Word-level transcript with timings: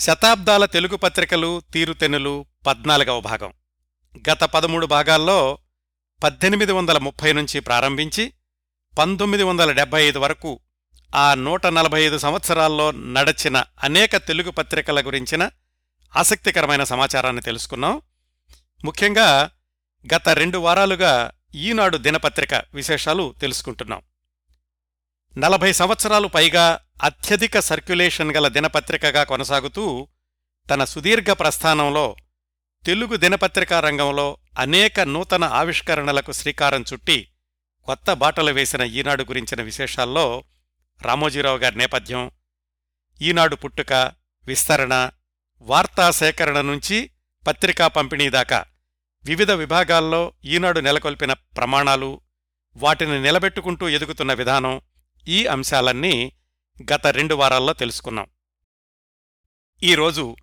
శతాబ్దాల 0.00 0.64
తెలుగు 0.64 0.96
పత్రికలు 0.96 1.62
తీరుతెన్నులు 1.72 2.46
పద్నాలుగవ 2.66 3.20
భాగం. 3.20 3.52
గత 4.30 4.44
పదమూడు 4.44 4.86
భాగాల్లో 4.86 5.58
పద్దెనిమిది 6.22 6.72
వందల 6.72 6.98
ముప్పై 6.98 7.32
నుంచి 7.32 7.60
ప్రారంభించి 7.60 8.32
పంతొమ్మిది 8.98 9.42
వందల 9.42 9.72
డెబ్బై 9.72 10.04
ఐదు 10.04 10.18
వరకు 10.18 10.60
ఆ 11.14 11.34
నూట 11.34 11.66
నలభై 11.66 12.02
ఐదు 12.02 12.18
సంవత్సరాల్లో 12.18 12.90
నడచిన 12.90 13.64
అనేక 13.84 14.16
తెలుగు 14.16 14.50
పత్రికల 14.50 15.06
గురించిన 15.06 15.50
ఆసక్తికరమైన 16.16 16.84
సమాచారాన్ని 16.84 17.42
తెలుసుకున్నాం. 17.42 18.02
ముఖ్యంగా 18.84 19.50
గత 20.14 20.28
రెండు 20.28 20.58
వారాలుగా 20.58 21.30
ఈనాడు 21.54 21.96
దినపత్రిక 21.96 22.54
విశేషాలు 22.74 23.34
తెలుసుకుంటున్నాం. 23.40 24.02
నలభై 25.36 25.70
సంవత్సరాలు 25.72 26.28
పైగా 26.28 26.64
అత్యధిక 27.02 27.58
సర్క్యులేషన్ 27.60 28.32
గల 28.36 28.46
దినపత్రికగా 28.48 29.22
కొనసాగుతూ 29.24 29.84
తన 30.66 30.84
సుదీర్ఘ 30.84 31.30
ప్రస్థానంలో 31.32 32.06
తెలుగు 32.84 33.14
దినపత్రికా 33.16 33.78
రంగంలో 33.80 34.26
అనేక 34.58 35.00
నూతన 35.08 35.44
ఆవిష్కరణలకు 35.52 36.32
శ్రీకారం 36.32 36.82
చుట్టి 36.82 37.18
కొత్త 37.88 38.12
బాటలు 38.14 38.52
వేసిన 38.52 38.82
ఈనాడు 38.94 39.24
గురించిన 39.24 39.60
విశేషాల్లో 39.62 40.26
రామోజీరావు 41.00 41.58
గారి 41.58 41.76
నేపథ్యం 41.76 42.24
ఈనాడు 43.20 43.56
పుట్టుక 43.56 43.92
విస్తరణ 44.46 44.94
వార్తా 45.66 46.06
సేకరణ 46.10 46.60
నుంచి 46.62 46.98
పత్రికా 47.44 47.86
పంపిణీ 47.88 48.28
దాకా 48.30 48.60
వివిధ 49.24 49.50
విభాగాల్లో 49.62 50.22
ఈనాడు 50.46 50.80
నెలకొల్పిన 50.80 51.32
ప్రమాణాలు 51.56 52.10
వాటిని 52.76 53.16
నిలబెట్టుకుంటూ 53.22 53.84
ఎదుగుతున్న 53.88 54.32
విధానం 54.32 54.74
ఈ 55.28 55.46
అంశాలన్నీ 55.46 56.32
గత 56.92 57.06
రెండు 57.06 57.34
వారాల్లో 57.34 57.72
తెలుసుకున్నాం. 57.72 58.26
ఈరోజు 59.82 60.36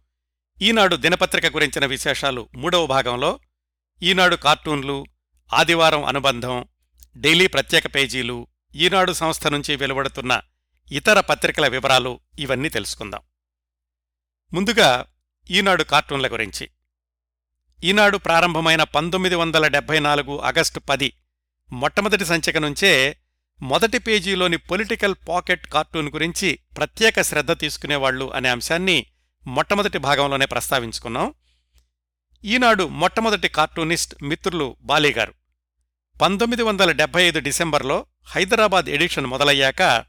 ఈనాడు 0.62 0.96
దినపత్రిక 0.96 1.46
గురించిన 1.46 1.86
విశేషాలు 1.86 2.50
మూడవ 2.56 2.86
భాగంలో 2.86 3.40
ఈనాడు 4.04 4.36
కార్టూన్లు 4.36 5.06
ఆదివారం 5.54 6.06
అనుబంధం 6.06 6.66
డైలీ 7.18 7.48
ప్రత్యేక 7.48 7.96
పేజీలు 7.96 8.48
ఈనాడు 8.76 9.12
సంస్థ 9.12 9.48
నుంచి 9.48 9.76
వెలువడుతున్న 9.76 10.42
ఇతర 10.92 11.20
పత్రికల 11.20 11.68
వివరాలు 11.68 12.20
ఇవన్నీ 12.40 12.70
తెలుసుకుందాం. 12.70 13.22
ముందుగా 14.54 15.06
ఈనాడు 15.52 15.84
కార్టూన్ల 15.84 16.28
గురించి. 16.28 16.70
ఈనాడు 17.84 18.18
ప్రారంభమైన 18.18 18.84
పంతొమ్మిది 18.84 19.36
వందల 19.36 19.68
డెబ్బై 19.68 20.00
నాలుగు 20.00 20.40
ఆగస్టు 20.40 20.80
పది 20.80 21.14
మొట్టమొదటి 21.72 22.26
సంచిక 22.26 22.58
నుంచే 22.58 23.18
మొదటి 23.62 23.98
పేజీలోని 23.98 24.58
పొలిటికల్ 24.58 25.16
పాకెట్ 25.30 25.68
కార్టూన్ 25.68 26.10
గురించి 26.10 26.60
ప్రత్యేక 26.78 27.22
శ్రద్ధ 27.22 27.52
తీసుకునేవాళ్ళు 27.52 28.34
అనే 28.34 28.50
అంశాన్ని 28.50 29.06
మొట్టమొదటి 29.48 29.98
భాగంలోనే 29.98 30.46
ప్రస్తావించుకున్నాం. 30.46 31.34
ఈనాడు 32.46 32.88
మొట్టమొదటి 32.88 33.48
కార్టూనిస్ట్ 33.48 34.24
మిత్రులు 34.24 34.78
బాలీగారు. 34.82 35.34
పంతొమ్మిది 36.22 36.64
వందల 36.64 36.92
డెబ్బై 36.92 37.24
ఐదు 37.24 37.40
డిసెంబర్లో 37.40 38.06
హైదరాబాద్ 38.26 38.86
ఎడిషన్ 38.90 39.26
మొదలయ్యాక 39.26 40.06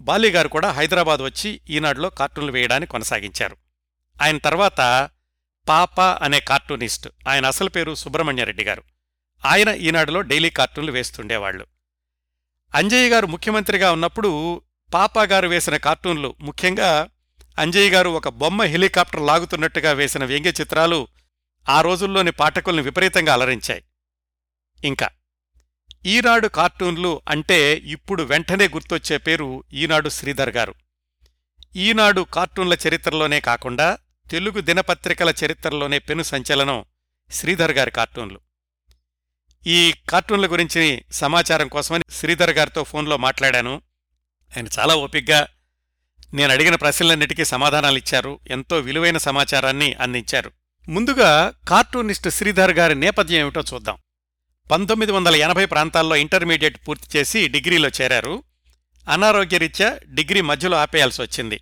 బాలీగారు 0.00 0.48
కూడా 0.48 0.70
హైదరాబాద్ 0.70 1.20
వచ్చి 1.20 1.60
ఈనాడులో 1.70 2.10
కార్టూన్లు 2.10 2.52
వేయడానికి 2.52 2.92
కొనసాగించారు. 2.92 3.56
ఆయన 4.22 4.38
తర్వాత 4.38 5.10
పాప 5.68 6.00
అనే 6.00 6.40
కార్టూనిస్ట్ 6.40 7.08
ఆయన 7.28 7.46
అసలు 7.46 7.68
పేరు 7.68 7.94
సుబ్రహ్మణ్యరెడ్డి 7.94 8.64
గారు. 8.64 8.82
ఆయన 9.44 9.68
ఈనాడులో 9.68 10.20
డైలీ 10.20 10.50
కార్టూన్లు 10.50 10.92
వేస్తుండేవాళ్ళు 10.92 11.73
అంజయ్య 12.74 13.08
గారు 13.08 13.26
ముఖ్యమంత్రిగా 13.26 13.92
ఉన్నప్పుడు 13.92 14.62
పాపా 14.94 15.22
గారు 15.22 15.48
వేసిన 15.48 15.76
కార్టూన్లు 15.76 16.34
ముఖ్యంగా 16.40 17.08
అంజయ్య 17.58 17.90
గారు 17.90 18.08
ఒక 18.08 18.28
బొమ్మ 18.28 18.62
హెలికాప్టర్ 18.62 19.22
లాగుతున్నట్టుగా 19.22 19.92
వేసిన 19.92 20.24
వ్యంగ్య 20.24 20.52
చిత్రాలు 20.60 21.08
ఆ 21.68 21.80
రోజుల్లోని 21.80 22.30
పాఠకుల్ని 22.30 22.82
విపరీతంగా 22.82 23.32
అలరించాయి. 23.32 23.84
ఇంకా 24.84 25.08
ఈనాడు 26.06 26.48
కార్టూన్లు 26.48 27.22
అంటే 27.28 27.74
ఇప్పుడు 27.74 28.22
వెంటనే 28.22 28.68
గుర్తొచ్చే 28.68 29.18
పేరు 29.18 29.64
ఈనాడు 29.72 30.08
శ్రీధర్ 30.08 30.50
గారు. 30.50 30.74
ఈనాడు 31.76 32.22
కార్టూన్ల 32.22 32.76
చరిత్రలోనే 32.88 33.40
కాకుండా 33.40 33.98
తెలుగు 34.30 34.60
దినపత్రికల 34.60 35.34
చరిత్రలోనే 35.44 35.98
పెను 35.98 36.22
సంచలనం 36.22 36.84
శ్రీధర్ 37.30 37.72
గారి 37.72 37.90
కార్టూన్లు. 37.90 38.40
ఈ 39.66 39.94
కార్టూన్ల 40.08 40.46
గురించి 40.46 41.04
సమాచారం 41.12 41.68
కోసమని 41.68 42.04
శ్రీధర్ 42.12 42.50
గారితో 42.50 42.84
ఫోన్లో 42.84 43.16
మాట్లాడాను. 43.16 43.82
ఆయన 44.56 44.66
చాలా 44.78 44.94
ఓపిగ్గా 44.94 45.46
నేను 46.34 46.52
అడిగిన 46.52 46.74
ప్రశ్నలన్నిటికీ 46.74 47.44
సమాధానాలిచ్చారు 47.44 48.40
ఎంతో 48.46 48.78
విలువైన 48.78 49.18
సమాచారాన్ని 49.18 49.92
అందించారు. 49.92 50.52
ముందుగా 50.88 51.52
కార్టూనిస్ట్ 51.68 52.28
శ్రీధర్ 52.28 52.72
గారి 52.72 52.94
నేపథ్యం 52.94 53.40
ఏమిటో 53.40 53.62
చూద్దాం. 53.74 53.96
పంతొమ్మిది 54.70 55.12
వందల 55.12 55.36
ఎనభై 55.36 55.64
ప్రాంతాల్లో 55.64 56.16
ఇంటర్మీడియట్ 56.16 56.88
పూర్తి 56.88 57.18
చేసి 57.18 57.48
డిగ్రీలో 57.48 57.88
చేరారు. 58.02 58.42
అనారోగ్యరీత్యా 59.08 59.98
డిగ్రీ 60.14 60.40
మధ్యలో 60.40 60.76
ఆపేయాల్సి 60.76 61.22
వచ్చింది. 61.22 61.60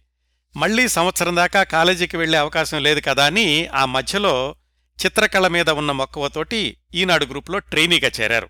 మళ్ళీ 0.56 0.88
సంవత్సరం 0.88 1.36
దాకా 1.36 1.62
కాలేజీకి 1.62 2.16
వెళ్ళే 2.16 2.38
అవకాశం 2.38 2.82
లేదు 2.82 3.00
కదా 3.00 3.26
అని 3.26 3.66
ఆ 3.66 3.84
మధ్యలో 3.84 4.56
చిత్రకళ 5.04 5.46
మీద 5.48 5.70
ఉన్న 5.70 5.92
మక్కువతోటి 5.92 6.76
ఈనాడు 6.94 7.24
గ్రూప్లో 7.24 7.58
ట్రైనీగా 7.58 8.10
చేరారు. 8.20 8.48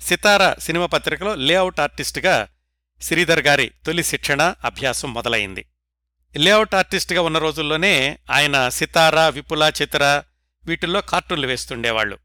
సితార 0.00 0.54
సినిమా 0.60 0.86
పత్రికలో 0.86 1.34
లేఅవుట్ 1.34 1.80
ఆర్టిస్టుగా 1.80 2.48
శ్రీధర్ 3.02 3.40
గారి 3.40 3.70
తొలి 3.86 4.02
శిక్షణ 4.02 4.54
అభ్యాసం 4.64 5.14
మొదలైంది. 5.14 5.66
లేఅవుట్ 6.36 6.74
ఆర్టిస్టుగా 6.74 7.22
ఉన్న 7.22 7.38
రోజుల్లోనే 7.38 8.18
ఆయన 8.30 8.68
సితార 8.68 9.28
విపుల 9.28 9.72
చిత్ర 9.82 10.22
వీటిల్లో 10.64 11.00
కార్టూన్లు 11.00 11.46
వేస్తుండేవాళ్ళు 11.46 12.18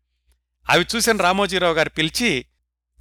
అవి 0.69 0.85
చూసిన 0.95 1.17
రామోజీరావు 1.17 1.73
గారు 1.73 1.89
పిలిచి 1.89 2.45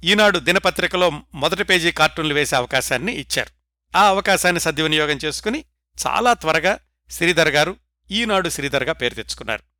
ఈనాడు 0.03 0.39
దినపత్రికలో 0.39 1.09
మొదటి 1.33 1.63
పేజీ 1.63 1.91
కార్టూన్లు 1.91 2.33
వేసే 2.33 2.55
అవకాశాన్ని 2.55 3.13
ఇచ్చారు. 3.13 3.49
ఆ 3.97 4.07
అవకాశాన్ని 4.07 4.59
సద్వినియోగం 4.59 5.19
చేసుకుని 5.25 5.65
చాలా 6.07 6.33
త్వరగా 6.33 6.79
శ్రీధర్ 7.11 7.47
గారు 7.47 7.75
ఈనాడు 8.11 8.49
శ్రీధర్గా 8.49 8.93
పేరు 8.93 9.13
తెచ్చుకున్నారు. 9.13 9.72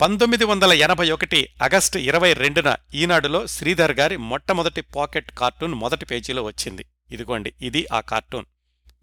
పంతొమ్మిది 0.00 0.44
వందల 0.44 0.72
ఎనభై 0.72 1.10
ఒకటి 1.10 1.48
ఆగస్టు 1.62 1.98
ఇరవై 1.98 2.32
రెండున 2.32 2.76
ఈనాడులో 2.94 3.46
శ్రీధర్ 3.46 3.92
గారి 3.92 4.16
మొట్టమొదటి 4.16 4.80
పాకెట్ 4.80 5.30
కార్టూన్ 5.30 5.74
మొదటి 5.74 6.04
పేజీలో 6.04 6.42
వచ్చింది. 6.42 6.84
ఇదిగోండి 7.10 7.52
ఇది 7.62 7.86
ఆ 7.92 8.00
కార్టూన్. 8.00 8.44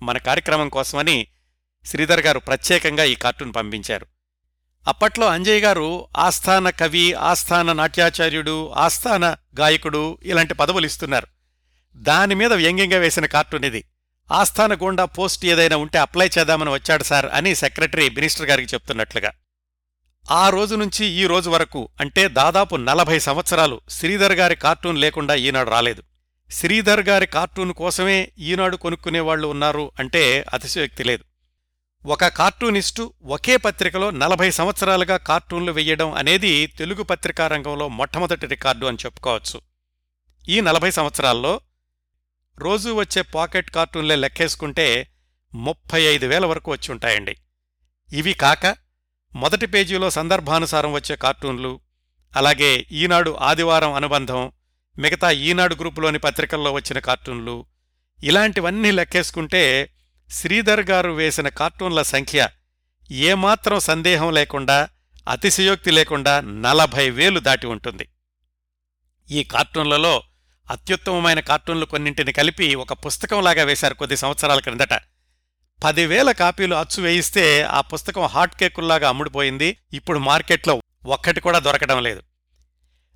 మన 0.01 0.17
కార్యక్రమం 0.17 0.69
కోసమని 0.69 1.27
శ్రీధర్ 1.85 2.19
గారు 2.19 2.39
ప్రత్యేకంగా 2.39 3.03
ఈ 3.03 3.15
కార్టూన్ 3.15 3.53
పంపించారు. 3.55 4.05
అప్పట్లో 4.87 5.27
అంజయ్ 5.27 5.61
గారు 5.61 6.07
ఆస్థాన 6.17 6.69
కవి 6.69 7.13
ఆస్థాన 7.13 7.73
నాట్యాచార్యుడు 7.73 8.69
ఆస్థాన 8.69 9.35
గాయకుడు 9.59 10.17
ఇలాంటి 10.23 10.53
పదవులు 10.53 10.85
ఇస్తున్నారు. 10.85 11.27
దాని 11.95 12.35
మీద 12.35 12.53
వ్యంగ్యంగా 12.53 12.97
వేసిన 12.97 13.25
కార్టూన్ 13.25 13.65
ఇది. 13.65 13.83
ఆస్థాన 14.31 14.73
గుండా 14.73 15.05
పోస్ట్ 15.05 15.45
ఏదైనా 15.45 15.77
ఉంటే 15.77 15.97
అప్లై 15.97 16.29
చేద్దామని 16.39 16.69
వచ్చాడు 16.69 17.03
సార్ 17.03 17.25
అని 17.25 17.55
సెక్రటరీ 17.55 18.09
మినిస్టర్ 18.09 18.47
గారికి 18.47 18.73
చెప్తున్నట్లుగా. 18.73 19.31
ఆ 20.29 20.49
రోజు 20.49 20.75
నుంచి 20.75 21.05
ఈ 21.05 21.25
రోజు 21.25 21.49
వరకు 21.49 21.89
అంటే 21.99 22.27
దాదాపు 22.27 22.75
నలభై 22.75 23.19
సంవత్సరాలు 23.19 23.81
శ్రీధర్ 23.89 24.33
గారి 24.33 24.55
కార్టూన్ 24.55 24.97
లేకుండా 24.97 25.35
ఈనాడు 25.35 25.69
రాలేదు. 25.69 26.03
శ్రీధర్ 26.51 27.01
గారి 27.01 27.25
కార్టూన్ 27.25 27.73
కోసమే 27.73 28.31
ఈనాడు 28.39 28.77
కొనుక్కునేవాళ్ళు 28.77 29.47
ఉన్నారు 29.47 29.91
అంటే 29.99 30.45
అతిశయోక్తి 30.53 31.03
లేదు. 31.03 31.23
ఒక 32.05 32.27
కార్టూనిస్టు 32.27 33.13
ఒకే 33.23 33.57
పత్రికలో 33.57 34.11
నలభై 34.11 34.51
సంవత్సరాలుగా 34.51 35.17
కార్టూన్లు 35.17 35.71
వెయ్యడం 35.71 36.11
అనేది 36.11 36.67
తెలుగు 36.67 37.03
పత్రికా 37.03 37.47
రంగంలో 37.47 37.87
మొట్టమొదటి 37.87 38.47
రికార్డు 38.47 38.85
అని 38.85 38.97
చెప్పుకోవచ్చు. 39.05 39.61
ఈ 40.49 40.61
నలభై 40.61 40.91
సంవత్సరాల్లో 40.91 41.61
రోజూ 42.59 42.93
వచ్చే 42.93 43.21
పాకెట్ 43.21 43.71
కార్టూన్లే 43.71 44.15
లెక్కేసుకుంటే 44.15 45.07
ముప్పై 45.55 46.01
ఐదు 46.01 46.25
వేల 46.25 46.45
వరకు 46.45 46.71
వచ్చి 46.71 46.91
ఉంటాయండి. 46.91 47.35
ఇవి 48.13 48.33
కాక 48.33 48.90
మొదటి 49.35 49.65
పేజీలో 49.65 50.09
సందర్భానుసారం 50.09 50.93
వచ్చే 50.93 51.15
కార్టూన్లు 51.15 51.79
అలాగే 52.35 52.85
ఈనాడు 52.91 53.31
ఆదివారం 53.31 53.93
అనుబంధం 53.93 54.51
మిగతా 54.99 55.31
ఈనాడు 55.31 55.75
గ్రూపులోని 55.75 56.19
పత్రికల్లో 56.19 56.71
వచ్చిన 56.71 56.99
కార్టూన్లు 56.99 57.65
ఇలాంటివన్నీ 58.23 58.91
లెక్కేసుకుంటే 58.91 59.89
శ్రీధర్ 60.29 60.81
గారు 60.81 61.11
వేసిన 61.11 61.49
కార్టూన్ల 61.49 62.01
సంఖ్య 62.01 62.49
ఏమాత్రం 63.11 63.79
సందేహం 63.79 64.31
లేకుండా 64.31 64.89
అతిశయోక్తి 65.27 65.91
లేకుండా 65.91 66.41
నలభై 66.41 67.09
వేలు 67.09 67.39
దాటి 67.39 67.67
ఉంటుంది. 67.67 68.09
ఈ 69.31 69.43
కార్టూన్లలో 69.43 70.23
అత్యుత్తమమైన 70.71 71.39
కార్టూన్లు 71.39 71.85
కొన్నింటిని 71.85 72.31
కలిపి 72.31 72.75
ఒక 72.75 72.93
పుస్తకంలాగా 72.93 73.63
వేశారు 73.63 73.93
కొద్ది 73.93 74.17
సంవత్సరాల 74.17 74.59
క్రిందట. 74.59 74.93
పదివేల 75.83 76.31
కాపీలు 76.31 76.75
అచ్చు 76.75 77.03
వేయిస్తే 77.03 77.63
ఆ 77.63 77.81
పుస్తకం 77.81 78.25
హాట్ 78.25 78.55
కేకుల్లాగా 78.55 79.09
అమ్ముడుపోయింది. 79.09 79.77
ఇప్పుడు 79.93 80.19
మార్కెట్లో 80.19 80.81
ఒక్కటి 81.05 81.39
కూడా 81.39 81.59
దొరకడం 81.59 82.03
లేదు. 82.03 82.21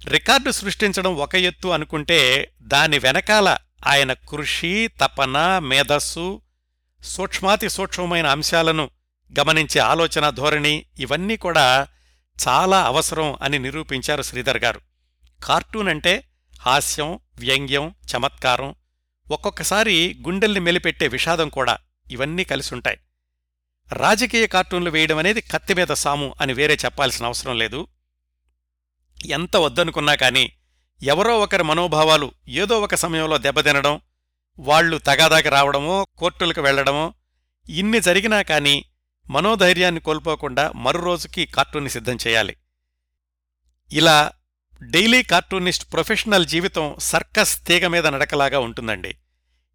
రికార్డు 0.07 0.51
సృష్టించడం 0.51 1.15
ఒక 1.15 1.35
ఎత్తు 1.35 1.67
అనుకుంటే 1.67 2.51
దాని 2.61 2.99
వెనకాల 2.99 3.57
ఆయన 3.87 4.13
కృషి 4.13 4.89
తపన 5.01 5.59
మేధస్సు 5.59 6.41
సూక్ష్మాతి 7.03 7.69
సూక్ష్మమైన 7.69 8.25
అంశాలను 8.25 8.89
గమనించే 9.39 9.79
ఆలోచన 9.81 10.29
ధోరణి 10.29 10.85
ఇవన్నీ 10.99 11.37
కూడా 11.37 11.87
చాలా 12.47 12.83
అవసరం 12.83 13.37
అని 13.41 13.59
నిరూపించారు 13.59 14.21
శ్రీధర్ 14.21 14.57
గారు. 14.57 14.81
కార్టూన్ 15.43 15.89
అంటే 15.89 16.23
హాస్యం 16.61 17.19
వ్యంగ్యం 17.39 17.95
చమత్కారం 18.11 18.75
ఒక్కొక్కసారి 19.31 20.17
గుండెల్ని 20.27 20.59
మెలిపెట్టే 20.59 21.07
విషాదం 21.07 21.49
కూడా 21.49 21.77
ఇవన్నీ 22.11 22.43
కలిసుంటాయి 22.43 22.99
రాజకీయ 23.93 24.47
కార్టూన్లు 24.47 24.89
వేయడం 24.89 25.17
అనేది 25.17 25.41
కత్తి 25.41 25.73
మీద 25.73 25.87
సాము 25.87 26.35
అని 26.41 26.53
వేరే 26.53 26.77
చెప్పాల్సిన 26.85 27.25
అవసరం 27.25 27.57
లేదు. 27.57 27.87
ఎంత 29.25 29.57
వద్దనుకున్నా 29.57 30.15
కాని 30.15 30.51
ఎవరో 31.03 31.39
ఒకరి 31.39 31.63
మనోభావాలు 31.63 32.31
ఏదో 32.47 32.81
ఒక 32.81 32.95
సమయంలో 32.95 33.37
దెబ్బతినడం 33.37 34.01
వాళ్ళు 34.59 34.97
తగాదాకి 34.97 35.49
రావడమో 35.49 36.05
కోర్టులకు 36.17 36.61
వెళ్ళడమో 36.61 37.13
ఇన్ని 37.69 38.01
జరిగినా 38.01 38.41
కాని 38.41 38.85
మనోధైర్యాన్ని 39.29 40.01
కోల్పోకుండా 40.01 40.71
మరో 40.75 40.99
రోజుకి 40.99 41.45
కార్టూన్ని 41.45 41.89
సిద్ధం 41.89 42.17
చేయాలి. 42.27 42.55
ఇలా 43.91 44.31
డైలీ 44.83 45.23
కార్టూనిస్ట్ 45.23 45.93
ప్రొఫెషనల్ 45.93 46.45
జీవితం 46.45 46.95
సర్కస్ 46.99 47.65
తీగ 47.65 47.87
మీద 47.87 48.07
నడకలాగా 48.07 48.59
ఉంటుందండి. 48.59 49.15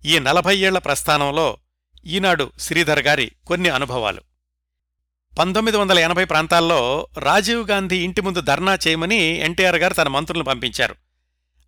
ఈ 0.05 0.19
నలభై 0.19 0.56
ఏళ్ళ 0.56 0.79
ప్రస్థానంలో 0.79 1.56
ఈనాడు 2.06 2.52
శ్రీధర్ 2.58 3.02
గారి 3.02 3.32
కొన్ని 3.47 3.69
అనుభవాలు. 3.69 4.20
పంతొమ్మిది 5.38 5.79
వందల 5.79 5.99
ఎనభై 5.99 6.25
ప్రాంతాల్లో 6.25 7.08
రాజీవ్ 7.19 7.69
గాంధీ 7.69 8.05
ఇంటి 8.05 8.20
ముందు 8.20 8.41
ధర్నా 8.41 8.79
చేయమని 8.88 9.17
ఎన్టీఆర్ 9.17 9.76
గారు 9.76 9.94
తన 9.94 10.08
మంత్రులను 10.08 10.44
పంపించారు. 10.44 10.97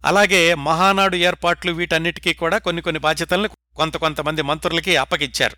అలాగే 0.04 0.54
మహానాడు 0.54 1.16
ఏర్పాట్లు 1.16 1.72
వీటన్నిటికీ 1.72 2.32
కూడా 2.32 2.58
కొన్ని 2.58 2.82
కొన్ని 2.82 3.00
బాధ్యతలను 3.00 3.48
కొంత 3.76 3.96
కొంతమంది 3.96 4.42
మంత్రులకి 4.42 4.96
అప్పగిచ్చారు 4.96 5.56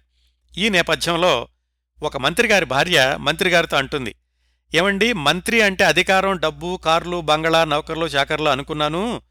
ఈ 0.59 0.69
నేపథ్యంలో 0.69 1.49
ఒక 2.03 2.17
మంత్రిగారి 2.17 2.65
భార్య 2.65 3.17
మంత్రిగారితో 3.21 3.77
అంటుంది 3.77 4.15
ఏమండి 4.75 5.13
మంత్రి 5.13 5.61
అంటే 5.61 5.85
అధికారం 5.85 6.37
డబ్బు 6.37 6.81
కార్లు 6.85 7.21
బంగళా 7.21 7.65
నౌకర్లు 7.65 8.07
చాకర్లు 8.07 8.49
అనుకున్నాను. 8.49 9.23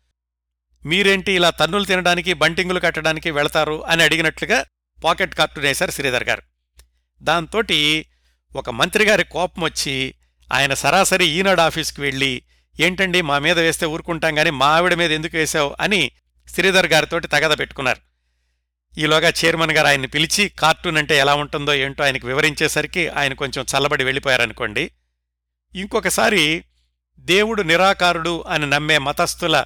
మీరేంటి 0.85 1.31
ఇలా 1.31 1.49
తన్నులు 1.49 1.85
తినడానికి 1.85 2.33
బంటింగులు 2.33 2.79
కట్టడానికి 2.79 3.31
వెళతారు? 3.31 3.85
అని 3.85 4.03
అడిగినట్లుగా 4.03 4.65
పాకెట్ 5.03 5.35
కార్టూన్ 5.35 5.65
వేశారు 5.65 5.91
శ్రీధర్ 5.91 6.23
గారు. 6.23 6.41
దాంతోటి 7.21 8.05
ఒక 8.55 8.69
మంత్రిగారి 8.69 9.23
కోపం 9.23 9.63
వచ్చి 9.63 10.15
ఆయన 10.53 10.73
సరాసరి 10.73 11.25
ఈనాడు 11.25 11.61
ఆఫీస్కి 11.61 12.01
వెళ్ళి 12.01 12.43
ఏంటండి 12.79 13.21
మా 13.21 13.39
మీద 13.39 13.59
వేస్తే 13.59 13.85
ఊరుకుంటాం 13.85 14.35
కానీ 14.35 14.49
మా 14.49 14.65
ఆవిడ 14.65 14.93
మీద 14.93 15.11
ఎందుకు 15.11 15.37
వేశావు? 15.37 15.75
అని 15.81 16.11
శ్రీధర్ 16.49 16.85
గారితోటి 16.85 17.27
తగద 17.27 17.59
పెట్టుకున్నారు. 17.59 17.99
ఈలోగా 18.99 19.33
చైర్మన్ 19.45 19.71
గారు 19.71 19.87
ఆయన్ని 19.87 20.07
పిలిచి 20.07 20.49
కార్టూన్ 20.49 20.97
అంటే 20.97 21.17
ఎలా 21.17 21.35
ఉంటుందో 21.35 21.73
ఏంటో 21.73 22.03
ఆయనకు 22.03 22.27
వివరించేసరికి 22.27 23.07
ఆయన 23.09 23.33
కొంచెం 23.33 23.65
చల్లబడి 23.65 24.03
వెళ్ళిపోయారనుకోండి. 24.03 24.91
ఇంకొకసారి 25.75 26.63
దేవుడు 27.19 27.61
నిరాకారుడు 27.61 28.43
అని 28.49 28.69
నమ్మే 28.69 28.97
మతస్థుల 28.97 29.65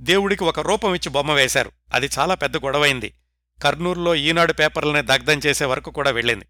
దేవుడికి 0.00 0.44
ఒక 0.44 0.60
రూపం 0.60 0.94
ఇచ్చి 0.94 1.08
బొమ్మ 1.08 1.32
వేశారు. 1.32 1.72
అది 1.94 2.08
చాలా 2.18 2.34
పెద్ద 2.34 2.56
గొడవైంది. 2.56 3.14
కర్నూలులో 3.62 4.14
ఈనాడు 4.14 4.52
పేపర్లని 4.52 5.02
దగ్ధం 5.02 5.38
చేసే 5.38 5.64
వరకు 5.64 5.90
కూడా 5.90 6.10
వెళ్ళింది. 6.10 6.46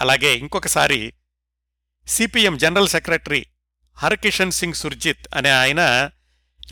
అలాగే 0.00 0.34
ఇంకొకసారి 0.34 1.12
CPM 2.06 2.58
general 2.58 2.88
secretary 2.88 3.46
Harkishan 3.96 4.50
Singh 4.50 4.74
Surjeet 4.74 5.26
అనే 5.34 5.50
ఆయన 5.50 6.10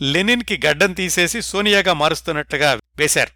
లెనిన్కి 0.01 0.59
గడ్డం 0.65 0.93
తీసేసి 0.93 1.41
సోనియాగా 1.41 1.93
మారుస్తున్నట్లుగా 1.93 2.79
వేశారు. 2.97 3.31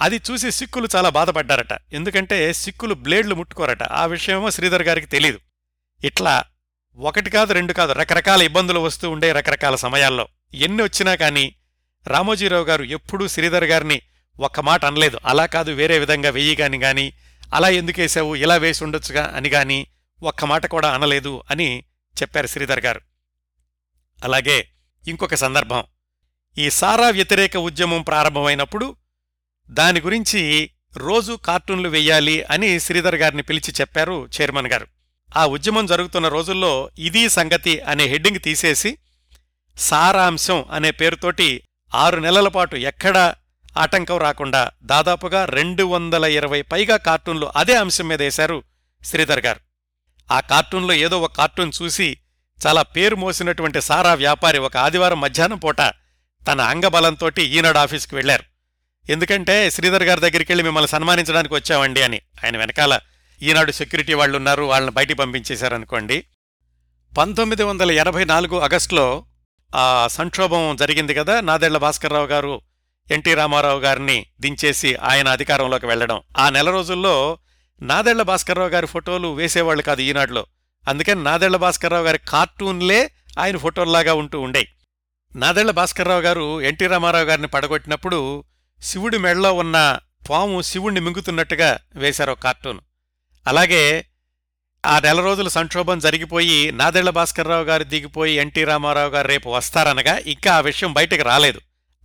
అది 0.00 0.20
చూసి 0.30 0.50
సిక్కులు 0.50 0.88
చాలా 0.96 1.08
బాధపడ్డారట. 1.08 1.78
ఎందుకంటే 1.92 2.52
సిక్కులు 2.52 2.94
బ్లేడ్లు 2.94 3.34
ముట్టుకోరట. 3.34 3.82
ఆ 3.82 4.06
విషయమో 4.06 4.50
శ్రీధర్ 4.50 4.82
గారికి 4.82 5.06
తెలీదు. 5.06 5.40
ఇట్లా 6.04 6.44
ఒకటి 6.96 7.30
కాదు 7.30 7.52
రెండు 7.52 7.72
కాదు 7.72 7.92
రకరకాల 7.92 8.42
ఇబ్బందులు 8.42 8.80
వస్తూ 8.80 9.10
ఉండే 9.10 9.32
రకరకాల 9.32 9.76
సమయాల్లో 9.76 10.28
ఎన్ని 10.54 10.82
వచ్చినా 10.82 11.14
కానీ 11.14 11.54
రామోజీరావు 12.06 12.64
గారు 12.64 12.84
ఎప్పుడూ 12.84 13.28
శ్రీధర్ 13.28 13.64
గారిని 13.64 14.02
ఒక్క 14.40 14.60
మాట 14.60 14.84
అనలేదు. 14.84 15.18
అలా 15.24 15.46
కాదు 15.46 15.70
వేరే 15.70 15.98
విధంగా 15.98 16.30
వెయ్యి 16.30 16.56
గాని 16.56 16.78
గాని 16.78 17.12
అలా 17.54 17.68
ఎందుకేసావు 17.68 18.34
ఇలా 18.34 18.56
వేసి 18.56 18.84
ఉండొచ్చుగా 18.84 19.32
అని 19.36 19.48
గాని 19.48 19.86
ఒక్క 20.22 20.44
మాట 20.44 20.66
కూడా 20.66 20.94
అనలేదు 20.94 21.42
అని 21.50 21.84
చెప్పారు 22.22 22.46
శ్రీధర్ 22.46 22.80
గారు. 22.80 23.00
అలాగే 24.24 24.68
ఇంకొక 25.08 25.34
సందర్భం. 25.34 25.84
ఈ 26.58 26.70
సారా 26.70 27.08
వ్యతిరేక 27.08 27.56
ఉద్యమం 27.56 28.02
ప్రారంభమైనప్పుడు 28.02 28.96
దాని 29.70 30.00
గురించి 30.00 30.70
రోజు 30.96 31.32
కార్టూన్లు 31.32 31.88
వెయ్యాలి 31.88 32.42
అని 32.42 32.80
శ్రీధర్ 32.80 33.14
గారిని 33.14 33.42
పిలిచి 33.42 33.74
చెప్పారు 33.80 34.28
చైర్మన్ 34.40 34.66
గారు. 34.66 34.86
ఆ 35.36 35.46
ఉద్యమం 35.46 35.86
జరుగుతున్న 35.86 36.28
రోజుల్లో 36.28 36.90
ఇదీ 36.98 37.28
సంగతి 37.28 37.80
అనే 37.80 38.04
హెడ్డింగ్ 38.04 38.40
తీసేసి 38.40 38.98
సారాంశం 39.78 40.64
అనే 40.70 40.90
పేరుతోటి 40.90 41.62
ఆరు 41.94 42.20
నెలల 42.20 42.48
పాటు 42.48 42.76
ఎక్కడా 42.76 43.34
ఆటంకం 43.78 44.18
రాకుండా 44.18 44.70
దాదాపుగా 44.82 45.44
రెండు 45.44 45.84
వందల 45.84 46.24
ఇరవై 46.24 46.62
పైగా 46.62 46.96
కార్టూన్లు 46.96 47.52
అదే 47.56 47.74
అంశం 47.74 48.08
మీద 48.08 48.22
వేశారు 48.22 48.62
శ్రీధర్ 49.04 49.40
గారు. 49.40 49.60
ఆ 50.32 50.40
కార్టూన్లో 50.40 50.94
ఏదో 50.94 51.20
ఒక 51.20 51.36
కార్టూన్ 51.36 51.72
చూసి 51.82 52.16
చాలా 52.66 52.82
పేరు 52.82 53.16
మోసినటువంటి 53.16 53.80
సారా 53.80 54.14
వ్యాపారి 54.14 54.58
ఒక 54.58 54.76
ఆదివారం 54.76 55.20
మధ్యాహ్నం 55.20 55.58
పూట 55.58 55.80
తన 56.46 56.60
అంగబలంతోటి 56.60 57.42
ఈనాడు 57.42 57.78
ఆఫీస్కి 57.78 58.14
వెళ్ళారు 58.14 58.44
ఎందుకంటే 59.08 59.70
శ్రీధర్ 59.70 60.02
గారి 60.02 60.20
దగ్గరికి 60.20 60.52
వెళ్ళి 60.52 60.64
మిమ్మల్ని 60.64 60.88
సన్మానించడానికి 60.88 61.54
వచ్చామండి 61.54 62.02
అని 62.02 62.22
ఆయన 62.44 62.56
వెనకాల 62.56 63.00
ఈనాడు 63.42 63.72
సెక్యూరిటీ 63.72 64.14
వాళ్ళు 64.14 64.36
ఉన్నారు 64.38 64.62
వాళ్ళని 64.62 64.92
బయటికి 64.92 65.18
పంపించేశారనుకోండి. 65.18 66.24
పంతొమ్మిది 67.18 67.62
వందల 67.62 67.90
ఎనభై 67.90 68.24
నాలుగు 68.24 68.58
ఆగస్టులో 68.58 69.24
ఆ 69.76 70.08
సంక్షోభం 70.10 70.76
జరిగింది 70.76 71.14
కదా 71.14 71.40
నాదెళ్ళ 71.40 71.78
భాస్కర్రావు 71.78 72.26
గారు 72.26 72.62
ఎన్టీ 73.10 73.34
రామారావు 73.34 73.80
గారిని 73.80 74.26
దించేసి 74.40 74.94
ఆయన 74.94 75.28
అధికారంలోకి 75.28 75.86
వెళ్ళడం 75.86 76.20
ఆ 76.38 76.50
నెల 76.50 76.70
రోజుల్లో 76.70 77.38
నాదెళ్ళ 77.82 78.22
భాస్కర్రావు 78.22 78.68
గారి 78.68 78.86
ఫోటోలు 78.86 79.34
వేసేవాళ్ళు 79.34 79.82
కాదు 79.82 80.00
ఈనాడులో. 80.00 80.46
అందుకని 80.88 81.22
నాదెళ్ళ 81.24 81.56
భాస్కర్రావు 81.56 82.04
గారి 82.04 82.18
కార్టూన్లే 82.18 83.10
ఆయన 83.38 83.56
ఫోటోల్లాగా 83.56 84.14
ఉంటూ 84.14 84.40
ఉండేవి 84.40 84.68
నాదెళ్ళ 85.36 85.70
భాస్కర్రావు 85.70 86.20
గారు 86.20 86.60
ఎన్టీ 86.60 86.86
రామారావు 86.86 87.24
గారిని 87.24 87.46
పడగొట్టినప్పుడు 87.46 88.44
శివుడి 88.82 89.18
మెడలో 89.18 89.52
ఉన్న 89.52 89.98
పాము 90.30 90.62
శివుణ్ణి 90.62 91.00
మింగుతున్నట్టుగా 91.00 91.78
వేశారు 91.94 92.32
కార్టూన్. 92.32 92.80
అలాగే 93.46 94.06
ఆ 94.86 95.00
నెల 95.00 95.20
రోజుల 95.20 95.48
సంక్షోభం 95.48 95.98
జరిగిపోయి 95.98 96.72
నాదెళ్ళ 96.72 97.10
భాస్కర్రావు 97.10 97.64
గారు 97.64 97.84
దిగిపోయి 97.84 98.34
ఎన్టీ 98.34 98.64
రామారావు 98.64 99.10
గారు 99.10 99.28
రేపు 99.28 99.48
వస్తారనగా 99.48 100.18
ఇంకా 100.18 100.54
ఆ 100.54 100.60
విషయం 100.60 100.92
బయటకు 100.92 101.22
రాలేదు. 101.22 101.60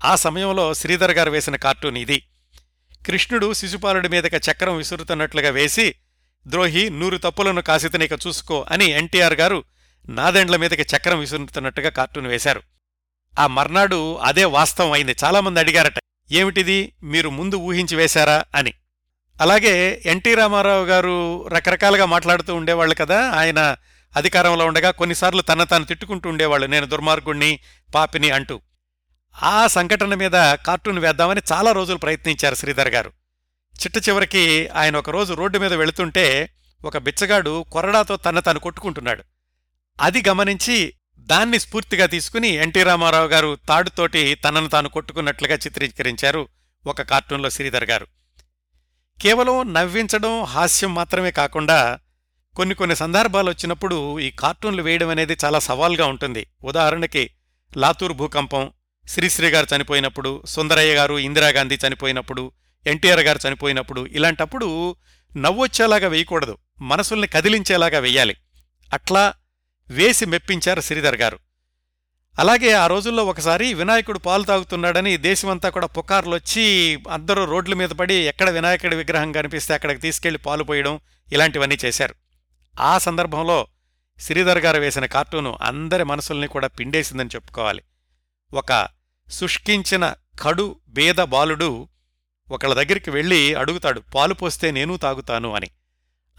ఆ 0.06 0.16
సమయంలో 0.16 0.74
శ్రీధర్ 0.74 1.12
గారు 1.12 1.32
వేసిన 1.32 1.56
కార్టూన్ 1.56 1.98
ఇది. 1.98 2.24
కృష్ణుడు 3.06 3.54
శిశుపాలుడి 3.54 4.10
మీదక 4.10 4.34
చక్రం 4.52 4.78
విసురుతున్నట్లుగా 4.78 5.50
వేసి 5.50 5.96
ద్రోహి 6.48 6.90
నూరు 6.90 7.18
తప్పులను 7.18 7.62
కాసితనిక 7.62 8.12
చూసుకో 8.12 8.66
అని 8.72 8.86
ఎన్టీఆర్ 8.86 9.34
గారు 9.34 9.64
నాదెండ్ల 10.10 10.56
మీదకి 10.56 10.82
చక్రం 10.82 11.20
విసురుతున్నట్టుగా 11.20 11.90
కార్టూన్ 11.90 12.28
వేశారు. 12.28 12.62
ఆ 13.40 13.48
మర్నాడు 13.48 14.16
అదే 14.16 14.46
వాస్తవం 14.46 14.92
అయింది. 14.92 15.16
చాలామంది 15.24 15.60
అడిగారట 15.60 15.94
ఏమిటిది? 16.32 16.94
మీరు 17.04 17.30
ముందు 17.30 17.56
ఊహించి 17.56 17.96
వేశారా? 17.96 18.44
అని. 18.56 18.74
అలాగే 19.42 20.02
ఎన్టీ 20.06 20.36
రామారావు 20.36 20.86
గారు 20.86 21.48
రకరకాలుగా 21.48 22.06
మాట్లాడుతూ 22.06 22.56
ఉండేవాళ్ళు 22.56 22.96
కదా. 22.96 23.30
ఆయన 23.30 23.76
అధికారంలో 24.18 24.66
ఉండగా 24.66 24.92
కొన్నిసార్లు 24.92 25.42
తన 25.42 25.64
తాను 25.64 25.86
తిట్టుకుంటూ 25.86 26.30
ఉండేవాళ్ళు. 26.30 26.68
నేను 26.68 26.86
దుర్మార్గుణ్ణి 26.86 27.60
పాపిని 27.96 28.30
అంటూ. 28.30 28.62
ఆ 29.44 29.68
సంఘటన 29.68 30.16
మీద 30.16 30.32
కార్టూన్ 30.54 31.00
వేద్దామని 31.00 31.42
చాలా 31.52 31.72
రోజులు 31.72 31.98
ప్రయత్నించారు 31.98 32.56
శ్రీధర్ 32.56 32.88
గారు. 32.88 33.12
చిట్ట 33.84 34.10
చివరికి 34.10 34.68
ఆయన 34.68 34.98
ఒకరోజు 34.98 35.34
రోడ్డు 35.34 35.60
మీద 35.60 35.74
వెళుతుంటే 35.74 36.50
ఒక 36.86 36.98
బిచ్చగాడు 36.98 37.66
కొరడాతో 37.72 38.18
తన 38.18 38.40
తాను 38.40 38.60
కొట్టుకుంటున్నాడు. 38.60 39.24
అది 40.02 40.24
గమనించి 40.28 40.94
దాన్ని 41.20 41.60
స్ఫూర్తిగా 41.60 42.06
తీసుకుని 42.06 42.48
ఎన్టీ 42.48 42.84
రామారావు 42.84 43.28
గారు 43.28 43.58
తాడుతోటి 43.70 44.36
తనను 44.36 44.68
తాను 44.68 44.90
కొట్టుకున్నట్లుగా 44.90 45.56
చిత్రీకరించారు 45.56 46.48
ఒక 46.88 47.02
కార్టూన్లో 47.02 47.50
శ్రీధర్ 47.50 47.84
గారు. 47.84 48.08
కేవలం 49.22 49.74
నవ్వించడం 49.74 50.44
హాస్యం 50.44 50.96
మాత్రమే 50.96 51.32
కాకుండా 51.32 52.00
కొన్ని 52.56 52.76
కొన్ని 52.76 52.96
సందర్భాలు 52.96 53.50
వచ్చినప్పుడు 53.50 54.20
ఈ 54.20 54.32
కార్టూన్లు 54.32 54.82
వేయడం 54.82 55.10
అనేది 55.10 55.38
చాలా 55.46 55.60
సవాల్గా 55.60 56.06
ఉంటుంది. 56.06 56.48
ఉదాహరణకి 56.64 57.30
లాతూర్ 57.78 58.14
భూకంపం 58.14 58.72
శ్రీశ్రీ 59.08 59.50
గారు 59.50 59.68
చనిపోయినప్పుడు 59.76 60.44
సుందరయ్య 60.46 60.96
గారు 60.96 61.20
ఇందిరాగాంధీ 61.20 61.78
చనిపోయినప్పుడు 61.88 62.52
ఎన్టీఆర్ 62.88 63.20
గారు 63.20 63.40
చనిపోయినప్పుడు 63.48 64.06
ఇలాంటప్పుడు 64.06 64.96
నవ్వొచ్చేలాగా 65.38 66.08
వేయకూడదు. 66.08 66.58
మనసుల్ని 66.82 67.28
కదిలించేలాగా 67.28 68.00
వెయ్యాలి 68.00 68.38
అట్లా 68.94 69.34
వేసి 69.90 70.26
మెప్పించారు 70.26 70.82
శ్రీధర్ 70.82 71.16
గారు. 71.16 71.40
అలాగే 72.40 72.72
ఆ 72.72 72.88
రోజుల్లో 72.88 73.26
ఒకసారి 73.26 73.74
వినాయకుడు 73.74 74.20
పాలు 74.20 74.44
తాగుతున్నాడని 74.44 75.18
దేశమంతా 75.18 75.70
కూడా 75.70 75.88
పుకార్లొచ్చి 75.88 76.98
అందరూ 77.12 77.46
రోడ్ల 77.46 77.74
మీద 77.74 77.90
పడి 77.90 78.14
ఎక్కడ 78.14 78.50
వినాయకుడి 78.50 78.96
విగ్రహం 78.96 79.32
కనిపిస్తే 79.32 79.74
అక్కడికి 79.74 80.00
తీసుకెళ్ళి 80.00 80.40
పాలు 80.40 80.64
పోయడం 80.64 81.00
ఇలాంటివన్నీ 81.34 81.78
చేశారు. 81.86 82.16
ఆ 82.80 82.98
సందర్భంలో 82.98 83.68
శ్రీధర్ 84.20 84.58
గారు 84.58 84.80
వేసిన 84.80 85.06
కార్టూను 85.06 85.58
అందరి 85.62 86.04
మనసుల్ని 86.04 86.48
కూడా 86.48 86.68
పిండేసిందని 86.68 87.30
చెప్పుకోవాలి. 87.36 87.82
ఒక 88.54 88.88
శుష్కించిన 89.32 90.16
కడు 90.42 90.80
బేద 90.88 91.16
బాలుడు 91.16 91.88
ఒకళ్ళ 92.52 92.74
దగ్గరికి 92.74 93.10
వెళ్ళి 93.10 93.54
అడుగుతాడు 93.54 94.04
పాలు 94.16 94.34
పోస్తే 94.34 94.72
నేను 94.72 94.98
తాగుతాను 94.98 95.56
అని. 95.56 95.70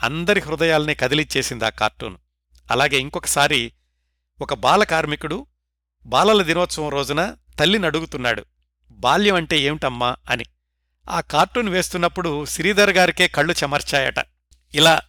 అందరి 0.02 0.40
హృదయాల్ని 0.40 0.94
కదిలిచ్చేసింది 0.94 1.64
ఆ 1.64 1.68
కార్టూన్. 1.68 2.16
అలాగే 2.70 2.98
ఇంకొకసారి 2.98 3.72
ఒక 4.40 4.54
బాల 4.54 4.84
కార్మికుడు 4.84 5.46
బాలల 6.06 6.42
దినోత్సవం 6.42 6.88
రోజున 6.88 7.36
తల్లిని 7.60 7.86
అడుగుతున్నాడు 7.86 8.44
బాల్యం 8.90 9.34
అంటే 9.34 9.58
ఏమిటమ్మా? 9.58 10.16
అని. 10.30 10.44
ఆ 11.10 11.20
కార్టూన్ 11.20 11.68
వేస్తున్నప్పుడు 11.68 12.44
శ్రీధర్ 12.44 12.90
గారికే 12.90 13.28
కళ్ళు 13.28 13.52
చెమర్చాయట. 13.52 14.14
ఇలా 14.74 15.00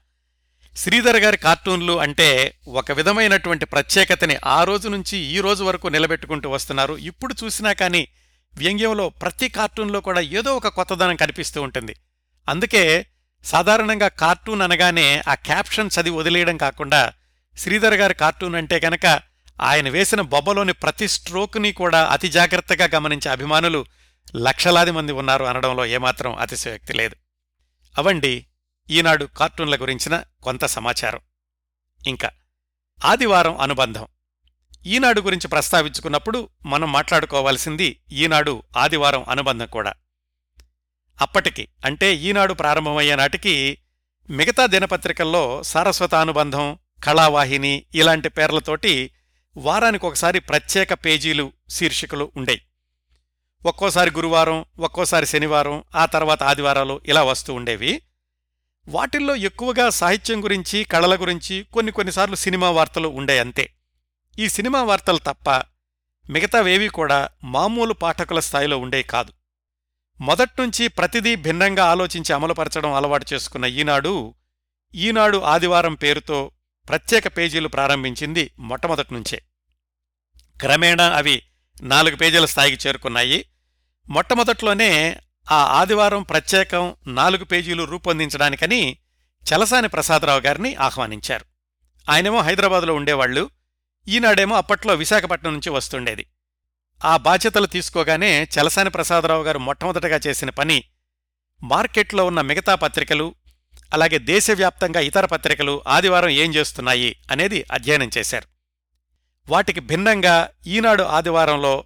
శ్రీధర్ 0.82 1.18
గారి 1.18 1.38
కార్టూన్లు 1.38 2.00
అంటే 2.00 2.56
ఒక 2.68 2.92
విధమైనటువంటి 2.92 3.66
ప్రత్యేకతని 3.66 4.38
ఆ 4.46 4.64
రోజు 4.64 4.88
నుంచి 4.88 5.18
ఈ 5.18 5.42
రోజు 5.42 5.64
వరకు 5.64 5.88
నిలబెట్టుకుంటూ 5.88 6.50
వస్తున్నారు. 6.50 6.98
ఇప్పుడు 6.98 7.36
చూసినా 7.44 7.74
కానీ 7.74 8.08
వ్యంగ్యంలో 8.58 9.10
ప్రతి 9.10 9.50
కార్టూన్లో 9.50 10.02
కూడా 10.02 10.20
ఏదో 10.20 10.56
ఒక 10.56 10.68
కొత్తదనం 10.68 11.16
కనిపిస్తూ 11.16 11.62
ఉంటుంది. 11.62 11.96
అందుకే 12.50 13.06
సాధారణంగా 13.44 14.08
కార్టూన్ 14.08 14.62
అనగానే 14.62 15.22
ఆ 15.28 15.34
క్యాప్షన్ 15.34 15.90
చదివి 16.00 16.16
వదిలేయడం 16.16 16.58
కాకుండా 16.58 17.14
శ్రీధర్ 17.58 17.94
గారి 17.94 18.14
కార్టూన్ 18.14 18.56
అంటే 18.56 18.80
కనుక 18.80 19.06
ఆయన 19.62 19.90
వేసిన 19.90 20.22
బొబ్బలోని 20.22 20.74
ప్రతి 20.74 21.08
స్ట్రోక్ని 21.08 21.72
కూడా 21.72 22.06
అతి 22.06 22.30
జాగ్రత్తగా 22.30 22.90
గమనించే 22.96 23.30
అభిమానులు 23.32 23.86
లక్షలాది 24.36 24.92
మంది 24.92 25.12
ఉన్నారు 25.12 25.46
అనడంలో 25.46 25.86
ఏమాత్రం 25.86 26.36
అతిశయోక్తి 26.36 26.94
లేదు. 26.94 27.16
అవండి 27.98 28.46
ఈనాడు 28.90 29.26
కార్టూన్ల 29.26 29.76
గురించిన 29.76 30.24
కొంత 30.44 30.66
సమాచారం. 30.66 31.20
ఇంకా 32.08 32.32
ఆదివారం 33.06 33.58
అనుబంధం. 33.58 34.08
ఈనాడు 34.86 35.22
గురించి 35.22 35.48
ప్రస్తావించుకున్నప్పుడు 35.48 36.50
మనం 36.66 36.92
మాట్లాడుకోవాల్సింది 36.92 38.02
ఈనాడు 38.12 38.64
ఆదివారం 38.78 39.26
అనుబంధం 39.30 39.66
కూడా. 39.66 39.94
అప్పటికి 41.22 41.68
అంటే 41.86 42.16
ఈనాడు 42.16 42.54
ప్రారంభమయ్యే 42.54 43.16
నాటికి 43.16 43.78
మిగతా 44.30 44.66
దినపత్రికల్లో 44.66 45.64
సారస్వతానుబంధం 45.64 46.80
కళావాహిని 47.04 47.86
ఇలాంటి 47.96 48.30
పేర్లతోటి 48.30 49.12
వారానికొకసారి 49.58 50.40
ప్రత్యేక 50.40 50.94
పేజీలు 50.94 51.52
శీర్షికలు 51.70 52.32
ఉండేవి 52.38 52.62
ఒక్కోసారి 53.66 54.12
గురువారం 54.12 54.66
ఒక్కోసారి 54.80 55.26
శనివారం 55.26 55.84
ఆ 55.96 56.06
తర్వాత 56.06 56.44
ఆదివారాలు 56.44 57.02
ఇలా 57.06 57.24
వస్తూ 57.24 57.54
ఉండేవి. 57.54 58.02
వాటిల్లో 58.90 59.36
ఎక్కువగా 59.36 59.90
సాహిత్యం 59.90 60.44
గురించి 60.44 60.84
కళల 60.84 61.16
గురించి 61.16 61.66
కొన్ని 61.74 61.92
కొన్నిసార్లు 61.92 62.36
సినిమా 62.36 62.70
వార్తలు 62.70 63.08
ఉండే 63.08 63.40
అంతే. 63.40 63.74
ఈ 64.40 64.50
సినిమా 64.50 64.84
వార్తలు 64.84 65.18
తప్ప 65.18 65.50
మిగతావేవీ 66.30 66.88
కూడా 66.88 67.30
మామూలు 67.44 67.94
పాఠకుల 67.94 68.40
స్థాయిలో 68.40 68.78
ఉండే 68.78 69.04
కాదు. 69.04 69.34
మొదట్నుంచి 70.22 70.88
ప్రతిదీ 70.88 71.36
భిన్నంగా 71.36 71.86
ఆలోచించి 71.86 72.34
అమలుపరచడం 72.34 72.94
అలవాటు 72.94 73.26
చేసుకున్న 73.34 73.66
ఈనాడు 73.66 74.34
ఈనాడు 74.96 75.38
ఆదివారం 75.38 75.94
పేరుతో 75.94 76.52
ప్రత్యేక 76.90 77.38
పేజీలు 77.38 77.68
ప్రారంభించింది 77.68 78.52
మొట్టమొదట్నుంచే. 78.60 79.42
క్రమేణా 80.62 81.10
అవి 81.10 81.44
నాలుగు 81.82 82.16
పేజీల 82.16 82.46
స్థాయికి 82.46 82.88
చేరుకున్నాయి. 82.88 83.46
మొట్టమొదట్లోనే 84.10 85.22
ఆ 85.52 85.56
ఆదివారం 85.56 86.24
ప్రత్యేకం 86.24 86.96
నాలుగు 87.08 87.44
పేజీలు 87.44 87.84
రూపొందించడానికని 87.84 88.98
చలసాని 89.44 89.88
ప్రసాదరావు 89.88 90.40
గారిని 90.40 90.76
ఆహ్వానించారు. 90.76 91.46
ఆయనేమో 92.12 92.42
హైదరాబాదులో 92.42 92.94
ఉండేవాళ్ళు 92.94 93.50
ఈనాడేమో 94.08 94.56
అప్పట్లో 94.56 94.94
విశాఖపట్నం 94.94 95.52
నుంచి 95.52 95.70
వస్తుండేది. 95.70 96.26
ఆ 97.06 97.18
బాధ్యతలు 97.18 97.66
తీసుకోగానే 97.66 98.44
చలసాని 98.44 98.90
ప్రసాదరావు 98.90 99.44
గారు 99.44 99.60
మొట్టమొదటగా 99.60 100.20
చేసిన 100.28 100.50
పని 100.50 100.84
మార్కెట్లో 101.64 102.26
ఉన్న 102.26 102.42
మిగతా 102.42 102.76
పత్రికలు 102.76 103.36
అలాగే 103.94 104.20
దేశవ్యాప్తంగా 104.20 105.00
ఇతర 105.00 105.26
పత్రికలు 105.26 105.84
ఆదివారం 105.88 106.30
ఏం 106.30 106.56
చేస్తున్నాయి 106.56 107.16
అనేది 107.32 107.66
అధ్యయనం 107.72 108.10
చేశారు. 108.18 108.48
వాటికి 109.52 109.80
భిన్నంగా 109.80 110.50
ఈనాడు 110.68 111.04
ఆదివారంలో 111.04 111.84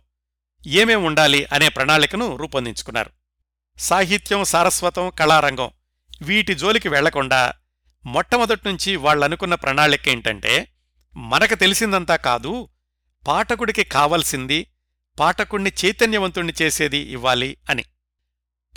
ఏమేం 0.68 1.04
ఉండాలి 1.04 1.46
అనే 1.54 1.70
ప్రణాళికను 1.70 2.36
రూపొందించుకున్నారు. 2.36 3.23
సాహిత్యం 3.78 4.44
సారస్వతం 4.44 5.10
కళారంగం 5.10 5.72
వీటి 6.22 6.56
జోలికి 6.56 6.90
వెళ్ళకుండా 6.90 7.54
మొట్టమొదట్నుంచి 8.06 8.96
వాళ్ళనుకున్న 8.96 9.56
ప్రణాళిక 9.56 10.10
ఏంటంటే 10.10 10.68
మనకు 11.16 11.56
తెలిసిందంతా 11.56 12.16
కాదు 12.16 12.70
పాఠకుడికి 13.28 13.84
కావలసింది 13.84 14.68
పాఠకుణ్ణి 15.20 15.72
చైతన్యవంతుణ్ణి 15.86 16.54
చేసేది 16.62 16.98
ఇవ్వాలి 16.98 17.58
అని. 17.70 17.86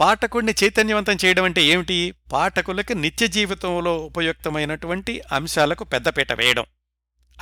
పాఠకుణ్ణి 0.01 0.55
చైతన్యవంతం 0.65 1.17
చేయడం 1.25 1.45
అంటే 1.45 1.63
ఏమిటి? 1.63 2.15
పాఠకులకు 2.33 2.93
నిత్య 2.93 3.27
జీవితంలో 3.27 3.97
ఉపయుక్తమైనటువంటి 3.97 5.23
అంశాలకు 5.33 5.85
పెద్దపీట 5.85 6.33
వేయడం. 6.33 6.65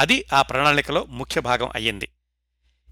అది 0.00 0.24
ఆ 0.32 0.42
ప్రణాళికలో 0.42 1.04
ముఖ్య 1.04 1.40
భాగం 1.40 1.70
అయ్యింది. 1.74 2.08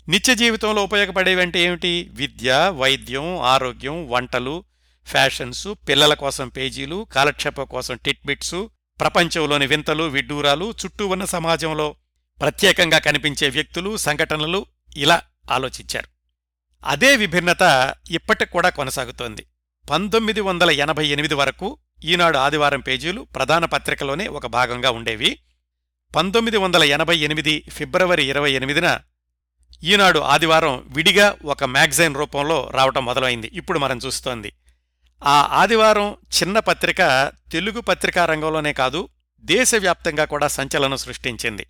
నిత్య 0.09 0.35
జీవితంలో 0.35 0.85
ఉపయోగపడేవంటే 0.85 1.61
ఏమిటి? 1.61 2.11
విద్య 2.12 2.73
వైద్యం 2.76 3.38
ఆరోగ్యం 3.38 4.11
వంటలు 4.11 4.64
ఫ్యాషన్సు 5.06 5.76
పిల్లల 5.88 6.14
కోసం 6.14 6.49
పేజీలు 6.49 7.06
కాలక్షేపం 7.12 7.64
కోసం 7.64 7.97
టిట్బిట్సు 7.97 8.71
ప్రపంచంలోని 9.00 9.66
వింతలు 9.66 10.04
విడ్డూరాలు 10.04 10.75
చుట్టూ 10.85 11.06
ఉన్న 11.06 11.25
సమాజంలో 11.25 11.94
ప్రత్యేకంగా 12.40 12.99
కనిపించే 12.99 13.49
వ్యక్తులు 13.49 13.97
సంఘటనలు 13.97 14.66
ఇలా 14.97 15.23
ఆలోచించారు. 15.50 16.09
అదే 16.85 17.16
విభిన్నత 17.16 17.94
ఇప్పటికి 18.11 18.50
కూడా 18.50 18.68
కొనసాగుతోంది. 18.68 19.47
పంతొమ్మిది 19.90 20.40
వందల 20.40 20.71
ఎనభై 20.71 21.06
ఎనిమిది 21.06 21.35
వరకు 21.35 21.78
ఈనాడు 22.04 22.38
ఆదివారం 22.38 22.80
పేజీలు 22.80 23.21
ప్రధాన 23.21 23.64
పత్రికలోనే 23.64 24.28
ఒక 24.28 24.47
భాగంగా 24.47 24.90
ఉండేవి. 24.90 25.38
పంతొమ్మిది 26.16 26.56
వందల 26.56 26.85
ఎనభై 26.85 27.16
ఎనిమిది 27.16 27.64
ఫిబ్రవరి 27.71 28.25
ఇరవై 28.25 28.52
ఎనిమిదిన 28.52 28.99
ఈనాడు 29.85 30.19
ఆదివారం 30.19 30.85
విడిగా 30.87 31.37
ఒక 31.45 31.65
మ్యాగజైన్ 31.65 32.17
రూపంలో 32.17 32.71
రావటం 32.75 33.05
మొదలైంది. 33.05 33.51
ఇప్పుడు 33.53 33.79
మనం 33.79 33.99
చూస్తోంది. 33.99 34.53
ఆ 35.25 35.49
ఆదివారం 35.53 36.11
చిన్న 36.11 36.59
పత్రిక 36.59 37.33
తెలుగు 37.53 37.81
పత్రికా 37.81 38.25
రంగంలోనే 38.25 38.73
కాదు 38.73 39.09
దేశవ్యాప్తంగా 39.41 40.25
కూడా 40.25 40.49
సంచలనం 40.49 40.97
సృష్టించింది. 40.97 41.67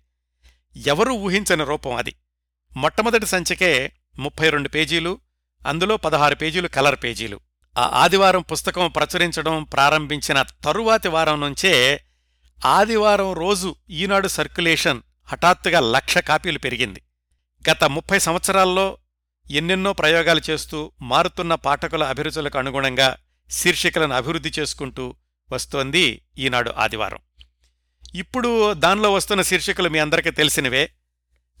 ఎవరూ 0.77 1.13
ఊహించని 1.13 1.63
రూపం 1.63 1.95
అది. 1.95 2.15
మొట్టమొదటి 2.77 3.25
సంచికే 3.25 3.91
ముప్పై 4.19 4.49
రెండు 4.49 4.69
పేజీలు 4.69 5.19
అందులో 5.67 5.97
పదహారు 5.97 6.35
పేజీలు 6.35 6.67
కలర్ 6.67 6.99
పేజీలు. 7.03 7.39
ఆ 7.77 7.89
ఆదివారం 7.93 8.41
పుస్తకం 8.41 8.89
ప్రచురించడం 8.89 9.63
ప్రారంభించిన 9.63 10.41
తరువాతి 10.41 11.07
వారం 11.07 11.41
నుంచే 11.41 12.03
ఆదివారం 12.65 13.33
రోజు 13.33 13.75
ఈనాడు 13.89 14.27
సర్క్యులేషన్ 14.27 15.01
హఠాత్తుగా 15.25 15.79
లక్ష 15.79 16.17
కాపీలు 16.17 16.59
పెరిగింది. 16.59 17.01
గత 17.69 17.83
ముప్పై 17.83 18.19
సంవత్సరాల్లో 18.19 18.97
ఎన్నెన్నో 19.51 19.93
ప్రయోగాలు 19.93 20.41
చేస్తూ 20.49 20.91
మారుతున్న 21.01 21.55
పాఠకుల 21.55 22.03
అభిరుచులకు 22.03 22.57
అనుగుణంగా 22.57 23.17
శీర్షికలను 23.49 24.13
అభివృద్ధి 24.13 24.51
చేసుకుంటూ 24.59 25.15
వస్తోంది 25.51 26.21
ఈనాడు 26.37 26.71
ఆదివారం. 26.71 27.17
ఇప్పుడు 28.15 28.73
దానిలో 28.73 29.13
వస్తున్న 29.13 29.41
శీర్షికలు 29.41 29.89
మీ 29.89 29.99
అందరికీ 29.99 30.31
తెలిసినవే. 30.31 30.89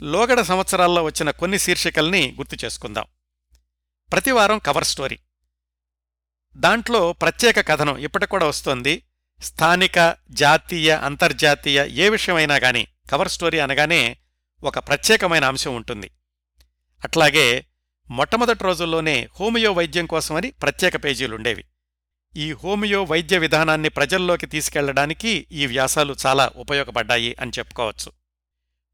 లోగడ 0.01 0.41
సంవత్సరాల్లో 0.41 1.03
వచ్చిన 1.03 1.31
కొన్ని 1.31 1.59
శీర్షికల్ని 1.59 2.35
గుర్తు 2.37 2.65
చేసుకుందాం. 2.65 3.05
ప్రతివారం 4.11 4.59
కవర్ 4.59 4.83
స్టోరీ. 4.83 5.19
దాంట్లో 6.57 7.13
ప్రత్యేక 7.13 7.59
కథనం 7.59 7.97
ఇప్పటికి 7.97 8.29
కూడా 8.29 8.45
వస్తోంది. 8.45 9.05
స్థానిక 9.43 10.15
జాతీయ 10.29 10.91
అంతర్జాతీయ 10.95 11.85
ఏ 11.87 12.09
విషయమైనా 12.09 12.55
గాని 12.55 12.87
కవర్ 13.11 13.29
స్టోరీ 13.29 13.59
అనగానే 13.59 14.17
ఒక 14.63 14.79
ప్రత్యేకమైన 14.79 15.45
అంశం 15.45 15.75
ఉంటుంది. 15.75 16.11
అట్లాగే 17.03 17.65
మొట్టమొదటి 18.09 18.63
రోజుల్లోనే 18.63 19.27
హోమియో 19.39 19.71
వైద్యం 19.71 20.05
కోసమని 20.05 20.51
ప్రత్యేక 20.51 21.03
పేజీలుండేవి 21.03 21.63
ఈ 22.37 22.51
హోమియో 22.51 23.03
వైద్య 23.03 23.37
విధానాన్ని 23.37 23.89
ప్రజల్లోకి 23.89 24.45
తీసుకెళ్ళడానికి 24.45 25.47
ఈ 25.51 25.65
వ్యాసాలు 25.65 26.15
చాలా 26.25 26.51
ఉపయోగపడ్డాయి 26.55 27.35
అని 27.41 27.51
చెప్పుకోవచ్చు. 27.59 28.11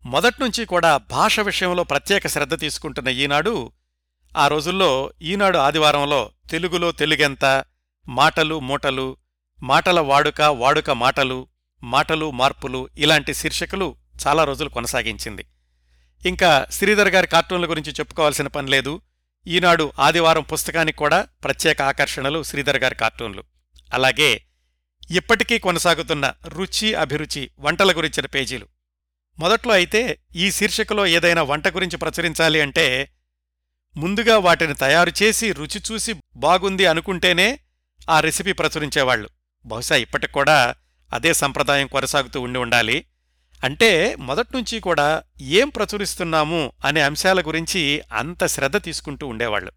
మొదట్నుంచి 0.06 0.66
కూడా 0.66 0.98
భాష 0.98 1.40
విషయంలో 1.40 1.84
ప్రత్యేక 1.84 2.28
శ్రద్ధ 2.28 2.60
తీసుకుంటున్న 2.60 3.10
ఈనాడు 3.10 3.72
ఆ 4.38 4.48
రోజుల్లో 4.48 5.14
ఈనాడు 5.22 5.58
ఆదివారంలో 5.58 6.32
తెలుగులో 6.50 6.92
తెలుగెంత 6.92 7.66
మాటలు 8.08 8.60
మూటలు 8.60 9.18
మాటల 9.64 10.00
వాడుక 10.00 10.42
వాడుక 10.42 10.90
మాటలు 10.90 11.48
మాటలు 11.84 12.32
మార్పులు 12.32 12.90
ఇలాంటి 12.98 13.34
శీర్షికలు 13.34 13.96
చాలా 14.28 14.44
రోజులు 14.44 14.70
కొనసాగించింది. 14.70 15.46
ఇంకా 16.26 16.68
శ్రీధర్ 16.72 17.10
గారి 17.10 17.28
కార్టూన్ల 17.28 17.70
గురించి 17.70 17.92
చెప్పుకోవాల్సిన 17.92 18.48
పని 18.48 18.72
లేదు. 18.72 19.02
ఈనాడు 19.48 19.94
ఆదివారం 20.00 20.42
పుస్తకానికి 20.44 20.98
కూడా 20.98 21.28
ప్రత్యేక 21.44 21.82
ఆకర్షణలు 21.82 22.44
శ్రీధర్ 22.44 22.78
గారి 22.78 22.96
కార్టూన్లు. 22.96 23.44
అలాగే 23.94 24.42
ఇప్పటికీ 25.12 25.60
కొనసాగుతున్న 25.60 26.34
రుచి 26.48 26.94
అభిరుచి 26.94 27.50
వంటల 27.60 27.98
గురించిన 27.98 28.26
పేజీలు. 28.26 28.68
మొదట్లో 29.40 29.74
అయితే 29.74 30.20
ఈ 30.36 30.52
శీర్షికలో 30.52 31.06
ఏదైనా 31.06 31.42
వంట 31.42 31.68
గురించి 31.68 31.98
ప్రచురించాలి 31.98 32.62
అంటే 32.62 33.12
ముందుగా 33.98 34.38
వాటిని 34.38 34.74
తయారు 34.74 35.12
చేసి 35.24 35.52
రుచి 35.52 35.82
చూసి 35.92 36.14
బాగుంది 36.36 36.86
అనుకుంటేనే 36.86 37.60
ఆ 38.10 38.20
రెసిపీ 38.20 38.52
ప్రచురించేవాళ్ళు 38.52 39.30
బహుశా 39.66 39.96
ఇప్పటికి 39.96 40.34
కూడా 40.34 40.76
అదే 41.14 41.34
సంప్రదాయం 41.34 41.88
కొనసాగుతూ 41.88 42.42
ఉండి 42.42 42.60
ఉండాలి. 42.60 43.06
అంటే 43.64 44.16
మొదట్నుంచి 44.16 44.80
కూడా 44.80 45.24
ఏం 45.42 45.70
ప్రచురిస్తున్నాము 45.70 46.72
అనే 46.86 47.02
అంశాల 47.02 47.42
గురించి 47.42 48.02
అంత 48.14 48.46
శ్రద్ధ 48.46 48.78
తీసుకుంటూ 48.78 49.28
ఉండేవాళ్ళు 49.28 49.72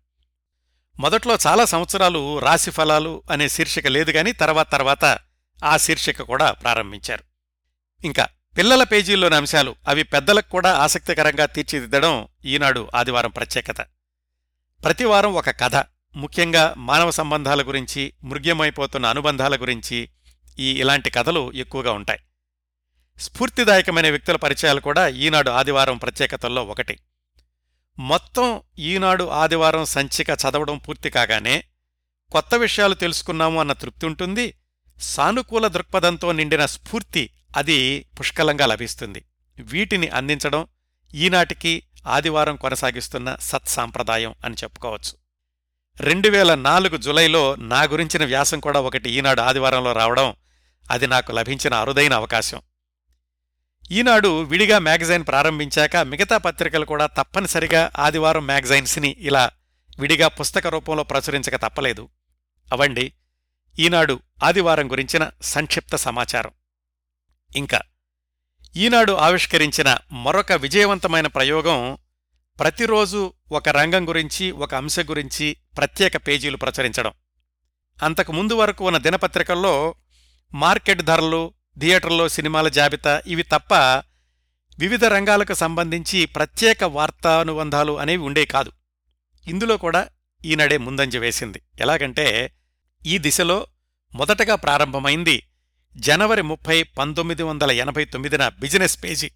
మొదట్లో 1.00 1.38
చాలా 1.46 1.64
సంవత్సరాలు 1.64 2.38
రాశిఫలాలు 2.38 3.22
అనే 3.30 3.48
శీర్షిక 3.48 3.86
లేదు 3.86 4.10
గాని 4.10 4.32
తర్వాత 4.32 4.72
తర్వాత 4.72 5.18
ఆ 5.64 5.76
శీర్షిక 5.76 6.22
కూడా 6.22 6.50
ప్రారంభించారు. 6.50 7.22
ఇంకా 8.04 8.28
పిల్లల 8.58 8.82
పేజీల్లోని 8.82 9.34
అంశాలు 9.34 9.74
అవి 9.88 10.02
పెద్దలకు 10.02 10.50
కూడా 10.50 10.74
ఆసక్తికరంగా 10.74 11.46
తీర్చిదిద్దడం 11.46 12.28
ఈనాడు 12.44 12.88
ఆదివారం 12.94 13.30
ప్రత్యేకత. 13.30 13.80
ప్రతివారం 14.84 15.34
ఒక 15.34 15.50
కథ 15.50 15.76
ముఖ్యంగా 16.16 16.74
మానవ 16.76 17.10
సంబంధాల 17.10 17.62
గురించి 17.62 18.12
మృగ్యమైపోతున్న 18.24 19.06
అనుబంధాల 19.06 19.56
గురించి 19.56 20.08
ఈ 20.58 20.70
ఇలాంటి 20.70 21.10
కథలు 21.10 21.52
ఎక్కువగా 21.52 21.92
ఉంటాయి. 21.92 22.20
స్ఫూర్తిదాయకమైన 23.18 24.10
వ్యక్తుల 24.10 24.36
పరిచయాలు 24.36 24.80
కూడా 24.80 25.08
ఈనాడు 25.08 25.50
ఆదివారం 25.50 25.98
ప్రత్యేకతల్లో 25.98 26.64
ఒకటి. 26.64 26.98
మొత్తం 27.98 28.60
ఈనాడు 28.78 29.24
ఆదివారం 29.24 29.84
సంచిక 29.84 30.30
చదవడం 30.30 30.78
పూర్తి 30.78 31.10
కాగానే 31.10 31.64
కొత్త 32.32 32.54
విషయాలు 32.54 32.94
తెలుసుకున్నాము 32.94 33.60
అన్న 33.60 33.72
తృప్తి 33.72 34.06
ఉంటుంది. 34.06 34.54
సానుకూల 34.98 35.66
దృక్పథంతో 35.66 36.32
నిండిన 36.32 36.66
స్ఫూర్తి 36.66 37.30
అది 37.56 38.06
పుష్కలంగా 38.20 38.66
లభిస్తుంది. 38.66 39.24
వీటిని 39.58 40.08
అందించడం 40.08 40.66
ఈనాటికి 41.14 41.82
ఆదివారం 42.06 42.56
కొనసాగిస్తున్న 42.56 43.36
సత్సాంప్రదాయం 43.40 44.34
అని 44.44 44.54
చెప్పుకోవచ్చు. 44.54 45.22
రెండు 46.00 46.28
వేల 46.28 46.54
నాలుగు 46.54 46.96
జులైలో 46.96 47.54
నా 47.54 47.82
గురించిన 47.82 48.24
వ్యాసం 48.24 48.60
కూడా 48.60 48.80
ఒకటి 48.80 49.10
ఈనాడు 49.10 49.40
ఆదివారంలో 49.40 49.92
రావడం 49.92 50.34
అది 50.90 51.06
నాకు 51.06 51.32
లభించిన 51.32 51.74
అరుదైన 51.74 52.12
అవకాశం. 52.12 52.60
ఈనాడు 53.92 54.42
విడిగా 54.42 54.78
మ్యాగజైన్ 54.78 55.26
ప్రారంభించాక 55.26 55.96
మిగతా 55.96 56.36
పత్రికలు 56.36 56.84
కూడా 56.84 57.06
తప్పనిసరిగా 57.06 57.90
ఆదివారం 57.98 58.46
మ్యాగజైన్స్ని 58.46 59.16
ఇలా 59.18 59.50
విడిగా 59.98 60.28
పుస్తక 60.28 60.66
రూపంలో 60.66 61.02
ప్రచురించక 61.02 61.56
తప్పలేదు. 61.56 62.08
అవండి 62.72 63.12
ఈనాడు 63.78 64.20
ఆదివారం 64.44 64.90
గురించిన 64.90 65.30
సంక్షిప్త 65.42 65.96
సమాచారం. 65.96 66.50
ఇంకా 67.56 67.80
ఈనాడు 68.76 69.12
ఆవిష్కరించిన 69.12 69.98
మరొక 70.12 70.52
విజయవంతమైన 70.52 71.26
ప్రయోగం 71.26 71.98
ప్రతిరోజు 72.58 73.32
ఒక 73.52 73.68
రంగం 73.68 74.08
గురించి 74.08 74.50
ఒక 74.50 74.74
అంశం 74.74 75.04
గురించి 75.10 75.56
ప్రత్యేక 75.76 76.16
పేజీలు 76.16 76.56
ప్రచురించడం. 76.56 77.12
అంతకు 78.02 78.32
ముందు 78.32 78.54
వరకు 78.54 78.86
ఉన్న 78.86 78.98
దినపత్రికల్లో 78.98 79.94
మార్కెట్ 80.54 81.02
ధరలు 81.02 81.54
థియేటర్లో 81.78 82.28
సినిమాల 82.28 82.68
జాబితా 82.68 83.22
ఇవి 83.26 83.42
తప్ప 83.42 83.74
వివిధ 84.78 85.04
రంగాలకు 85.04 85.54
సంబంధించి 85.54 86.26
ప్రత్యేక 86.26 86.84
వార్తానుబంధాలు 86.84 87.98
అనేవి 87.98 88.22
ఉండే 88.22 88.44
కాదు. 88.44 88.72
ఇందులో 89.48 89.76
కూడా 89.76 90.08
ఈనాడే 90.44 90.76
ముందంజ 90.76 91.16
వేసింది. 91.16 91.62
ఎలాగంటే 91.80 92.52
ఈ 93.06 93.18
దిశలో 93.18 93.66
మొదటగా 94.14 94.54
ప్రారంభమైంది 94.54 95.42
జనవరి 95.96 96.42
ముప్పై 96.42 96.82
పంతొమ్మిది 96.82 97.42
వందల 97.42 97.70
ఎనభై 97.70 98.04
తొమ్మిదిన 98.04 98.48
బిజినెస్ 98.48 99.04
పేజీ. 99.04 99.30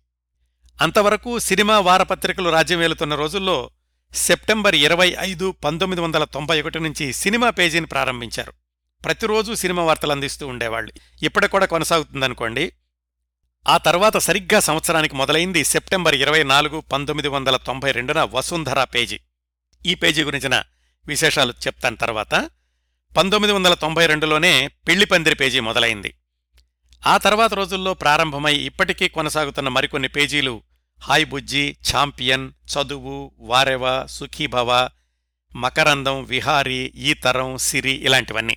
అంతవరకు 0.81 1.39
సినిమా 1.39 1.81
వారపత్రికలు 1.81 2.51
రాజ్యం 2.51 3.13
రోజుల్లో 3.15 3.71
సెప్టెంబర్ 4.15 4.75
ఇరవై 4.75 5.17
ఐదు 5.19 5.55
పంతొమ్మిది 5.65 6.01
వందల 6.03 6.25
తొంభై 6.25 6.63
ఒకటి 6.63 6.81
నుంచి 6.81 7.13
సినిమా 7.13 7.51
పేజీని 7.51 7.87
ప్రారంభించారు. 7.87 8.53
ప్రతిరోజు 9.07 9.55
సినిమా 9.55 9.83
వార్తలు 9.83 10.13
అందిస్తూ 10.13 10.47
ఉండేవాళ్ళు. 10.47 10.93
ఇప్పటికి 11.23 11.53
కూడా 11.53 11.67
కొనసాగుతుందనుకోండి. 11.67 12.73
ఆ 13.69 13.77
తర్వాత 13.77 14.17
సరిగ్గా 14.17 14.61
సంవత్సరానికి 14.61 15.17
మొదలైంది 15.17 15.65
సెప్టెంబర్ 15.65 16.15
ఇరవై 16.15 16.43
నాలుగు 16.43 16.81
పంతొమ్మిది 16.81 17.29
వందల 17.29 17.57
తొంభై 17.57 17.93
రెండున 17.93 18.23
వసుంధర 18.23 18.85
పేజీ. 18.85 19.21
ఈ 19.87 19.95
పేజీ 19.95 20.23
గురించిన 20.23 20.63
విశేషాలు 21.07 21.53
చెప్తాను 21.67 21.97
తర్వాత. 21.97 22.51
పంతొమ్మిది 23.17 23.53
వందల 23.53 23.75
తొంభై 23.75 24.07
రెండులోనే 24.07 24.69
పెళ్ళిపందిరి 24.89 25.35
పేజీ 25.35 25.61
మొదలైంది. 25.61 26.15
ఆ 27.07 27.17
తర్వాత 27.17 27.55
రోజుల్లో 27.55 27.95
ప్రారంభమై 27.95 28.55
ఇప్పటికీ 28.55 29.09
కొనసాగుతున్న 29.09 29.69
మరికొన్ని 29.69 30.09
పేజీలు 30.09 30.63
హాయ్ 31.01 31.27
బుజ్జి 31.27 31.77
ఛాంపియన్ 31.95 32.51
చదువు 32.51 33.33
వారెవ 33.39 34.07
సుఖీభవ 34.07 34.89
మకరందం 35.57 36.25
విహారీ 36.25 36.93
ఈ 36.97 37.15
తరం 37.15 37.59
సిరి 37.59 37.91
ఇలాంటివన్నీ. 37.91 38.57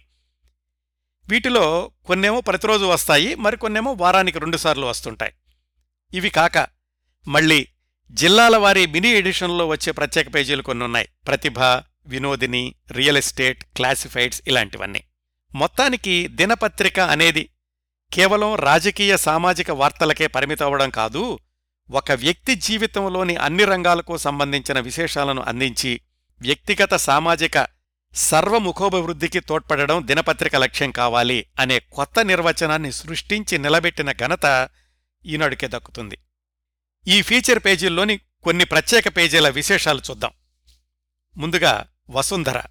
వీటిలో 1.30 1.92
కొన్నేమో 2.06 2.42
ప్రతిరోజు 2.42 2.86
వస్తాయి 2.86 3.36
మరికొన్నేమో 3.36 3.94
వారానికి 3.94 4.40
రెండుసార్లు 4.40 4.86
వస్తుంటాయి. 4.86 5.34
ఇవి 6.14 6.30
కాక 6.30 6.68
మళ్ళీ 7.28 7.68
జిల్లాల 8.12 8.58
వారి 8.58 8.88
మినీ 8.88 9.10
ఎడిషన్లో 9.10 9.68
వచ్చే 9.68 9.92
ప్రత్యేక 9.92 10.36
పేజీలు 10.36 10.62
కొన్ని 10.62 10.84
ఉన్నాయి 10.86 11.08
ప్రతిభ 11.28 11.60
వినోదిని 12.08 12.76
రియల్ 12.92 13.18
ఎస్టేట్ 13.18 13.64
క్లాసిఫైడ్స్ 13.78 14.42
ఇలాంటివన్నీ. 14.48 15.02
మొత్తానికి 15.56 16.28
దినపత్రిక 16.28 17.00
అనేది 17.00 17.50
కేవలం 18.14 18.56
రాజకీయ 18.56 19.18
సామాజిక 19.18 19.72
వార్తలకే 19.72 20.28
పరిమితమవడం 20.28 20.90
కాదు 20.90 21.40
ఒక 21.90 22.12
వ్యక్తి 22.12 22.56
జీవితంలోని 22.56 23.36
అన్ని 23.36 23.66
రంగాలకు 23.66 24.18
సంబంధించిన 24.18 24.80
విశేషాలను 24.80 25.42
అందించి 25.42 26.02
వ్యక్తిగత 26.42 26.96
సామాజిక 26.96 27.58
సర్వముఖోభివృద్ధికి 28.14 29.40
తోడ్పడడం 29.40 30.08
దినపత్రిక 30.08 30.56
లక్ష్యం 30.56 30.92
కావాలి 30.92 31.46
అనే 31.60 31.80
కొత్త 31.80 32.20
నిర్వచనాన్ని 32.20 32.92
సృష్టించి 32.92 33.58
నిలబెట్టిన 33.58 34.12
ఘనత 34.12 34.70
ఈనాడుకే 35.26 35.68
దక్కుతుంది. 35.68 36.18
ఈ 37.08 37.22
ఫీచర్ 37.22 37.60
పేజీల్లోని 37.66 38.20
కొన్ని 38.44 38.66
ప్రత్యేక 38.66 39.18
పేజీల 39.18 39.50
విశేషాలు 39.50 40.02
చూద్దాం. 40.10 40.32
ముందుగా 41.38 41.86
వసుంధర. 42.10 42.62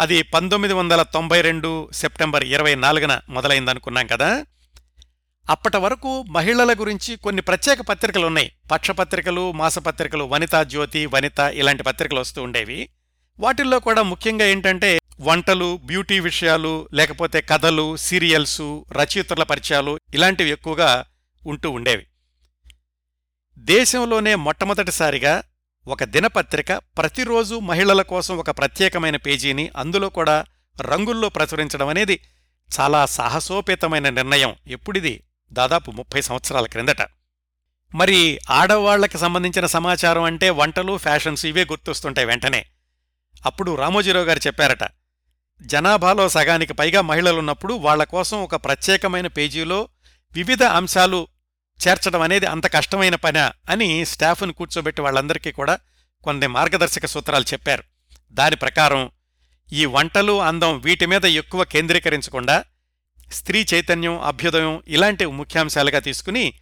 అది 0.00 0.22
పంతొమ్మిది 0.22 0.74
వందల 0.74 1.02
తొంభై 1.02 1.40
రెండు 1.40 1.90
సెప్టెంబర్ 1.92 2.44
ఇరవై 2.44 2.74
నాలుగున 2.74 3.20
మొదలైందనుకున్నాం 3.28 4.06
కదా? 4.06 4.46
అప్పటి 5.50 5.76
వరకు 5.76 6.22
మహిళల 6.22 6.72
గురించి 6.72 7.16
కొన్ని 7.16 7.42
ప్రత్యేక 7.42 7.80
పత్రికలున్నాయి. 7.80 8.52
పక్షపత్రికలు 8.70 9.52
మాసపత్రికలు 9.52 10.24
వనితా 10.24 10.62
జ్యోతి 10.62 11.06
వనిత 11.06 11.38
ఇలాంటి 11.38 11.82
పత్రికలు 11.82 12.20
వస్తూ 12.20 12.42
ఉండేవి. 12.42 12.88
వాటిల్లో 13.40 13.78
కూడా 13.78 14.02
ముఖ్యంగా 14.02 14.44
ఏంటంటే 14.44 15.00
వంటలు 15.20 15.80
బ్యూటీ 15.84 16.20
విషయాలు 16.20 16.88
లేకపోతే 16.92 17.40
కథలు 17.40 17.96
సీరియల్సు 17.96 18.84
రచయితల 18.92 19.42
పరిచయాలు 19.42 19.98
ఇలాంటివి 20.14 20.50
ఎక్కువగా 20.50 21.04
ఉంటూ 21.46 21.70
ఉండేవి. 21.70 22.06
దేశంలోనే 23.58 24.34
మొట్టమొదటిసారిగా 24.34 25.42
ఒక 25.86 26.04
దినపత్రిక 26.04 26.72
ప్రతిరోజు 26.72 27.54
మహిళల 27.54 28.02
కోసం 28.02 28.36
ఒక 28.36 28.50
ప్రత్యేకమైన 28.50 29.16
పేజీని 29.16 29.70
అందులో 29.76 30.08
కూడా 30.08 30.44
రంగుల్లో 30.80 31.28
ప్రచురించడం 31.28 31.88
అనేది 31.88 32.20
చాలా 32.80 33.06
సాహసోపేతమైన 33.06 34.08
నిర్ణయం. 34.08 34.54
ఎప్పుడిది? 34.66 35.22
దాదాపు 35.52 35.90
ముప్పై 35.90 36.20
సంవత్సరాల 36.20 36.66
క్రిందట. 36.66 37.02
మరి 37.94 38.38
ఆడవాళ్ళకి 38.50 39.18
సంబంధించిన 39.18 39.66
సమాచారం 39.66 40.22
అంటే 40.22 40.50
వంటలు 40.50 40.96
ఫ్యాషన్స్ 40.96 41.46
ఇవే 41.46 41.64
గుర్తొస్తుంటాయి 41.64 42.26
వెంటనే. 42.26 42.66
అప్పుడు 43.46 43.74
రామోజీరావు 43.74 44.24
గారు 44.24 44.40
చెప్పారట 44.46 44.90
జనాభాలో 45.62 46.28
సగానికి 46.28 46.72
పైగా 46.72 47.00
మహిళలున్నప్పుడు 47.00 47.74
వాళ్ళ 47.74 48.04
కోసం 48.04 48.42
ఒక 48.42 48.54
ప్రత్యేకమైన 48.54 49.26
పేజీలో 49.26 49.88
వివిధ 50.32 50.62
అంశాలు 50.62 51.28
చేర్చడం 51.88 52.20
అనేది 52.20 52.46
అంత 52.46 52.72
కష్టమైన 52.72 53.14
పనా? 53.14 53.52
అని 53.70 54.04
స్టాఫ్ను 54.06 54.52
కూర్చోబెట్టి 54.52 55.02
వాళ్ళందరికీ 55.02 55.52
కూడా 55.52 55.78
కొన్ని 56.24 56.46
మార్గదర్శక 56.46 57.06
సూత్రాలు 57.06 57.44
చెప్పారు. 57.44 57.84
దాని 58.32 58.56
ప్రకారం 58.56 59.10
ఈ 59.72 59.84
వంటలు 59.84 60.42
అందం 60.42 60.78
వీటి 60.78 61.06
మీద 61.06 61.24
ఎక్కువ 61.24 61.64
కేంద్రీకరించకుండా 61.64 62.64
స్త్రీ 63.32 63.66
చైతన్యం 63.74 64.20
అభ్యుదయం 64.20 64.82
ఇలాంటి 64.88 65.26
ముఖ్యాంశాలుగా 65.26 65.98
తీసుకుని 65.98 66.54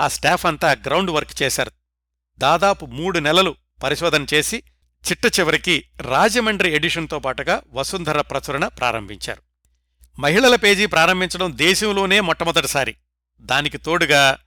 ఆ 0.00 0.08
స్టాఫ్ 0.08 0.46
అంతా 0.46 0.72
గ్రౌండ్ 0.72 1.10
వర్క్ 1.10 1.42
చేశారు. 1.42 1.70
దాదాపు 2.38 2.86
మూడు 2.86 3.18
నెలలు 3.18 3.54
పరిశోధన 3.82 4.26
చేసి 4.34 4.62
చిట్ట 5.10 5.40
చివరికి 5.40 5.84
రాజమండ్రి 6.00 6.70
ఎడిషన్తో 6.74 7.18
పాటుగా 7.18 7.62
వసుంధర 7.72 8.20
ప్రచురణ 8.20 8.68
ప్రారంభించారు. 8.68 9.42
మహిళల 10.20 10.56
పేజీ 10.56 10.86
ప్రారంభించడం 10.86 11.52
దేశంలోనే 11.54 12.20
మొట్టమొదటిసారి. 12.20 12.94
దానికి 13.40 13.78
తోడుగా 13.78 14.38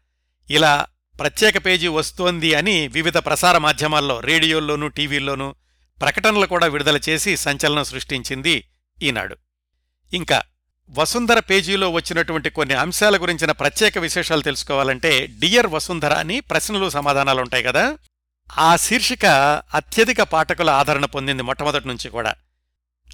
ఇలా 0.50 0.86
ప్రత్యేక 1.20 1.66
పేజీ 1.66 1.88
వస్తోంది 1.88 2.54
అని 2.54 2.88
వివిధ 2.88 3.18
ప్రసార 3.18 3.58
మాధ్యమాల్లో 3.58 4.20
రేడియోల్లోనూ 4.20 4.88
టీవీల్లోనూ 4.88 5.56
ప్రకటనలు 6.02 6.46
కూడా 6.46 6.68
విడుదల 6.68 7.00
చేసి 7.10 7.38
సంచలనం 7.38 7.84
సృష్టించింది 7.84 8.64
ఈనాడు. 9.04 9.38
ఇంకా 10.14 10.42
వసుంధర 10.90 11.40
పేజీలో 11.40 11.90
వచ్చినటువంటి 11.90 12.50
కొన్ని 12.50 12.76
అంశాల 12.76 13.18
గురించిన 13.18 13.52
ప్రత్యేక 13.52 13.98
విశేషాలు 13.98 14.42
తెలుసుకోవాలంటే 14.42 15.28
డియర్ 15.28 15.68
వసుంధర 15.68 16.14
అని 16.14 16.40
ప్రశ్నలు 16.40 16.90
సమాధానాలుంటాయి 16.90 17.64
కదా. 17.64 17.98
ఆ 18.58 18.76
శీర్షిక 18.76 19.26
అత్యధిక 19.74 20.22
పాఠకుల 20.22 20.70
ఆదరణ 20.70 21.06
పొందింది 21.06 21.44
మొట్టమొదటి 21.44 21.88
నుంచి 21.88 22.10
కూడా. 22.10 22.36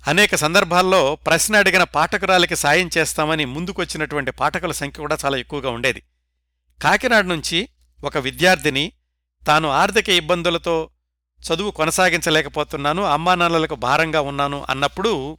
అనేక 0.07 0.35
సందర్భాల్లో 0.35 1.15
ప్రశ్న 1.15 1.55
అడిగిన 1.55 1.83
పాఠకురాలికి 1.83 2.55
సాయం 2.55 2.89
చేస్తామని 2.97 3.45
ముందుకొచ్చినటువంటి 3.45 4.31
పాఠకుల 4.31 4.71
సంఖ్య 4.71 5.01
కూడా 5.01 5.17
చాలా 5.25 5.37
ఎక్కువగా 5.37 5.69
ఉండేది. 5.69 6.03
కాకినాడ 6.81 7.25
నుంచి 7.25 7.69
ఒక 8.03 8.17
విద్యార్థిని 8.17 8.91
తాను 9.47 9.69
ఆర్థిక 9.69 10.09
ఇబ్బందులతో 10.09 10.89
చదువు 11.41 11.71
కొనసాగించలేకపోతున్నాను 11.71 13.03
అమ్మానాన్నలకు 13.03 13.75
భారంగా 13.75 14.21
ఉన్నాను 14.21 14.65
అన్నప్పుడు 14.69 15.37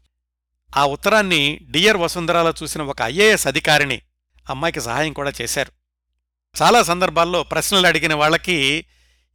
ఆ 0.77 0.87
ఉత్తరాన్ని 0.87 1.61
డియర్ 1.71 1.97
వసుంధరాలో 1.97 2.55
చూసిన 2.63 2.83
ఒక 2.83 2.97
ఐఏఎస్ 3.03 3.47
అధికారిని 3.47 4.03
అమ్మాయికి 4.51 4.81
సహాయం 4.81 5.13
కూడా 5.13 5.33
చేశారు. 5.43 5.73
చాలా 6.63 6.83
సందర్భాల్లో 6.83 7.43
ప్రశ్నలు 7.43 7.87
అడిగిన 7.87 8.15
వాళ్ళకి 8.15 8.85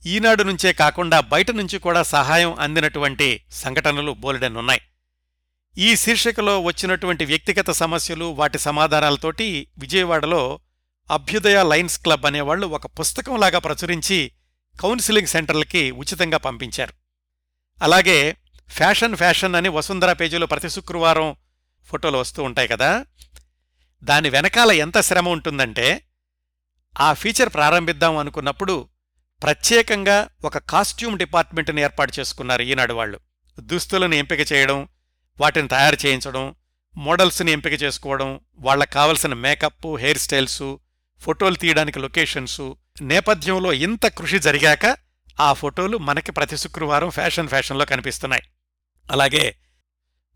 ఈనాడు 0.05 0.43
నుంచే 0.43 0.73
కాకుండా 0.73 1.19
బయట 1.19 1.51
నుంచి 1.51 1.79
కూడా 1.79 2.03
సహాయం 2.03 2.59
అందినటువంటి 2.59 3.43
సంఘటనలు 3.51 4.11
బోలెడన్నున్నాయి. 4.11 4.81
ఈ 5.77 5.95
శీర్షికలో 5.95 6.61
వచ్చినటువంటి 6.61 7.25
వ్యక్తిగత 7.25 7.71
సమస్యలు 7.71 8.25
వాటి 8.25 8.59
సమాధానాలతోటి 8.59 9.67
విజయవాడలో 9.77 10.59
అభ్యుదయ 11.11 11.63
లైన్స్ 11.63 11.99
క్లబ్ 11.99 12.25
అనేవాళ్ళు 12.25 12.67
ఒక 12.67 12.85
పుస్తకంలాగా 12.85 13.59
ప్రచురించి 13.59 14.31
కౌన్సిలింగ్ 14.81 15.27
సెంటర్లకి 15.27 15.91
ఉచితంగా 15.91 16.37
పంపించారు. 16.37 16.93
అలాగే 17.83 18.37
ఫ్యాషన్ 18.69 19.15
ఫ్యాషన్ 19.15 19.55
అని 19.55 19.69
వసుంధర 19.69 20.13
పేజీలో 20.13 20.45
ప్రతి 20.45 20.69
శుక్రవారం 20.69 21.35
ఫోటోలు 21.85 22.17
వస్తూ 22.17 22.43
ఉంటాయి 22.43 22.67
కదా. 22.67 23.05
దాని 24.03 24.29
వెనకాల 24.29 24.71
ఎంత 24.71 25.01
శ్రమ 25.01 25.29
ఉంటుందంటే 25.29 26.01
ఆ 26.99 27.13
ఫీచర్ 27.13 27.49
ప్రారంభిద్దాం 27.49 28.17
అనుకున్నప్పుడు 28.17 28.89
ప్రత్యేకంగా 29.43 30.29
ఒక 30.45 30.57
కాస్ట్యూమ్ 30.57 31.17
డిపార్ట్మెంట్ని 31.17 31.81
ఏర్పాటు 31.81 32.13
చేసుకున్నారు 32.19 32.61
ఈనాడు 32.61 32.93
వాళ్ళు. 32.93 33.19
దుస్తులను 33.59 34.15
ఎంపిక 34.15 34.51
చేయడం 34.51 34.87
వాటిని 35.39 35.67
తయారు 35.67 35.97
చేయించడం 36.05 36.55
మోడల్స్ని 36.97 37.51
ఎంపిక 37.51 37.83
చేసుకోవడం 37.83 38.39
వాళ్ళకు 38.59 38.93
కావలసిన 38.93 39.33
మేకప్ 39.33 39.97
హెయిర్ 39.97 40.17
స్టైల్సు 40.17 40.79
ఫోటోలు 41.19 41.55
తీయడానికి 41.55 41.99
లొకేషన్సు. 41.99 42.77
నేపథ్యంలో 43.01 43.73
ఇంత 43.73 44.05
కృషి 44.05 44.39
జరిగాక 44.39 44.97
ఆ 45.39 45.53
ఫోటోలు 45.53 45.97
మనకి 45.97 46.31
ప్రతి 46.31 46.57
శుక్రవారం 46.57 47.09
ఫ్యాషన్ 47.09 47.47
ఫ్యాషన్లో 47.47 47.85
కనిపిస్తున్నాయి. 47.85 48.43
అలాగే 49.11 49.55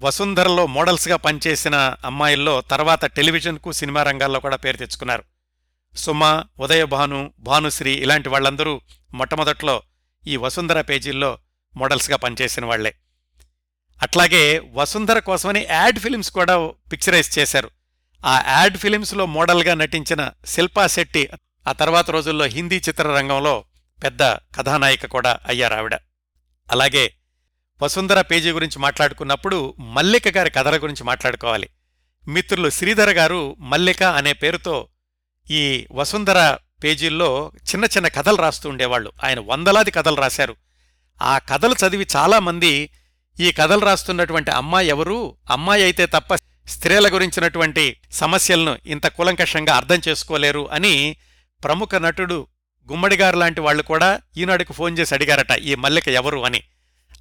వసుంధరలో 0.01 0.65
మోడల్స్గా 0.65 1.15
పనిచేసిన 1.15 1.95
అమ్మాయిల్లో 2.05 2.61
తర్వాత 2.61 3.05
టెలివిజన్కు 3.05 3.71
సినిమా 3.71 4.03
రంగాల్లో 4.03 4.39
కూడా 4.39 4.55
పేరు 4.55 4.77
తెచ్చుకున్నారు. 4.77 5.23
సుమ 5.95 6.43
ఉదయభాను 6.59 7.33
భానుశ్రీ 7.39 7.93
ఇలాంటి 7.93 8.29
వాళ్ళందరూ 8.29 8.81
మొట్టమొదట్లో 9.13 9.83
ఈ 10.27 10.35
వసుంధర 10.35 10.81
పేజీల్లో 10.81 11.37
మోడల్స్గా 11.77 12.17
పనిచేసిన 12.17 12.65
వాళ్ళే 12.65 12.95
అట్లాగే 14.03 14.71
వసుంధర 14.73 15.19
కోసమని 15.19 15.67
యాడ్ 15.69 15.99
ఫిలిమ్స్ 15.99 16.31
కూడా 16.31 16.67
పిక్చరైజ్ 16.67 17.39
చేశారు. 17.39 17.69
ఆ 18.25 18.43
యాడ్ 18.47 18.77
ఫిలిమ్స్లో 18.77 19.25
మోడల్గా 19.25 19.73
నటించిన 19.73 20.31
శిల్పా 20.45 20.87
శెట్టి 20.87 21.29
ఆ 21.67 21.71
తర్వాత 21.71 22.11
రోజుల్లో 22.11 22.45
హిందీ 22.45 22.75
చిత్రరంగంలో 22.75 23.65
పెద్ద 24.03 24.23
కథానాయిక 24.23 25.05
కూడా 25.05 25.39
అయ్యారావిడ 25.47 25.95
అలాగే 26.71 27.13
వసుంధర 27.81 28.21
పేజీ 28.21 28.51
గురించి 28.51 28.79
మాట్లాడుకున్నప్పుడు 28.79 29.75
మల్లిక 29.79 30.37
గారి 30.37 30.49
కథల 30.49 30.77
గురించి 30.77 31.03
మాట్లాడుకోవాలి. 31.03 31.69
మిత్రులు 32.27 32.69
శ్రీధర్ 32.69 33.09
గారు 33.09 33.55
మల్లిక 33.59 34.03
అనే 34.03 34.33
పేరుతో 34.33 34.87
ఈ 35.51 35.87
వసుంధర 35.91 36.57
పేజీల్లో 36.83 37.51
చిన్న 37.57 37.85
చిన్న 37.85 38.07
కథలు 38.07 38.35
రాస్తూ 38.35 38.69
ఉండేవాళ్ళు. 38.69 39.11
ఆయన 39.23 39.39
వందలాది 39.39 39.91
కథలు 39.91 40.15
రాశారు. 40.15 40.55
ఆ 41.21 41.37
కథలు 41.37 41.73
చదివి 41.73 42.07
చాలామంది 42.15 42.89
ఈ 43.39 43.51
కథలు 43.51 43.79
రాస్తున్నటువంటి 43.79 44.51
అమ్మాయి 44.51 44.87
ఎవరు? 44.87 45.37
అమ్మాయి 45.51 45.83
అయితే 45.83 46.05
తప్ప 46.05 46.35
స్త్రీల 46.67 47.13
గురించినటువంటి 47.13 47.97
సమస్యలను 48.11 48.77
ఇంత 48.85 49.07
కూలంకషంగా 49.07 49.75
అర్థం 49.75 50.01
చేసుకోలేరు 50.07 50.69
అని 50.71 51.15
ప్రముఖ 51.63 51.95
నటుడు 51.95 52.47
గుమ్మడిగారు 52.91 53.37
లాంటి 53.37 53.61
వాళ్ళు 53.61 53.83
కూడా 53.83 54.21
ఈనాడుకు 54.37 54.73
ఫోన్ 54.73 54.99
చేసి 54.99 55.15
అడిగారట 55.15 55.51
ఈ 55.51 55.75
మల్లిక 55.75 56.07
ఎవరు? 56.07 56.45
అని. 56.45 56.63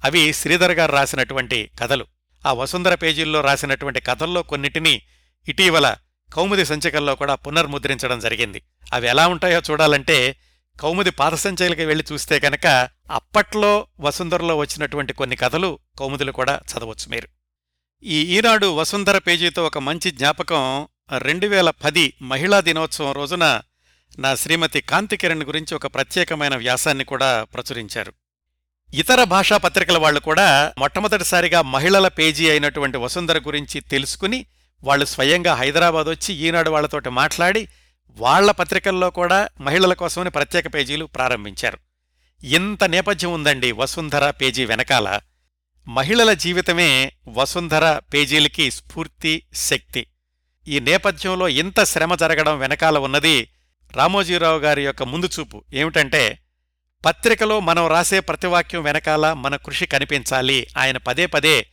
అవి 0.03 0.33
శ్రీధర్ 0.33 0.71
గారు 0.71 0.91
రాసినటువంటి 0.91 1.69
కథలు. 1.79 2.05
ఆ 2.47 2.53
వసుంధర 2.53 2.95
పేజీల్లో 2.95 3.41
రాసినటువంటి 3.41 3.99
కథల్లో 3.99 4.43
కొన్నిటిని 4.43 5.01
ఇటీవల 5.49 5.95
కౌముది 6.33 6.65
సంచికల్లో 6.65 7.15
కూడా 7.15 7.35
పునర్ముద్రించడం 7.35 8.19
జరిగింది. 8.19 8.61
అవి 8.93 9.07
ఎలా 9.07 9.27
ఉంటాయో 9.27 9.61
చూడాలంటే 9.71 10.35
కౌముది 10.81 11.09
పాదసంచయలకి 11.09 11.85
వెళ్ళి 11.85 12.05
చూస్తే 12.13 12.39
కనుక 12.39 12.89
అప్పట్లో 13.11 13.87
వసుంధరలో 13.99 14.57
వచ్చినటువంటి 14.57 15.13
కొన్ని 15.13 15.35
కథలు 15.35 15.79
కౌముదులు 15.99 16.31
కూడా 16.31 16.59
చదవచ్చు 16.71 17.09
మీరు. 17.09 17.27
ఈ 18.03 18.37
ఈనాడు 18.37 18.67
వసుంధర 18.67 19.17
పేజీతో 19.17 19.65
ఒక 19.65 19.77
మంచి 19.77 20.11
జ్ఞాపకం 20.11 20.87
రెండు 21.17 21.47
వేల 21.47 21.69
పది 21.69 22.13
మహిళా 22.21 22.59
దినోత్సవం 22.59 23.11
రోజున 23.11 23.61
నా 24.19 24.35
శ్రీమతి 24.35 24.81
కాంతికిరణ్ 24.81 25.43
గురించి 25.43 25.75
ఒక 25.75 25.87
ప్రత్యేకమైన 25.87 26.55
వ్యాసాన్ని 26.55 27.03
కూడా 27.03 27.43
ప్రచురించారు. 27.43 28.13
ఇతర 28.93 29.23
భాషా 29.23 29.57
పత్రికల 29.57 29.97
వాళ్ళు 29.97 30.19
కూడా 30.19 30.73
మొట్టమొదటిసారిగా 30.77 31.61
మహిళల 31.61 32.07
పేజీ 32.07 32.49
అయినటువంటి 32.49 32.97
వసుంధర 32.97 33.37
గురించి 33.37 33.81
తెలుసుకుని 33.81 34.45
వాళ్ళు 34.83 35.05
స్వయంగా 35.05 35.53
హైదరాబాద్ 35.53 36.07
వచ్చి 36.07 36.35
ఈనాడు 36.35 36.69
వాళ్ళతోటి 36.69 37.09
మాట్లాడి 37.09 37.67
వాళ్ళ 38.09 38.51
పత్రికల్లో 38.51 39.09
కూడా 39.09 39.49
మహిళల 39.61 39.93
కోసమని 39.93 40.29
ప్రత్యేక 40.29 40.73
పేజీలు 40.73 41.05
ప్రారంభించారు. 41.05 41.77
ఇంత 42.43 42.83
నేపథ్యం 42.83 43.33
ఉందండి 43.33 43.71
వసుంధర 43.71 44.29
పేజీ 44.31 44.65
వెనకాల. 44.65 45.19
మహిళల 45.87 46.33
జీవితమే 46.33 47.11
వసుంధర 47.27 47.99
పేజీలకి 48.13 48.71
స్ఫూర్తి 48.71 49.43
శక్తి. 49.53 50.07
ఈ 50.67 50.79
నేపథ్యంలో 50.79 51.49
ఇంత 51.49 51.83
శ్రమ 51.83 52.15
జరగడం 52.15 52.59
వెనకాల 52.59 52.97
ఉన్నది 52.97 53.49
రామోజీరావు 53.95 54.59
గారి 54.59 54.85
యొక్క 54.85 55.03
ముందు 55.03 55.29
చూపు. 55.39 55.63
ఏమిటంటే 55.73 56.39
పత్రికలో 57.05 57.59
మనం 57.59 57.87
రాసే 57.87 58.19
ప్రతివాక్యం 58.19 58.83
వెనకాల 58.83 59.33
మన 59.33 59.55
కృషి 59.55 59.85
కనిపించాలి. 59.85 60.67
ఆయన 60.77 60.97
పదే 60.97 61.25
పదే 61.25 61.65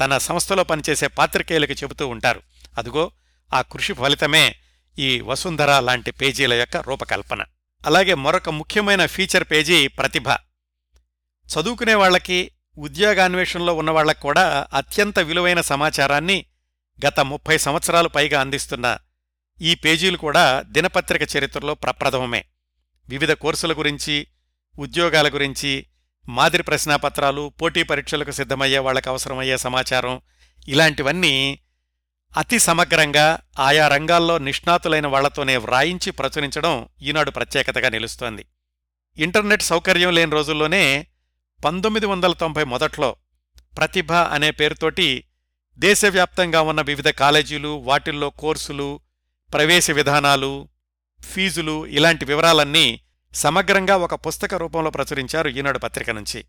తన 0.00 0.18
సంస్థలో 0.18 0.64
పనిచేసే 0.64 1.06
పాత్రికేయులకు 1.06 1.72
చెబుతూ 1.72 2.06
ఉంటారు. 2.08 2.42
అదుగో 2.78 3.10
ఆ 3.54 3.62
కృషి 3.62 3.92
ఫలితమే 3.92 4.56
ఈ 4.98 5.20
వసుంధర 5.20 5.80
లాంటి 5.80 6.10
పేజీల 6.10 6.52
యొక్క 6.52 6.76
రూపకల్పన. 6.76 7.44
అలాగే 7.86 8.14
మరొక 8.14 8.48
ముఖ్యమైన 8.48 9.06
ఫీచర్ 9.06 9.44
పేజీ 9.44 9.88
ప్రతిభ. 9.88 10.28
చదువుకునే 11.48 11.94
వాళ్ళకి 11.94 12.50
ఉద్యోగాన్వేషణలో 12.78 13.74
ఉన్నవాళ్ళకు 13.74 14.20
కూడా 14.20 14.66
అత్యంత 14.74 15.18
విలువైన 15.18 15.60
సమాచారాన్ని 15.60 16.46
గత 17.06 17.20
ముప్పై 17.20 17.58
సంవత్సరాలు 17.58 18.08
పైగా 18.08 18.40
అందిస్తున్న 18.40 18.98
ఈ 19.62 19.74
పేజీలు 19.74 20.16
కూడా 20.16 20.62
దినపత్రిక 20.62 21.36
చరిత్రలో 21.36 21.74
ప్రప్రథమమే. 21.74 22.44
వివిధ 23.08 23.32
కోర్సుల 23.32 23.72
గురించి 23.72 24.26
ఉద్యోగాల 24.78 25.28
గురించి 25.28 25.86
మాదిరి 26.28 26.62
ప్రశ్నాపత్రాలు 26.62 27.52
పోటీ 27.62 27.82
పరీక్షలకు 27.82 28.30
సిద్ధమయ్యే 28.30 28.78
వాళ్ళకు 28.78 29.10
అవసరమయ్యే 29.10 29.56
సమాచారం 29.56 30.20
ఇలాంటివన్నీ 30.68 31.58
అతి 32.36 32.58
సమగ్రంగా 32.58 33.38
ఆయా 33.58 33.88
రంగాల్లో 33.88 34.38
నిష్ణాతులైన 34.38 35.06
వాళ్ళతోనే 35.06 35.56
వ్రాయించి 35.56 36.10
ప్రచురించడం 36.12 36.88
ఈనాడు 37.02 37.30
ప్రత్యేకతగా 37.30 37.88
నిలుస్తోంది. 37.88 38.46
ఇంటర్నెట్ 39.16 39.62
సౌకర్యం 39.62 40.14
లేని 40.14 40.32
రోజుల్లోనే 40.32 41.06
పంతొమ్మిది 41.64 42.06
వందల 42.06 42.32
తొంభై 42.32 42.64
మొదట్లో 42.64 43.16
ప్రతిభ 43.76 44.12
అనే 44.12 44.50
పేరుతోటి 44.50 45.24
దేశవ్యాప్తంగా 45.78 46.60
ఉన్న 46.60 46.80
వివిధ 46.80 47.08
కాలేజీలు 47.08 47.68
వాటిల్లో 47.68 48.30
కోర్సులు 48.30 49.00
ప్రవేశ 49.52 49.90
విధానాలు 49.90 50.68
ఫీజులు 51.22 51.86
ఇలాంటి 51.86 52.24
వివరాలన్నీ 52.24 53.00
సమగ్రంగా 53.34 53.96
ఒక 53.96 54.14
పుస్తక 54.14 54.54
రూపంలో 54.54 54.90
ప్రచురించారు 54.90 55.48
ఈనాడు 55.48 55.78
పత్రిక 55.78 56.10
నుంచి. 56.10 56.44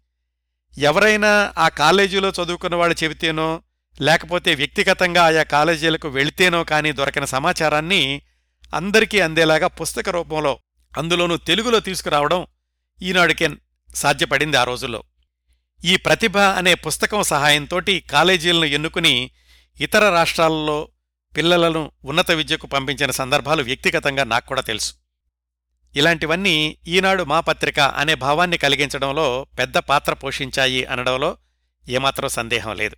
ఎవరైనా 0.78 1.54
ఆ 1.58 1.70
కాలేజీలో 1.70 2.30
చదువుకున్న 2.30 2.76
వాళ్ళు 2.76 3.04
చెబితేనో 3.04 3.62
లేకపోతే 4.02 4.56
వ్యక్తిగతంగా 4.56 5.24
ఆయా 5.24 5.44
కాలేజీలకు 5.44 6.08
వెళితేనో 6.08 6.64
కానీ 6.64 6.92
దొరకిన 6.92 7.26
సమాచారాన్ని 7.26 8.22
అందరికీ 8.74 9.20
అందేలాగా 9.20 9.68
పుస్తక 9.68 10.10
రూపంలో 10.10 10.60
అందులోనూ 10.98 11.38
తెలుగులో 11.38 11.80
తీసుకురావడం 11.80 12.48
ఈనాడుకే 13.02 13.50
సాధ్యపడింది 13.96 14.58
ఆ 14.58 14.64
రోజుల్లో. 14.64 15.04
ఈ 15.86 15.96
ప్రతిభ 15.98 16.38
అనే 16.38 16.74
పుస్తకం 16.74 17.24
సహాయంతోటి 17.24 18.00
కాలేజీలను 18.00 18.66
ఎన్నుకుని 18.66 19.32
ఇతర 19.82 20.10
రాష్ట్రాలలో 20.10 20.88
పిల్లలను 21.38 21.92
ఉన్నత 22.06 22.32
విద్యకు 22.32 22.68
పంపించిన 22.68 23.12
సందర్భాలు 23.12 23.64
వ్యక్తిగతంగా 23.64 24.24
నాకు 24.24 24.46
కూడా 24.46 24.62
తెలుసు. 24.62 24.94
ఇలాంటివన్నీ 25.96 26.78
ఈనాడు 26.88 27.24
మా 27.24 27.40
పత్రిక 27.40 27.80
అనే 27.80 28.16
భావాన్ని 28.16 28.58
కలిగించడంలో 28.58 29.48
పెద్ద 29.60 29.78
పాత్ర 29.78 30.14
పోషించాయి 30.14 30.86
అనడంలో 30.86 31.38
ఏమాత్రం 31.90 32.30
సందేహం 32.30 32.76
లేదు. 32.76 32.96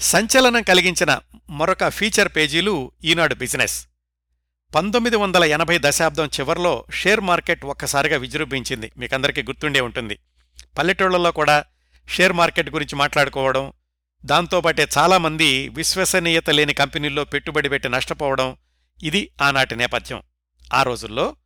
సంచలనం 0.00 0.62
కలిగించిన 0.62 1.18
మరొక 1.50 1.88
ఫీచర్ 1.88 2.28
పేజీలు 2.36 2.92
ఈనాడు 3.04 3.34
బిజినెస్. 3.34 3.86
పంతొమ్మిది 4.74 5.16
వందల 5.16 5.44
ఎనభై 5.44 5.78
దశాబ్దం 5.80 6.26
చివర్లో 6.26 6.84
షేర్ 6.94 7.20
మార్కెట్ 7.20 7.64
ఒక్కసారిగా 7.64 8.16
విజృంభించింది. 8.16 8.92
మీకందరికీ 8.96 9.42
గుర్తుండే 9.42 9.80
ఉంటుంది. 9.80 10.18
పల్లెటూళ్ళలో 10.78 11.32
కూడా 11.32 11.64
షేర్ 12.08 12.32
మార్కెట్ 12.32 12.70
గురించి 12.70 12.96
మాట్లాడుకోవడం 12.96 13.72
దాంతోపాటే 14.24 14.86
చాలామంది 14.98 15.68
విశ్వసనీయత 15.68 16.50
లేని 16.50 16.74
కంపెనీల్లో 16.74 17.24
పెట్టుబడి 17.24 17.68
పెట్టి 17.68 17.88
నష్టపోవడం 17.88 18.56
ఇది 19.02 19.30
ఆనాటి 19.42 19.76
నేపథ్యం. 19.76 20.22
ఆ 20.72 20.82
రోజుల్లో 20.82 21.36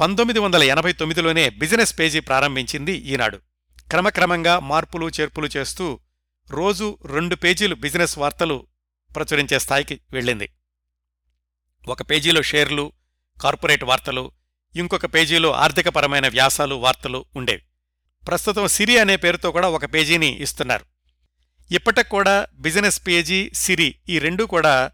పంతొమ్మిది 0.00 0.38
వందల 0.38 0.62
ఎనభై 0.62 0.92
తొమ్మిదిలోనే 0.92 1.48
బిజినెస్ 1.48 1.98
పేజీ 1.98 2.20
ప్రారంభించింది 2.20 2.92
ఈనాడు. 2.92 3.36
క్రమక్రమంగా 3.90 4.58
మార్పులు 4.58 5.08
చేర్పులు 5.08 5.48
చేస్తూ 5.56 6.00
రోజు 6.50 6.98
రెండు 7.04 7.34
పేజీలు 7.34 7.74
బిజినెస్ 7.74 8.18
వార్తలు 8.18 8.66
ప్రచురించే 9.16 9.58
స్థాయికి 9.58 10.00
వెళ్ళింది. 10.12 10.50
ఒక 11.88 12.02
పేజీలో 12.02 12.42
షేర్లు 12.42 12.92
కార్పొరేట్ 13.42 13.84
వార్తలు 13.84 14.32
ఇంకొక 14.76 15.06
పేజీలో 15.06 15.52
ఆర్థికపరమైన 15.52 16.28
వ్యాసాలు 16.28 16.74
వార్తలు 16.74 17.24
ఉండేవి. 17.36 17.62
ప్రస్తుతం 18.26 18.66
సిరి 18.66 18.98
అనే 18.98 19.16
పేరుతో 19.16 19.52
కూడా 19.52 19.68
ఒక 19.68 19.84
పేజీని 19.84 20.42
ఇస్తున్నారు. 20.42 20.84
ఇప్పటికి 21.74 22.08
కూడా 22.08 22.46
బిజినెస్ 22.54 23.06
పేజీ 23.06 23.50
సిరి 23.54 23.94
ఈ 24.08 24.18
రెండూ 24.18 24.46
కూడా 24.46 24.90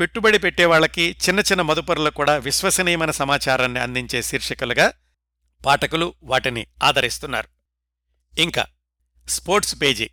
పెట్టుబడి 0.00 0.38
పెట్టేవాళ్ళకి 0.38 1.16
చిన్న 1.28 1.40
చిన్న 1.40 1.62
మదుపరులకు 1.62 2.14
కూడా 2.14 2.36
విశ్వసనీయమైన 2.36 3.10
సమాచారాన్ని 3.10 3.80
అందించే 3.80 4.22
శీర్షికలుగా 4.22 4.92
పాఠకులు 5.66 6.14
వాటిని 6.22 6.66
ఆదరిస్తున్నారు. 6.82 7.48
ఇంకా 8.40 8.66
స్పోర్ట్స్ 9.28 9.82
పేజీ. 9.82 10.10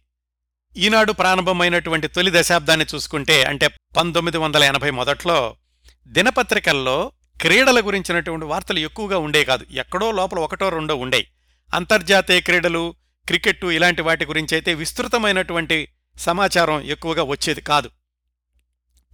ఈనాడు 0.78 1.12
ప్రారంభమైనటువంటి 1.12 2.08
తొలి 2.08 2.32
దశాబ్దాన్ని 2.34 2.86
చూసుకుంటే 2.96 3.44
అంటే 3.44 3.68
పంతొమ్మిది 3.68 4.38
వందల 4.38 4.64
ఎనభై 4.64 4.90
మొదట్లో 4.90 5.56
దినపత్రికల్లో 6.08 7.12
క్రీడల 7.42 7.80
గురించినటువంటి 7.80 8.46
వార్తలు 8.46 8.80
ఎక్కువగా 8.80 9.18
ఉండే 9.18 9.44
కాదు. 9.44 9.66
ఎక్కడో 9.72 10.12
లోపల 10.12 10.40
ఒకటో 10.40 10.70
రెండో 10.70 10.96
ఉండే. 10.96 11.28
అంతర్జాతీయ 11.74 12.40
క్రీడలు 12.40 12.96
క్రికెట్టు 13.28 13.68
ఇలాంటి 13.68 14.02
వాటి 14.02 14.26
గురించి 14.26 14.56
అయితే 14.56 14.74
విస్తృతమైనటువంటి 14.74 15.88
సమాచారం 16.18 16.82
ఎక్కువగా 16.82 17.24
వచ్చేది 17.24 17.62
కాదు. 17.62 17.90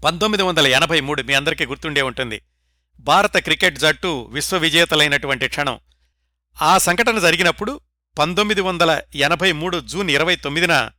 పంతొమ్మిది 0.04 0.44
వందల 0.44 0.68
ఎనభై 0.68 1.00
మూడు 1.00 1.22
మీ 1.22 1.34
అందరికీ 1.34 1.66
గుర్తుండే 1.66 2.02
ఉంటుంది. 2.02 2.42
భారత 3.00 3.38
క్రికెట్ 3.38 3.76
జట్టు 3.76 4.30
విశ్వవిజేతలైనటువంటి 4.32 5.48
క్షణం. 5.48 5.80
ఆ 6.62 6.78
సంఘటన 6.78 7.20
జరిగినప్పుడు 7.20 7.82
పంతొమ్మిది 8.20 8.62
వందల 8.62 9.02
ఎనభై 9.16 9.52
మూడు 9.52 9.80
జూన్ 9.80 10.10
ఇరవై 10.10 10.36
తొమ్మిదిన 10.36 10.90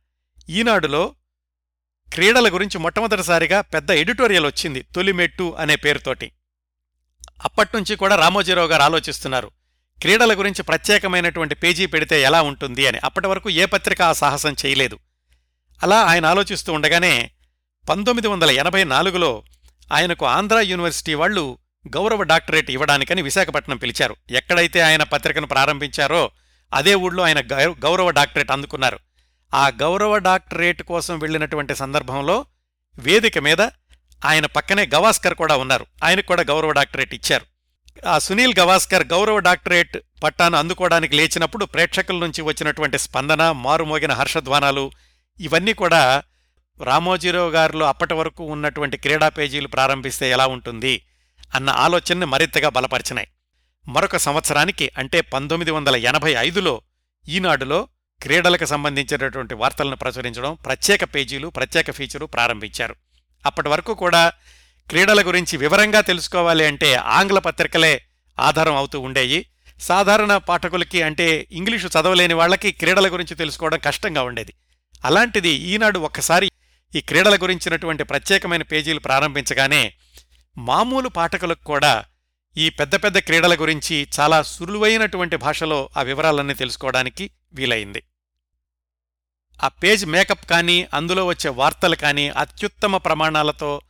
ఈనాడులో 0.49 1.15
క్రీడల 2.13 2.53
గురించి 2.53 2.77
మొట్టమొదటిసారిగా 2.77 3.61
పెద్ద 3.61 3.91
ఎడిటోరియల్ 3.91 4.45
వచ్చింది 4.45 4.81
తొలిమెట్టు 4.95 5.55
అనే 5.59 5.75
పేరుతోటి. 5.75 6.31
అప్పట్నుంచి 7.45 7.95
కూడా 7.95 8.15
రామోజీరావు 8.15 8.67
గారు 8.67 8.81
ఆలోచిస్తున్నారు 8.81 9.51
క్రీడల 10.01 10.39
గురించి 10.39 10.63
ప్రత్యేకమైనటువంటి 10.63 11.55
పేజీ 11.55 11.85
పెడితే 11.85 12.21
ఎలా 12.21 12.41
ఉంటుంది 12.41 12.87
అని. 12.87 12.99
అప్పటి 13.03 13.27
వరకు 13.27 13.49
ఏ 13.49 13.65
పత్రిక 13.65 14.01
ఆ 14.01 14.13
సాహసం 14.13 14.55
చేయలేదు. 14.65 14.99
అలా 15.83 16.01
ఆయన 16.01 16.25
ఆలోచిస్తూ 16.25 16.73
ఉండగానే 16.73 17.31
పంతొమ్మిది 17.89 18.27
వందల 18.27 18.51
ఎనభై 18.51 18.83
నాలుగులో 18.83 19.43
ఆయనకు 19.93 20.25
ఆంధ్ర 20.25 20.59
యూనివర్సిటీ 20.59 21.13
వాళ్ళు 21.13 21.57
గౌరవ 21.87 22.23
డాక్టరేట్ 22.23 22.71
ఇవ్వడానికని 22.71 23.21
విశాఖపట్నం 23.21 23.77
పిలిచారు. 23.77 24.15
ఎక్కడైతే 24.31 24.81
ఆయన 24.81 25.03
పత్రికను 25.03 25.47
ప్రారంభించారో 25.47 26.31
అదే 26.73 26.95
ఊళ్ళో 26.95 27.23
ఆయన 27.23 27.39
గౌ- 27.39 27.85
గౌరవ 27.85 28.09
డాక్టరేట్ 28.09 28.51
అందుకున్నారు. 28.51 28.99
ఆ 29.53 29.67
గౌరవ 29.67 30.17
డాక్టరేట్ 30.17 30.83
కోసం 30.83 31.19
వెళ్ళినటువంటి 31.19 31.75
సందర్భంలో 31.75 32.45
వేదిక 32.99 33.37
మీద 33.37 33.61
ఆయన 34.25 34.45
పక్కనే 34.45 34.89
గవాస్కర్ 34.95 35.33
కూడా 35.33 35.57
ఉన్నారు. 35.57 35.85
ఆయనకు 36.03 36.25
కూడా 36.25 36.43
గౌరవ 36.43 36.71
డాక్టరేట్ 36.71 37.13
ఇచ్చారు. 37.13 37.45
ఆ 38.07 38.19
సునీల్ 38.19 38.53
గవాస్కర్ 38.59 39.07
గౌరవ 39.07 39.39
డాక్టరేట్ 39.39 39.97
పట్టాను 40.23 40.57
అందుకోవడానికి 40.57 41.15
లేచినప్పుడు 41.15 41.65
ప్రేక్షకుల 41.65 42.15
నుంచి 42.15 42.41
వచ్చినటువంటి 42.41 42.97
స్పందన 42.97 43.51
మారుమోగిన 43.51 44.13
హర్షధ్వానాలు 44.13 44.91
ఇవన్నీ 45.39 45.73
కూడా 45.73 46.23
రామోజీరావు 46.81 47.49
గారిలో 47.49 47.85
అప్పటి 47.85 48.13
వరకు 48.13 48.43
ఉన్నటువంటి 48.43 48.97
క్రీడా 48.97 49.29
పేజీలు 49.29 49.67
ప్రారంభిస్తే 49.67 50.31
ఎలా 50.31 50.47
ఉంటుంది 50.47 51.01
అన్న 51.55 51.69
ఆలోచనని 51.69 52.25
మరింతగా 52.25 52.69
బలపరిచినాయి. 52.69 53.27
మరొక 53.87 54.17
సంవత్సరానికి 54.17 54.91
అంటే 54.97 55.21
పంతొమ్మిది 55.21 55.71
వందల 55.71 55.95
ఎనభై 55.95 56.35
ఐదులో 56.37 56.81
ఈనాడులో 57.29 57.87
క్రీడలకు 58.21 58.65
సంబంధించినటువంటి 58.65 59.53
వార్తలను 59.53 59.95
ప్రచురించడం 59.95 60.53
ప్రత్యేక 60.53 61.15
పేజీలు 61.15 61.47
ప్రత్యేక 61.47 61.91
ఫీచరు 61.91 62.25
ప్రారంభించారు. 62.25 62.95
అప్పటి 63.45 63.69
వరకు 63.69 63.93
కూడా 63.93 64.31
క్రీడల 64.89 65.27
గురించి 65.27 65.57
వివరంగా 65.57 66.01
తెలుసుకోవాలి 66.01 66.65
అంటే 66.65 66.93
ఆంగ్ల 66.93 67.39
పత్రికలే 67.39 68.01
ఆధారం 68.39 68.75
అవుతూ 68.75 68.99
ఉండేవి 68.99 69.45
సాధారణ 69.79 70.37
పాఠకులకి 70.37 71.01
అంటే 71.01 71.47
ఇంగ్లీషు 71.51 71.87
చదవలేని 71.87 72.33
వాళ్ళకి 72.33 72.71
క్రీడల 72.71 73.13
గురించి 73.13 73.35
తెలుసుకోవడం 73.35 73.79
కష్టంగా 73.79 74.23
ఉండేది. 74.23 74.53
అలాంటిది 75.05 75.49
ఈనాడు 75.49 75.99
ఒక్కసారి 75.99 76.51
ఈ 76.93 77.01
క్రీడల 77.01 77.35
గురించినటువంటి 77.35 78.03
ప్రత్యేకమైన 78.03 78.63
పేజీలు 78.63 78.99
ప్రారంభించగానే 78.99 79.93
మామూలు 80.57 81.09
పాఠకులకు 81.09 81.63
కూడా 81.63 82.05
ఈ 82.57 82.69
పెద్ద 82.69 82.95
పెద్ద 82.95 83.17
క్రీడల 83.17 83.53
గురించి 83.55 84.07
చాలా 84.19 84.41
సులువైనటువంటి 84.41 85.37
భాషలో 85.37 85.89
ఆ 85.97 86.01
వివరాలన్నీ 86.01 86.53
తెలుసుకోవడానికి 86.53 87.31
వీలైంది. 87.53 88.01
ఆ 89.63 89.67
పేజ్ 89.67 90.05
మేకప్ 90.05 90.45
కానీ 90.49 90.87
అందులో 90.93 91.25
వచ్చే 91.25 91.49
వార్తలు 91.49 91.95
కానీ 91.95 92.29
అత్యుత్తమ 92.29 92.97
ప్రమాణాలతో 92.97 93.81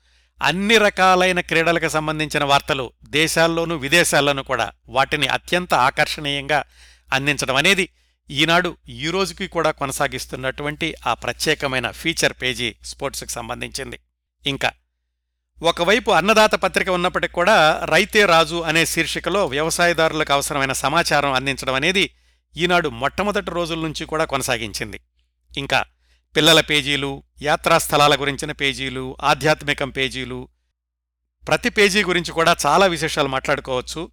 అన్ని 0.41 0.77
రకాలైన 0.77 1.39
క్రీడలకు 1.39 1.87
సంబంధించిన 1.87 2.43
వార్తలు 2.43 2.91
దేశాల్లోనూ 3.09 3.75
విదేశాల్లోనూ 3.77 4.43
కూడా 4.43 4.71
వాటిని 4.87 5.27
అత్యంత 5.27 5.73
ఆకర్షణీయంగా 5.73 6.63
అందించడం 7.13 7.55
అనేది 7.55 7.89
ఈనాడు 8.31 8.77
ఈ 8.89 9.09
రోజుకి 9.09 9.47
కూడా 9.47 9.71
కొనసాగిస్తున్నటువంటి 9.71 10.95
ఆ 11.07 11.13
ప్రత్యేకమైన 11.13 11.91
ఫీచర్ 11.91 12.33
పేజీ 12.41 12.75
స్పోర్ట్స్కి 12.85 13.31
సంబంధించింది. 13.31 13.99
ఇంకా 14.47 14.71
ఒకవైపు 15.63 16.11
అన్నదాత 16.11 16.55
పత్రిక 16.55 16.89
ఉన్నప్పటికి 16.89 17.33
కూడా 17.33 17.81
రైతే 17.85 18.25
రాజు 18.25 18.55
అనే 18.55 18.85
శీర్షికలో 18.85 19.45
వ్యవసాయదారులకు 19.45 20.33
అవసరమైన 20.33 20.71
సమాచారం 20.71 21.33
అందించడం 21.33 21.73
అనేది 21.73 22.09
ఈనాడు 22.57 22.89
మొట్టమొదటి 22.89 23.51
రోజుల 23.51 23.79
నుంచి 23.79 24.05
కూడా 24.05 24.25
కొనసాగించింది. 24.25 24.99
ఇంకా 25.57 25.83
పిల్లల 26.35 26.61
పేజీలు 26.61 27.23
యాత్రా 27.41 27.77
స్థలాల 27.77 28.15
గురించిన 28.15 28.51
పేజీలు 28.51 29.17
ఆధ్యాత్మికం 29.21 29.89
పేజీలు 29.89 30.47
ప్రతి 31.47 31.69
పేజీ 31.69 32.03
గురించి 32.03 32.31
కూడా 32.31 32.55
చాలా 32.65 32.85
విశేషాలు 32.85 33.27
మాట్లాడుకోవచ్చు. 33.27 34.11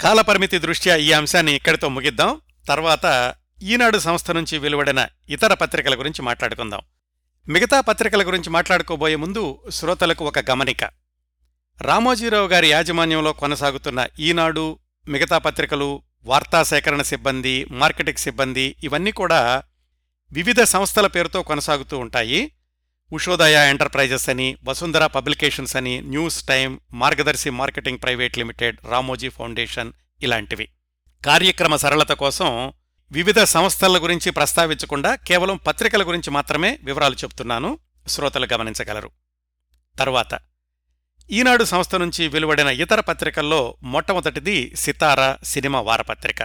కాలపరిమితి 0.00 0.58
దృష్ట్యా 0.58 0.96
ఈ 0.96 1.12
అంశాన్ని 1.12 1.54
ఇక్కడితో 1.54 1.88
ముగిద్దాం. 1.88 2.40
తర్వాత 2.68 3.34
ఈనాడు 3.62 3.98
సంస్థ 3.98 4.30
నుంచి 4.30 4.58
వెలువడిన 4.58 5.06
ఇతర 5.28 5.54
పత్రికల 5.54 5.98
గురించి 5.98 6.22
మాట్లాడుకుందాం. 6.22 6.80
మిగతా 7.48 7.80
పత్రికల 7.80 8.26
గురించి 8.26 8.50
మాట్లాడుకోబోయే 8.50 9.16
ముందు 9.16 9.58
శ్రోతలకు 9.70 10.24
ఒక 10.24 10.50
గమనిక. 10.50 10.84
రామోజీరావు 11.82 12.48
గారి 12.48 12.68
యాజమాన్యంలో 12.68 13.32
కొనసాగుతున్న 13.32 14.06
ఈనాడు 14.20 14.78
మిగతా 15.08 15.38
పత్రికలు 15.38 16.02
వార్తా 16.24 16.62
సేకరణ 16.62 17.02
సిబ్బంది 17.02 17.66
మార్కెటింగ్ 17.70 18.16
సిబ్బంది 18.16 18.76
ఇవన్నీ 18.84 19.10
కూడా 19.10 19.62
వివిధ 20.32 20.62
సంస్థల 20.62 21.06
పేరుతో 21.06 21.42
కొనసాగుతూ 21.42 21.98
ఉంటాయి. 21.98 22.52
ఉషోదయ 23.12 23.70
ఎంటర్ప్రైజెస్ 23.70 24.28
అని 24.28 24.56
వసుంధర 24.64 25.06
పబ్లికేషన్స్ 25.06 25.76
అని 25.76 26.00
News 26.00 26.42
Time 26.42 26.78
Margadarsi 26.92 27.50
Marketing 27.50 27.98
Private 28.02 28.38
Limited 28.38 28.76
Ramoji 28.90 29.28
Foundation 29.28 29.92
ఇలాంటివి. 30.22 30.68
కార్యక్రమ 31.26 31.76
సరళత 31.76 32.12
కోసం 32.12 32.72
వివిధ 33.12 33.40
సంస్థల 33.40 34.02
గురించి 34.02 34.30
ప్రస్తావించకుండా 34.30 35.14
కేవలం 35.14 35.56
పత్రికల 35.56 36.08
గురించి 36.08 36.30
మాత్రమే 36.30 36.78
వివరాలు 36.84 37.14
చెప్తున్నాను. 37.14 37.78
శ్రోతలు 38.08 38.46
గమనించగలరు. 38.52 39.10
తరువాత 39.98 40.38
ఈనాడు 41.30 41.64
సంస్థ 41.64 41.94
నుంచి 41.94 42.28
వెలువడిన 42.28 42.66
ఇతర 42.66 43.00
పత్రికల్లో 43.00 43.76
మొట్టమొదటిది 43.82 44.76
సితారా 44.76 45.38
సినిమా 45.44 45.80
వారపత్రిక. 45.80 46.42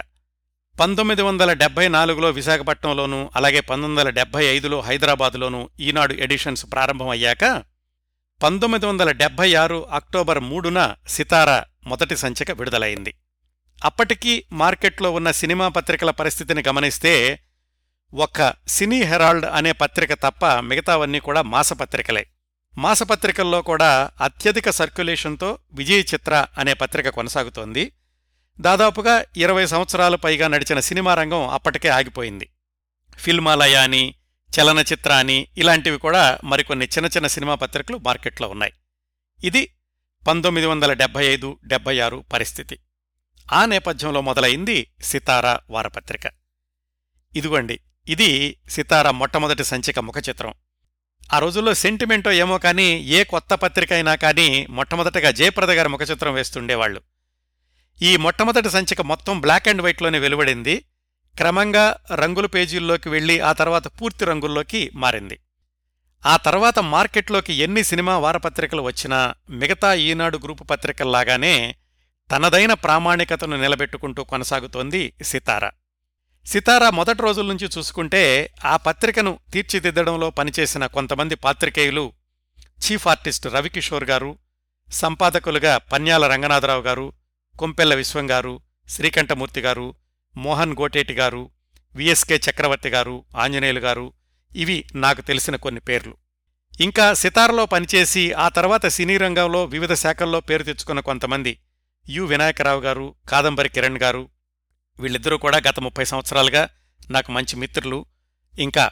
పంతొమ్మిది 0.80 1.22
వందల 1.22 1.52
డెబ్బై 1.52 1.88
నాలుగులో 1.88 2.30
విశాఖపట్నంలోనూ 2.30 3.30
అలాగే 3.36 3.60
పంతొమ్మిది 3.60 3.92
వందల 3.92 4.10
డెబ్బై 4.10 4.44
ఐదులో 4.44 4.80
హైదరాబాదులోనూ 4.80 5.70
ఈనాడు 5.80 6.14
ఎడిషన్స్ 6.14 6.66
ప్రారంభమయ్యాక 6.72 7.62
పంతొమ్మిది 8.42 8.86
వందల 8.86 9.10
డెబ్బై 9.10 9.54
ఆరు 9.54 9.88
అక్టోబర్ 9.88 10.38
మూడున 10.38 10.94
సితారా 11.08 11.64
మొదటి 11.86 12.16
సంచిక 12.16 12.50
విడుదలైంది. 12.50 13.14
అప్పటికీ 13.84 14.44
మార్కెట్లో 14.52 15.10
ఉన్న 15.10 15.30
సినిమా 15.30 15.68
పత్రికల 15.68 16.10
పరిస్థితిని 16.10 16.62
గమనిస్తే 16.68 17.40
ఒక్క 18.14 18.54
సినీ 18.68 19.02
హెరాల్డ్ 19.02 19.46
అనే 19.46 19.72
పత్రిక 19.72 20.14
తప్ప 20.14 20.46
మిగతావన్నీ 20.46 21.20
కూడా 21.20 21.42
మాసపత్రికలే. 21.42 22.26
మాసపత్రికల్లో 22.78 23.62
కూడా 23.62 24.10
అత్యధిక 24.20 24.70
సర్క్యులేషన్తో 24.70 25.58
విజయ్ 25.72 26.04
చిత్ర 26.14 26.46
అనే 26.58 26.74
పత్రిక 26.74 27.08
కొనసాగుతోంది. 27.08 27.92
దాదాపుగా 28.60 29.24
ఇరవై 29.36 29.66
సంవత్సరాలు 29.66 30.16
పైగా 30.16 30.48
నడిచిన 30.48 30.80
సినిమా 30.80 31.14
రంగం 31.14 31.48
అప్పటికే 31.48 31.88
ఆగిపోయింది. 31.88 32.48
ఫిల్మాలయ 33.18 33.74
అని 33.74 34.14
చలనచిత్ర 34.60 35.12
అని 35.12 35.46
ఇలాంటివి 35.58 35.98
కూడా 35.98 36.38
మరికొన్ని 36.44 36.86
చిన్న 36.86 37.06
చిన్న 37.06 37.26
సినిమా 37.26 37.54
పత్రికలు 37.54 37.96
మార్కెట్లో 37.96 38.48
ఉన్నాయి. 38.48 38.72
ఇది 39.44 39.74
పంతొమ్మిది 40.26 40.66
వందల 40.66 40.92
డెబ్బై 40.92 41.26
ఐదు 41.26 41.58
డెబ్బై 41.64 42.00
ఆరు 42.00 42.24
పరిస్థితి. 42.32 42.78
ఆ 43.52 43.64
నేపథ్యంలో 43.64 44.20
మొదలైంది 44.20 44.86
సితారా 45.02 45.60
వారపత్రిక. 45.70 46.22
ఇదిగోండి 47.36 47.80
ఇది 48.08 48.56
సితారా 48.68 49.10
మొట్టమొదటి 49.10 49.64
సంచిక 49.64 49.98
ముఖ 49.98 50.14
చిత్రం 50.28 50.54
ఆ 51.32 51.38
రోజుల్లో 51.38 51.74
సెంటిమెంటో 51.74 52.32
ఏమో 52.32 52.58
కానీ 52.58 52.86
ఏ 52.98 53.24
కొత్త 53.24 53.54
పత్రిక 53.54 53.92
అయినా 53.92 54.14
కానీ 54.14 54.66
మొట్టమొదటగా 54.70 55.30
జయప్రద 55.30 55.70
గారి 55.70 55.88
ముఖచిత్రం 55.88 56.34
వేస్తుండేవాళ్ళు 56.34 57.02
ఈ 58.02 58.16
మొట్టమొదటి 58.16 58.70
సంచిక 58.70 59.00
మొత్తం 59.00 59.40
బ్లాక్ 59.40 59.68
అండ్ 59.68 59.82
వైట్లోనే 59.82 60.18
వెలువడింది. 60.18 60.84
క్రమంగా 61.36 61.96
రంగుల 62.14 62.46
పేజీల్లోకి 62.46 63.08
వెళ్ళి 63.08 63.40
ఆ 63.40 63.52
తర్వాత 63.52 63.86
పూర్తి 63.86 64.24
రంగుల్లోకి 64.24 64.90
మారింది. 64.94 65.38
ఆ 66.26 66.36
తర్వాత 66.36 66.78
మార్కెట్లోకి 66.78 67.52
ఎన్ని 67.52 67.84
సినిమా 67.84 68.18
వారపత్రికలు 68.18 68.82
వచ్చినా 68.82 69.34
మిగతా 69.50 69.94
ఈనాడు 69.94 70.38
గ్రూపు 70.38 70.64
పత్రికల్లాగానే 70.64 71.74
తనదైన 72.30 72.74
ప్రామాణికతను 72.74 73.56
నిలబెట్టుకుంటూ 73.56 74.24
కొనసాగుతోంది 74.24 75.12
సితార. 75.22 75.64
సితారా 76.46 76.90
మొదటి 76.90 77.22
రోజుల 77.22 77.46
నుంచి 77.46 77.68
చూసుకుంటే 77.78 78.22
ఆ 78.64 78.76
పత్రికను 78.76 79.38
తీర్చిదిద్దడంలో 79.52 80.30
పనిచేసిన 80.30 80.86
కొంతమంది 80.86 81.34
పాత్రికేయులు 81.34 82.12
చీఫ్ 82.82 83.08
ఆర్టిస్ట్ 83.08 83.46
రవికిషోర్ 83.46 84.04
గారు 84.04 84.30
సంపాదకులుగా 84.90 85.78
పన్యాల 85.78 86.26
రంగనాథరావు 86.26 86.82
గారు 86.82 87.12
కొంపెల్ల 87.58 87.94
విశ్వం 87.94 88.30
గారు 88.30 88.60
శ్రీకంఠమూర్తి 88.88 89.60
గారు 89.60 89.94
మోహన్ 90.36 90.76
గోటేటి 90.80 91.14
గారు 91.14 91.50
విఎస్కే 91.94 92.36
చక్రవర్తి 92.36 92.88
గారు 92.88 93.24
ఆంజనేయులు 93.36 93.80
గారు 93.80 94.12
ఇవి 94.56 94.84
నాకు 94.94 95.20
తెలిసిన 95.20 95.56
కొన్ని 95.56 95.80
పేర్లు. 95.80 96.16
ఇంకా 96.80 97.14
సితారలో 97.14 97.66
పనిచేసి 97.66 98.32
ఆ 98.32 98.48
తర్వాత 98.48 98.86
సినీ 98.86 99.16
రంగంలో 99.16 99.64
వివిధ 99.64 99.92
శాఖల్లో 99.92 100.40
పేరు 100.40 100.62
తెచ్చుకున్న 100.62 101.00
కొంతమంది 101.00 101.52
యు 102.08 102.24
వినాయకరావు 102.24 102.80
గారు 102.80 103.14
కాదంబరి 103.28 103.68
కిరణ్ 103.68 103.98
గారు 104.02 104.28
వీళ్ళిద్దరూ 104.98 105.38
కూడా 105.38 105.58
గత 105.58 105.80
ముప్పై 105.80 106.04
సంవత్సరాలుగా 106.04 106.68
నాకు 107.10 107.32
మంచి 107.32 107.56
మిత్రులు. 107.56 108.06
ఇంకా 108.54 108.90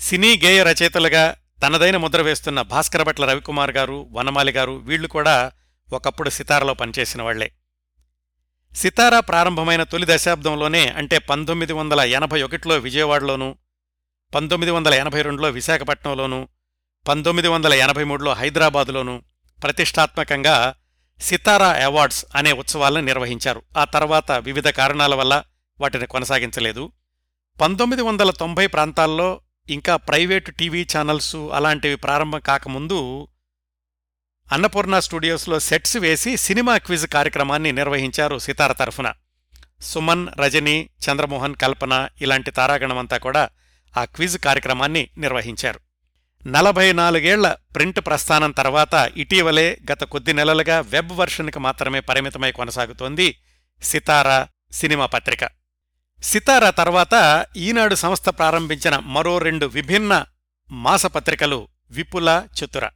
సినీ 0.00 0.38
గేయ 0.38 0.62
రచయితలుగా 0.62 1.34
తనదైన 1.62 1.96
ముద్ర 1.96 2.20
వేస్తున్న 2.22 2.60
భాస్కరభట్ల 2.62 3.24
రవికుమార్ 3.24 3.70
గారు 3.70 4.08
వనమాలి 4.10 4.52
గారు 4.52 4.76
వీళ్ళు 4.76 5.08
కూడా 5.08 5.52
ఒకప్పుడు 5.88 6.30
సితారలో 6.30 6.74
పనిచేసిన 6.74 7.22
వాళ్ళే. 7.22 7.48
సితారా 8.74 9.20
ప్రారంభమైన 9.20 9.82
తొలి 9.82 10.06
దశాబ్దంలోనే 10.08 10.88
అంటే 10.88 11.18
పంతొమ్మిది 11.18 11.72
వందల 11.72 12.00
ఎనభై 12.00 12.42
ఒకటిలో 12.42 12.76
విజయవాడలోనూ 12.76 13.48
పంతొమ్మిది 14.34 14.72
వందల 14.72 14.94
ఎనభై 14.94 15.22
రెండులో 15.22 15.48
విశాఖపట్నంలోనూ 15.48 16.48
పంతొమ్మిది 17.08 17.48
వందల 17.48 17.74
ఎనభై 17.74 18.04
మూడులో 18.04 18.32
హైదరాబాదులోనూ 18.32 19.22
ప్రతిష్టాత్మకంగా 19.62 20.74
సితారా 21.20 21.84
అవార్డ్స్ 21.84 22.24
అనే 22.34 22.52
ఉత్సవాలను 22.52 23.06
నిర్వహించారు. 23.06 23.62
ఆ 23.76 23.84
తర్వాత 23.84 24.32
వివిధ 24.32 24.68
కారణాల 24.68 25.14
వల్ల 25.14 25.42
వాటిని 25.80 26.06
కొనసాగించలేదు. 26.06 26.92
పంతొమ్మిది 27.60 28.02
వందల 28.02 28.30
తొంభై 28.30 28.66
ప్రాంతాల్లో 28.66 29.40
ఇంకా 29.70 29.96
ప్రైవేటు 29.96 30.50
టీవీ 30.50 30.86
ఛానల్స్ 30.96 31.36
అలాంటివి 31.36 31.96
ప్రారంభం 31.96 32.40
కాకముందు 32.40 33.28
అన్నపూర్ణ 34.52 34.98
స్టూడియోస్లో 34.98 35.60
సెట్స్ 35.60 35.96
వేసి 35.96 36.36
సినిమా 36.36 36.78
క్విజ్ 36.78 37.06
కార్యక్రమాన్ని 37.06 37.72
నిర్వహించారు 37.72 38.38
సితార 38.38 38.72
తరఫున. 38.72 39.12
సుమన్ 39.80 40.28
రజని 40.38 40.88
చంద్రమోహన్ 41.08 41.54
కల్పన 41.54 42.08
ఇలాంటి 42.20 42.50
తారాగణమంతా 42.50 43.16
కూడా 43.16 43.48
ఆ 43.96 44.04
క్విజ్ 44.04 44.38
కార్యక్రమాన్ని 44.38 45.10
నిర్వహించారు. 45.18 45.80
నలభై 46.46 46.92
నాలుగేళ్ళ 46.92 47.52
ప్రింట్ 47.52 48.00
ప్రస్థానం 48.00 48.50
తర్వాత 48.50 49.12
ఇటీవలే 49.16 49.78
గత 49.92 50.04
కొద్ది 50.04 50.32
నెలలుగా 50.32 50.80
వెబ్ 50.80 51.12
వర్షన్కి 51.12 51.58
మాత్రమే 51.58 52.00
పరిమితమై 52.00 52.52
కొనసాగుతోంది 52.52 53.38
సితారా 53.82 54.48
సినిమా 54.72 55.06
పత్రిక. 55.06 55.48
సితారా 56.22 56.70
తర్వాత 56.70 57.46
ఈనాడు 57.56 57.94
సంస్థ 57.94 58.28
ప్రారంభించిన 58.28 58.96
మరో 58.96 59.38
రెండు 59.38 59.66
విభిన్న 59.66 60.26
మాసపత్రికలు 60.70 61.68
విపుల 61.90 62.46
చతుర. 62.54 62.88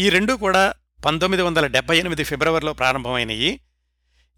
ఈ 0.00 0.08
రెండూ 0.08 0.36
కూడా 0.36 0.74
పంతొమ్మిది 1.06 1.42
వందల 1.42 1.66
డెబ్బై 1.66 1.98
ఎనిమిది 1.98 2.24
ఫిబ్రవరిలో 2.24 2.72
ప్రారంభమైనయి. 2.72 3.60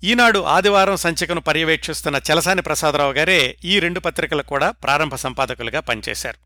ఈనాడు 0.05 0.39
ఆదివారం 0.39 0.97
సంచికను 0.97 1.41
పర్యవేక్షిస్తున్న 1.41 2.21
చలసాని 2.33 2.63
ప్రసాదరావు 2.63 3.13
గారే 3.13 3.57
ఈ 3.65 3.81
రెండు 3.81 4.01
పత్రికలు 4.01 4.43
కూడా 4.43 4.71
ప్రారంభ 4.71 5.15
సంపాదకులుగా 5.15 5.81
పనిచేశారు. 5.81 6.46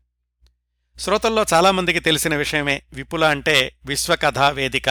శ్రోతల్లో 0.97 1.45
చాలామందికి 1.53 1.99
తెలిసిన 1.99 2.35
విషయమే 2.35 2.81
విపుల 2.93 3.25
అంటే 3.25 3.75
విశ్వకథా 3.85 4.49
వేదిక. 4.49 4.89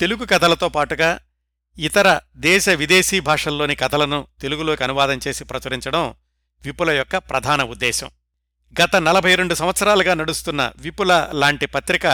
తెలుగు 0.00 0.24
కథలతో 0.24 0.68
పాటుగా 0.68 1.18
ఇతర 1.78 2.20
దేశ 2.36 2.68
విదేశీ 2.68 3.20
భాషల్లోని 3.20 3.74
కథలను 3.74 4.26
తెలుగులోకి 4.40 4.84
అనువాదం 4.84 5.20
చేసి 5.28 5.44
ప్రచురించడం 5.44 6.14
విపుల 6.62 6.90
యొక్క 6.90 7.16
ప్రధాన 7.16 7.62
ఉద్దేశం. 7.62 8.10
గత 8.82 8.96
నలభై 8.96 9.34
రెండు 9.34 9.54
సంవత్సరాలుగా 9.54 10.14
నడుస్తున్న 10.14 10.72
విపుల 10.76 11.28
లాంటి 11.32 11.66
పత్రిక 11.66 12.06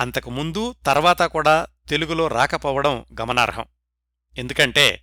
అంతకు 0.00 0.30
ముందు 0.30 0.74
తర్వాత 0.86 1.22
కూడా 1.22 1.66
తెలుగులో 1.88 2.28
రాకపోవడం 2.28 3.04
గమనార్హం. 3.20 3.64
ఎందుకంటే 4.38 5.02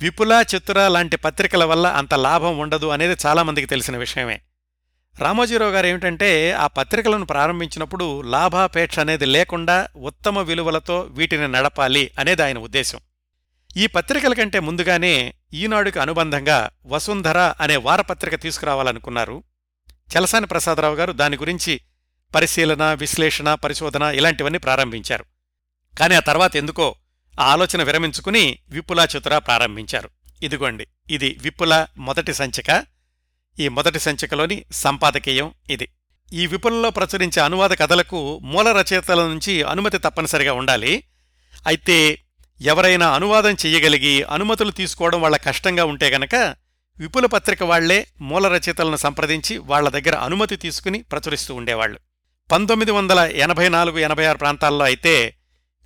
విపుల 0.00 0.44
చిత్తుర 0.54 0.88
లాంటి 0.88 1.16
పత్రికల 1.16 1.64
వల్ల 1.64 1.86
అంత 1.86 2.14
లాభం 2.14 2.58
ఉండదు 2.58 2.86
అనేది 2.86 3.16
చాలామందికి 3.26 3.66
తెలిసిన 3.66 3.96
విషయమే. 3.96 4.40
రామోజీరావు 5.20 5.70
గారు 5.70 5.86
ఏమిటంటే 5.86 6.52
ఆ 6.52 6.66
పత్రికలను 6.66 7.24
ప్రారంభించినప్పుడు 7.24 8.22
లాభాపేక్ష 8.22 8.98
అనేది 8.98 9.26
లేకుండా 9.26 9.88
ఉత్తమ 9.96 10.38
విలువలతో 10.38 11.00
వీటిని 11.00 11.48
నడపాలి 11.48 12.10
అనేది 12.18 12.42
ఆయన 12.42 12.58
ఉద్దేశం. 12.58 12.98
ఈ 13.76 13.86
పత్రికల 13.86 14.34
కంటే 14.34 14.60
ముందుగానే 14.60 15.34
ఈనాడుకి 15.54 15.98
అనుబంధంగా 15.98 16.70
వసుంధర 16.86 17.54
అనే 17.60 17.76
వారపత్రిక 17.76 18.42
తీసుకురావాలనుకున్నారు. 18.42 19.42
చలసాని 20.16 20.46
ప్రసాదరావు 20.46 20.94
గారు 20.94 21.12
దాని 21.12 21.36
గురించి 21.36 21.80
పరిశీలన 22.34 22.94
విశ్లేషణ 22.94 23.54
పరిశోధన 23.54 24.02
ఇలాంటివన్నీ 24.02 24.58
ప్రారంభించారు. 24.58 25.24
కానీ 25.98 26.14
ఆ 26.14 26.20
తర్వాత 26.20 26.56
ఎందుకో 26.56 26.94
ఆ 27.40 27.44
ఆలోచన 27.44 27.82
విరమించుకుని 27.82 28.58
విపులా 28.68 29.04
చతుర 29.04 29.38
ప్రారంభించారు. 29.38 30.10
ఇదిగోండి 30.42 30.86
ఇది 31.10 31.38
విపుల 31.40 31.86
మొదటి 31.98 32.34
సంచిక. 32.34 32.86
ఈ 33.58 33.66
మొదటి 33.68 33.98
సంచికలోని 33.98 34.56
సంపాదకీయం 34.84 35.48
ఇది. 35.70 35.86
ఈ 36.32 36.42
విపులలో 36.46 36.88
ప్రచురించే 36.90 37.40
అనువాద 37.40 37.72
కథలకు 37.82 38.18
మూల 38.52 38.68
రచయితల 38.72 39.20
నుంచి 39.28 39.54
అనుమతి 39.72 39.98
తప్పనిసరిగా 39.98 40.52
ఉండాలి. 40.52 40.92
అయితే 41.66 41.98
ఎవరైనా 42.60 43.06
అనువాదం 43.16 43.54
చెయ్యగలిగి 43.62 44.14
అనుమతులు 44.34 44.70
తీసుకోవడం 44.70 45.20
వాళ్ళ 45.20 45.36
కష్టంగా 45.48 45.84
ఉంటే 45.84 46.06
గనక 46.10 46.34
విపుల 46.98 47.26
పత్రిక 47.26 47.62
వాళ్ళే 47.62 47.98
మూల 48.20 48.46
రచయితలను 48.48 48.96
సంప్రదించి 48.96 49.54
వాళ్ళ 49.70 49.88
దగ్గర 49.88 50.14
అనుమతి 50.26 50.56
తీసుకుని 50.56 50.98
ప్రచురిస్తూ 51.02 51.52
ఉండేవాళ్ళు 51.54 51.98
పంతొమ్మిది 52.50 52.92
వందల 52.92 53.20
ఎనభై 53.44 53.66
నాలుగు 53.68 53.98
ఎనభై 53.98 54.24
ఆరు 54.24 54.38
ప్రాంతాల్లో 54.38 54.84
అయితే 54.84 55.12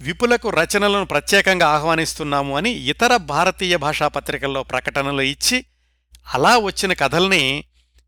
విపులకు 0.01 0.49
రచనలను 0.51 1.05
ప్రత్యేకంగా 1.05 1.67
ఆహ్వానిస్తున్నాము 1.77 2.53
అని 2.57 2.73
ఇతర 2.93 3.13
భారతీయ 3.33 3.77
భాషా 3.77 4.09
పత్రికల్లో 4.09 4.63
ప్రకటనలు 4.63 5.23
ఇచ్చి 5.23 5.59
అలా 6.35 6.59
వచ్చిన 6.59 6.93
కథల్ని 6.93 7.65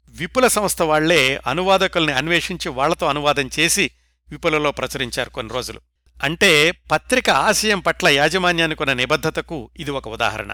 విపుల 0.08 0.46
సంస్థ 0.46 0.82
వాళ్ళే 0.82 1.40
అనువాదకుల్ని 1.46 2.12
అన్వేషించి 2.12 2.68
వాళ్ళతో 2.68 3.06
అనువాదం 3.06 3.50
చేసి 3.58 3.90
విపులలో 4.30 4.72
ప్రచురించారు 4.72 5.30
కొన్ని 5.30 5.54
రోజులు. 5.54 5.80
అంటే 6.22 6.70
పత్రిక 6.70 7.30
ఆశయం 7.30 7.80
పట్ల 7.80 8.08
యాజమాన్యానికి 8.08 8.82
ఉన్న 8.82 8.92
నిబద్ధతకు 8.92 9.70
ఇది 9.76 9.90
ఒక 9.90 10.08
ఉదాహరణ. 10.08 10.52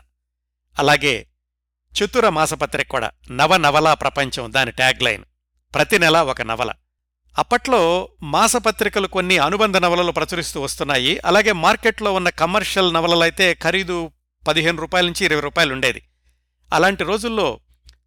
అలాగే 0.79 1.27
చతుర 1.95 2.29
మాసపత్రిక 2.29 2.89
కూడా 2.89 3.11
నవ 3.31 3.57
నవలా 3.57 3.95
ప్రపంచం 3.95 4.53
దాని 4.53 4.71
ట్యాగ్ 4.71 5.03
లైన్. 5.03 5.25
ప్రతి 5.75 5.99
నెల 5.99 6.19
ఒక 6.19 6.43
నవల. 6.43 6.73
అప్పట్లో 7.39 8.09
మాసపత్రికలు 8.23 9.07
కొన్ని 9.07 9.39
అనుబంధ 9.39 9.77
నవలలు 9.77 10.13
ప్రచురిస్తూ 10.13 10.61
వస్తున్నాయి. 10.61 11.21
అలాగే 11.25 11.53
మార్కెట్లో 11.53 12.13
ఉన్న 12.13 12.29
కమర్షియల్ 12.29 12.95
నవలలైతే 12.95 13.55
ఖరీదు 13.55 14.11
పదిహేను 14.49 14.81
రూపాయల 14.81 15.07
నుంచి 15.07 15.25
ఇరవై 15.25 15.41
రూపాయలు 15.41 15.73
ఉండేది. 15.73 16.03
అలాంటి 16.73 17.05
రోజుల్లో 17.05 17.61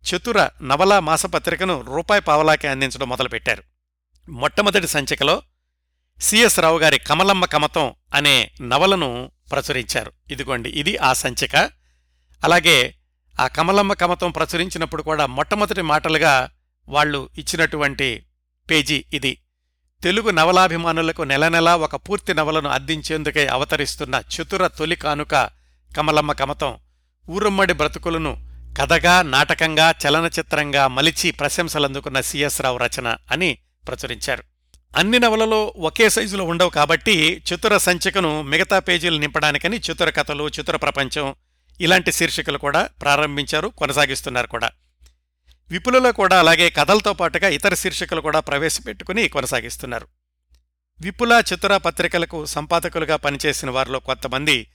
చతుర 0.03 0.49
నవలా 0.61 0.99
మాసపత్రికను 0.99 1.82
రూపాయి 1.82 2.22
పావలాకే 2.22 2.68
అందించడం 2.68 3.09
మొదలుపెట్టారు. 3.09 3.64
మొట్టమొదటి 4.30 4.88
సంచికలో 4.88 5.41
సిఎస్ 6.20 6.59
రావు 6.59 6.80
గారి 6.80 6.97
కమలమ్మ 6.97 7.45
కమతం 7.45 7.93
అనే 8.14 8.51
నవలను 8.61 9.32
ప్రచురించారు. 9.51 10.11
ఇదిగోండి 10.32 10.70
ఇది 10.70 10.97
ఆ 10.97 11.14
సంచిక. 11.14 11.55
అలాగే 12.43 12.95
ఆ 13.39 13.47
కమలమ్మ 13.47 13.93
కమతం 13.93 14.32
ప్రచురించినప్పుడు 14.32 15.03
కూడా 15.03 15.26
మొట్టమొదటి 15.26 15.82
మాటలుగా 15.82 16.49
వాళ్ళు 16.89 17.30
ఇచ్చినటువంటి 17.38 18.26
పేజీ 18.70 19.05
ఇది. 19.14 19.38
తెలుగు 20.03 20.30
నవలాభిమానులకు 20.30 21.22
నెల 21.22 21.47
నెలా 21.47 21.76
ఒక 21.76 21.95
పూర్తి 21.95 22.34
నవలను 22.34 22.70
అందించేందుకే 22.70 23.47
అవతరిస్తున్న 23.47 24.22
చతుర 24.36 24.68
తొలి 24.68 24.95
కానుక 24.95 25.49
కమలమ్మ 25.97 26.32
కమతం 26.32 26.78
ఊరమ్మడి 27.30 27.74
బ్రతుకులను 27.74 28.53
కథగా 28.80 29.21
నాటకంగా 29.21 29.93
చలనచిత్రంగా 30.03 30.88
మలిచి 30.88 31.32
ప్రశంసలందుకున్న 31.32 32.21
సిఎస్ 32.21 32.61
రావు 32.61 32.78
రచన 32.78 33.17
అని 33.32 33.57
ప్రచురించారు. 33.88 34.43
అన్ని 34.97 35.19
నవలలో 35.19 35.74
ఒకే 35.78 36.09
సైజులో 36.09 36.43
ఉండవు 36.43 36.69
కాబట్టి 36.69 37.43
చతుర 37.53 37.78
సంచికను 37.78 38.41
మిగతా 38.41 38.80
పేజీలు 38.80 39.17
నింపడానికని 39.17 39.78
చతుర 39.78 40.09
కథలు 40.09 40.49
చతుర 40.49 40.76
ప్రపంచం 40.76 41.36
ఇలాంటి 41.82 42.11
శీర్షికలు 42.11 42.57
కూడా 42.57 42.89
ప్రారంభించారు 43.01 43.67
కొనసాగిస్తున్నారు 43.67 44.47
కూడా. 44.47 44.71
విపులలో 45.69 46.11
కూడా 46.11 46.39
అలాగే 46.39 46.69
కథలతో 46.69 47.13
పాటుగా 47.13 47.47
ఇతర 47.47 47.74
శీర్షికలు 47.74 48.21
కూడా 48.21 48.39
ప్రవేశపెట్టుకుని 48.39 49.28
కొనసాగిస్తున్నారు. 49.28 50.07
విపుల 51.01 51.43
చతుర 51.53 51.78
పత్రికలకు 51.78 52.45
సంపాదకులుగా 52.45 53.15
పనిచేసిన 53.15 53.69
వారిలో 53.69 53.99
కొంతమంది 53.99 54.67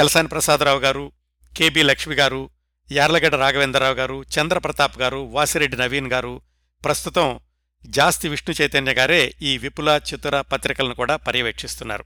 చలసాని 0.00 0.28
ప్రసాదరావు 0.28 0.78
గారు 0.78 1.12
కెబి 1.56 1.82
లక్ష్మి 1.82 2.14
గారు 2.14 2.50
యార్లగడ్డ 2.92 3.34
రాఘవేంద్రరావు 3.34 3.94
గారు 3.94 4.22
చంద్రప్రతాప్ 4.22 4.98
గారు 4.98 5.16
వాసిరెడ్డి 5.16 5.76
నవీన్ 5.76 6.12
గారు 6.12 6.40
ప్రస్తుతం 6.84 7.40
జాస్తి 7.86 8.28
విష్ణు 8.28 8.62
చైతన్య 8.62 8.92
గారే 8.92 9.34
ఈ 9.42 9.58
విపుల 9.58 10.00
చతుర 10.08 10.40
పత్రికలను 10.40 10.94
కూడా 10.94 11.16
పర్యవేక్షిస్తున్నారు. 11.16 12.04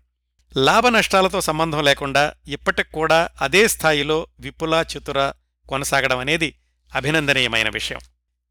లాభ 0.57 0.87
నష్టాలతో 0.87 1.41
సంబంధం 1.41 1.85
లేకుండా 1.85 2.33
ఇప్పటికి 2.49 2.93
కూడా 2.93 3.29
అదే 3.41 3.69
స్థాయిలో 3.69 4.27
విపుల 4.41 4.85
చతుర 4.93 5.33
కొనసాగడం 5.69 6.19
అనేది 6.19 6.55
అభినందనీయమైన 6.95 7.69
విషయం. 7.69 7.99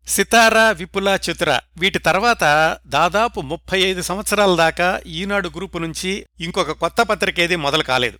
సితార 0.08 0.72
విపుల 0.72 1.20
చతుర 1.30 1.60
వీటి 1.78 2.00
తర్వాత 2.00 2.78
దాదాపు 2.86 3.42
ముప్పై 3.42 3.80
ఐదు 3.80 4.02
సంవత్సరాల 4.02 4.56
దాకా 4.56 5.02
ఈనాడు 5.08 5.50
గ్రూపు 5.50 5.78
నుంచి 5.78 6.26
ఇంకొక 6.40 6.72
కొత్త 6.72 7.02
పత్రిక 7.02 7.40
ఏది 7.40 7.56
మొదలు 7.56 7.84
కాలేదు. 7.84 8.20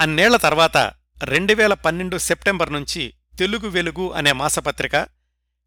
అన్నేళ్ళ 0.00 0.36
తర్వాత 0.36 0.92
రెండు 1.24 1.54
వేల 1.54 1.74
పన్నెండు 1.74 2.18
సెప్టెంబర్ 2.18 2.72
నుంచి 2.72 3.14
తెలుగు 3.38 3.68
వెలుగు 3.68 4.12
అనే 4.12 4.32
మాసపత్రిక 4.32 4.96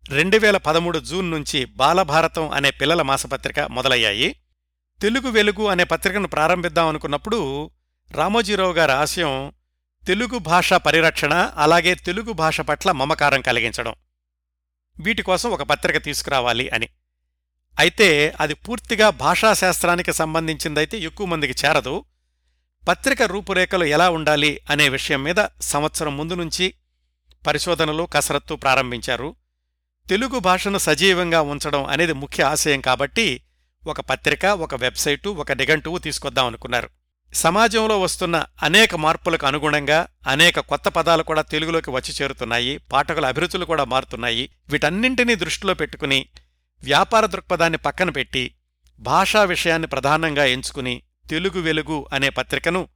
రెండు 0.09 0.37
వేల 0.37 0.57
పదమూడు 0.57 0.99
జూన్ 0.99 1.31
నుంచి 1.31 1.65
బాలభారతం 1.65 2.49
అనే 2.49 2.71
పిల్లల 2.71 3.01
మాసపత్రిక 3.01 3.59
మొదలయ్యాయి. 3.59 4.35
తెలుగు 5.01 5.29
వెలుగు 5.29 5.67
అనే 5.67 5.83
పత్రికను 5.83 6.27
ప్రారంభిద్దాం 6.27 6.87
అనుకున్నప్పుడు 6.87 7.71
రామోజీరావు 8.11 8.73
గారి 8.73 8.91
ఆశయం 8.91 9.53
తెలుగు 10.07 10.37
భాష 10.37 10.73
పరిరక్షణ 10.73 11.33
అలాగే 11.55 11.95
తెలుగు 11.95 12.31
భాష 12.31 12.61
పట్ల 12.61 12.91
మమకారం 12.91 13.41
కలిగించడం. 13.41 13.93
వీటి 14.99 15.21
కోసం 15.21 15.49
ఒక 15.49 15.63
పత్రిక 15.63 16.03
తీసుకురావాలి 16.03 16.69
అని. 16.69 16.89
అయితే 17.79 18.33
అది 18.39 18.53
పూర్తిగా 18.53 19.09
భాషాశాస్త్రానికి 19.09 20.13
సంబంధించిందైతే 20.13 20.97
ఎక్కువ 20.97 21.27
మందికి 21.27 21.65
చేరదు. 21.65 22.05
పత్రిక 22.87 23.21
రూపురేఖలు 23.21 23.83
ఎలా 23.83 24.09
ఉండాలి 24.09 24.61
అనే 24.69 24.89
విషయం 24.89 25.23
మీద 25.23 25.45
సంవత్సరం 25.61 26.17
ముందు 26.17 26.33
నుంచి 26.33 26.73
పరిశోధనలు 27.47 28.03
కసరత్తు 28.03 28.55
ప్రారంభించారు. 28.55 29.35
తెలుగు 30.09 30.39
భాషను 30.39 30.77
సజీవంగా 30.77 31.41
ఉంచడం 31.41 31.85
అనేది 31.85 32.13
ముఖ్య 32.13 32.43
ఆశయం 32.43 32.81
కాబట్టి 32.81 33.43
ఒక 33.87 34.01
పత్రిక 34.01 34.45
ఒక 34.45 34.75
వెబ్సైటు 34.75 35.29
ఒక 35.29 35.51
నిఘంటువు 35.51 35.97
తీసుకొద్దాం 35.97 36.45
అనుకున్నారు. 36.45 36.89
సమాజంలో 37.33 37.99
వస్తున్న 37.99 38.45
అనేక 38.63 38.95
మార్పులకు 38.95 39.47
అనుగుణంగా 39.47 40.07
అనేక 40.27 40.59
కొత్త 40.59 40.89
పదాలు 40.89 41.23
కూడా 41.23 41.41
తెలుగులోకి 41.41 41.91
వచ్చి 41.91 42.13
చేరుతున్నాయి. 42.21 42.77
పాఠకుల 42.77 43.25
అభిరుచులు 43.25 43.65
కూడా 43.65 43.83
మారుతున్నాయి. 43.83 44.49
వీటన్నింటినీ 44.69 45.35
దృష్టిలో 45.35 45.73
పెట్టుకుని 45.73 46.25
వ్యాపార 46.83 47.25
దృక్పథాన్ని 47.25 47.77
పక్కన 47.77 48.09
పెట్టి 48.09 48.55
భాషా 48.99 49.43
విషయాన్ని 49.43 49.87
ప్రధానంగా 49.87 50.45
ఎంచుకుని 50.45 51.01
తెలుగు 51.29 51.61
వెలుగు 51.61 52.07
అనే 52.13 52.29
పత్రికను 52.29 52.87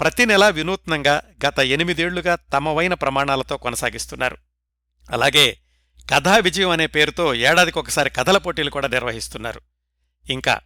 ప్రతి 0.00 0.26
నెలా 0.26 0.48
వినూత్నంగా 0.48 1.22
గత 1.46 1.58
ఎనిమిదేళ్ళుగా 1.58 2.34
తమవైన 2.34 2.94
ప్రమాణాలతో 2.94 3.56
కొనసాగిస్తున్నారు. 3.56 4.36
అలాగే 5.10 5.58
కథా 6.10 6.36
విజయం 6.36 6.70
అనే 6.70 6.86
పేరుతో 6.86 7.34
ఏడాదికొకసారి 7.34 8.10
కథల 8.10 8.38
పోటీలు 8.38 8.70
కూడా 8.70 8.88
నిర్వహిస్తున్నారు. 8.88 9.60
ఇంకా 10.30 10.60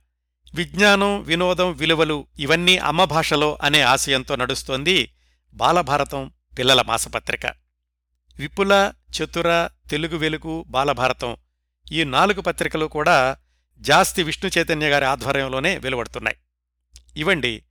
విజ్ఞానం 0.54 1.22
వినోదం 1.22 1.72
విలువలు 1.72 2.26
ఇవన్నీ 2.38 2.78
అమ్మ 2.78 3.04
భాషలో 3.04 3.58
అనే 3.62 3.80
ఆశయంతో 3.80 4.36
నడుస్తోంది 4.36 5.14
బాలభారతం 5.54 6.32
పిల్లల 6.58 6.82
మాసపత్రిక. 6.82 7.46
విపుల 8.36 8.92
చతుర 9.16 9.68
తెలుగు 9.90 10.16
వెలుగు 10.16 10.64
బాలభారతం 10.66 11.36
ఈ 11.92 12.04
నాలుగు 12.04 12.40
పత్రికలు 12.40 12.86
కూడా 12.86 13.36
జాస్తి 13.78 14.22
విష్ణు 14.22 14.50
చైతన్య 14.58 14.88
గారి 14.88 15.04
ఆధ్వర్యంలోనే 15.04 15.78
వెలువడుతున్నాయి. 15.78 16.36
ఇవండి 17.16 17.62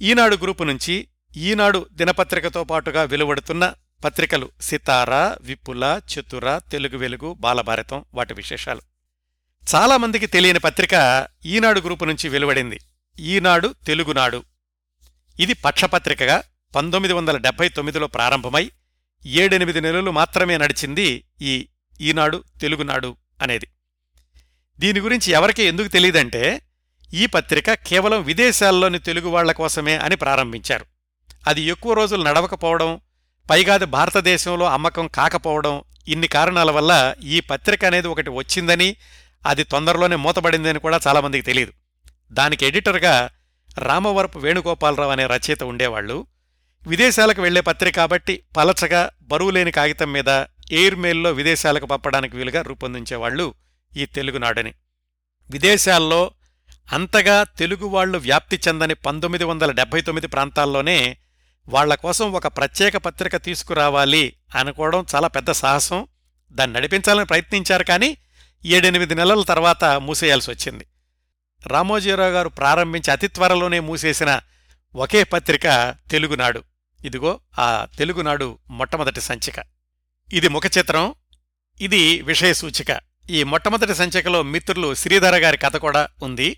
ఈనాడు 0.00 0.36
గ్రూపు 0.36 0.64
నుంచి 0.64 1.08
ఈనాడు 1.36 1.86
దినపత్రికతో 1.92 2.64
పాటుగా 2.64 3.02
వెలువడుతున్న 3.02 3.74
పత్రికలు 4.04 4.50
సితార 4.60 5.36
విపుల 5.40 6.00
చతుర 6.12 6.58
తెలుగు 6.58 6.96
వెలుగు 6.96 7.34
బాలభారతం 7.34 8.04
వాటి 8.14 8.34
విశేషాలు. 8.34 8.82
చాలామందికి 9.74 10.26
తెలియని 10.26 10.58
పత్రిక 10.58 11.26
ఈనాడు 11.46 11.80
గ్రూపు 11.80 12.04
నుంచి 12.04 12.28
వెలువడింది. 12.28 12.80
ఈనాడు 13.18 13.74
తెలుగునాడు 13.86 14.44
ఇది 15.40 15.52
పక్షపత్రికగా 15.52 16.42
పంతొమ్మిది 16.76 17.14
వందల 17.14 17.36
డెబ్బై 17.36 17.68
తొమ్మిదిలో 17.68 18.06
ప్రారంభమై 18.06 18.70
ఏడెనిమిది 19.26 19.80
నెలలు 19.80 20.10
మాత్రమే 20.10 20.58
నడిచింది 20.58 21.24
ఈ 21.42 21.68
ఈనాడు 22.00 22.44
తెలుగునాడు 22.60 23.16
అనేది. 23.42 23.66
దీని 24.78 25.00
గురించి 25.00 25.32
ఎవరికి 25.32 25.62
ఎందుకు 25.62 25.88
తెలియదంటే 25.88 26.62
ఈ 27.14 27.26
పత్రిక 27.26 27.72
కేవలం 27.72 28.22
విదేశాల్లోని 28.22 28.98
తెలుగు 28.98 29.28
వాళ్ళ 29.28 29.52
కోసమే 29.52 29.96
అని 29.96 30.16
ప్రారంభించారు. 30.16 30.84
అది 31.46 31.62
ఎక్కువ 31.62 31.92
రోజులు 31.92 32.22
నడవకపోవడం 32.22 33.00
పైగాది 33.50 33.84
భారతదేశంలో 33.84 34.64
అమ్మకం 34.66 35.06
కాకపోవడం 35.06 35.82
ఇన్ని 36.08 36.28
కారణాల 36.28 36.70
వల్ల 36.70 37.14
ఈ 37.24 37.40
పత్రిక 37.40 37.84
అనేది 37.84 38.08
ఒకటి 38.08 38.30
వచ్చిందని 38.30 38.96
అది 39.46 39.64
తొందరలోనే 39.64 40.16
మూతబడిందని 40.16 40.78
కూడా 40.78 41.00
చాలామందికి 41.08 41.46
తెలియదు 41.46 41.72
దానికి 42.32 42.66
ఎడిటర్గా 42.66 43.30
రామవరపు 43.78 44.38
వేణుగోపాలరావు 44.38 45.10
అనే 45.10 45.26
రచయిత 45.26 45.62
ఉండేవాళ్ళు 45.62 46.26
విదేశాలకు 46.86 47.42
వెళ్ళే 47.42 47.60
పత్రిక 47.60 47.96
కాబట్టి 47.96 48.42
పలచగా 48.56 49.10
బరువులేని 49.22 49.70
కాగితం 49.70 50.12
మీద 50.12 50.28
ఎయిర్ 50.70 50.94
మెయిల్లో 50.94 51.32
విదేశాలకు 51.32 51.86
పంపడానికి 51.86 52.36
వీలుగా 52.36 52.62
రూపొందించేవాళ్ళు 52.62 53.54
ఈ 53.96 54.06
తెలుగునాడని. 54.06 54.74
విదేశాల్లో 55.50 56.30
అంతగా 56.92 57.42
తెలుగు 57.42 57.86
వాళ్ళు 57.86 58.18
వ్యాప్తి 58.18 58.60
చెందని 58.68 58.94
పంతొమ్మిది 58.94 59.44
వందల 59.44 59.70
డెబ్బై 59.70 60.00
తొమ్మిది 60.00 60.26
ప్రాంతాల్లోనే 60.26 61.16
వాళ్ళ 61.68 61.94
కోసం 61.94 62.32
ఒక 62.32 62.46
ప్రత్యేక 62.46 62.96
పత్రిక 62.96 63.36
తీసుకురావాలి 63.36 64.36
అనుకోవడం 64.54 65.06
చాలా 65.14 65.28
పెద్ద 65.28 65.50
సాహసం. 65.50 66.06
దాన్ని 66.52 66.76
నడిపించాలని 66.76 67.26
ప్రయత్నించారు 67.26 67.84
కానీ 67.84 68.16
ఏడెనిమిది 68.64 69.14
నెలల 69.14 69.42
తర్వాత 69.42 69.84
మూసేయాల్సి 69.84 70.50
వచ్చింది. 70.50 70.86
రామోజీరావు 71.66 72.30
గారు 72.30 72.48
ప్రారంభించి 72.48 73.10
అతి 73.10 73.28
త్వరలోనే 73.28 73.80
మూసేసిన 73.80 74.40
ఒకే 74.94 75.24
పత్రిక 75.24 75.94
తెలుగునాడు. 76.10 76.62
ఇదిగో 77.04 77.40
ఆ 77.58 77.86
తెలుగునాడు 77.98 78.58
మొట్టమొదటి 78.70 79.20
సంచిక. 79.20 79.54
ఇది 80.32 80.48
ముఖచిత్రం 80.48 81.14
ఇది 81.80 82.20
విషయ 82.20 82.52
సూచిక. 82.52 83.00
ఈ 83.30 83.44
మొట్టమొదటి 83.44 83.94
సంచికలో 83.94 84.42
మిత్రులు 84.42 84.94
శ్రీధర 84.94 85.36
గారి 85.36 85.56
కథ 85.56 85.76
కూడా 85.76 86.08
ఉంది. 86.22 86.56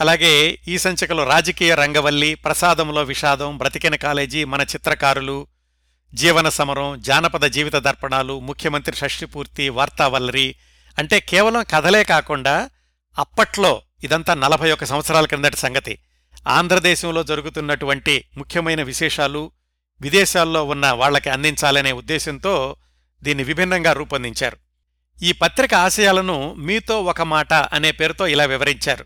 అలాగే 0.00 0.58
ఈ 0.68 0.78
సంచికలో 0.78 1.24
రాజకీయ 1.24 1.74
రంగవల్లి 1.74 2.34
ప్రసాదంలో 2.34 3.02
విషాదం 3.02 3.58
బ్రతికిన 3.58 3.94
కాలేజీ 3.94 4.44
మన 4.44 4.60
చిత్రకారులు 4.60 5.46
జీవన 6.14 6.48
సమరం 6.48 7.00
జానపద 7.00 7.44
జీవిత 7.44 7.76
దర్పణాలు 7.76 8.40
ముఖ్యమంత్రి 8.40 8.96
షష్టిపూర్తి 8.96 9.68
వార్తావల్లరి 9.68 10.54
అంటే 10.98 11.20
కేవలం 11.20 11.64
కథలే 11.70 12.04
కాకుండా 12.04 12.70
అప్పట్లో 13.18 13.82
ఇదంతా 14.04 14.34
నలభై 14.34 14.70
ఒక్క 14.70 14.84
సంవత్సరాల 14.84 15.26
క్రిందటి 15.26 15.56
సంగతి. 15.56 15.98
ఆంధ్రదేశంలో 16.48 17.22
జరుగుతున్నటువంటి 17.22 18.24
ముఖ్యమైన 18.36 18.82
విశేషాలు 18.82 19.52
విదేశాల్లో 20.00 20.64
ఉన్న 20.64 20.90
వాళ్ళకి 20.90 21.30
అందించాలనే 21.30 21.92
ఉద్దేశంతో 21.92 22.76
దీన్ని 23.22 23.44
విభిన్నంగా 23.44 23.92
రూపొందించారు. 23.92 24.56
ఈ 25.22 25.32
పత్రిక 25.32 25.74
ఆశయాలను 25.74 26.54
మీతో 26.54 27.02
ఒక 27.02 27.22
మాట 27.22 27.52
అనే 27.52 27.92
పేరుతో 27.92 28.26
ఇలా 28.26 28.44
వివరించారు. 28.44 29.04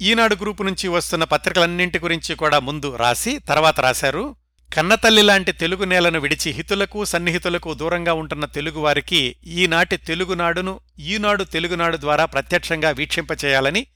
ఈనాడు 0.00 0.34
గ్రూపు 0.34 0.62
నుంచి 0.62 0.88
వస్తున్న 0.88 1.24
పత్రికలన్నింటి 1.24 1.98
గురించి 1.98 2.34
కూడా 2.34 2.58
ముందు 2.58 2.96
రాసి 2.96 3.38
తర్వాత 3.38 3.80
రాశారు. 3.80 4.36
కన్నతల్లి 4.74 5.22
లాంటి 5.22 5.52
తెలుగు 5.52 5.84
నేలను 5.84 6.20
విడిచి 6.20 6.50
హితులకు 6.50 7.04
సన్నిహితులకు 7.04 7.74
దూరంగా 7.74 8.12
ఉంటున్న 8.12 8.44
తెలుగువారికి 8.44 9.36
ఈనాటి 9.46 9.96
తెలుగునాడును 9.96 10.80
ఈనాడు 10.98 11.44
తెలుగునాడు 11.44 11.96
ద్వారా 11.96 12.24
ప్రత్యక్షంగా 12.24 12.90
వీక్షింపచేయాలని 12.90 13.86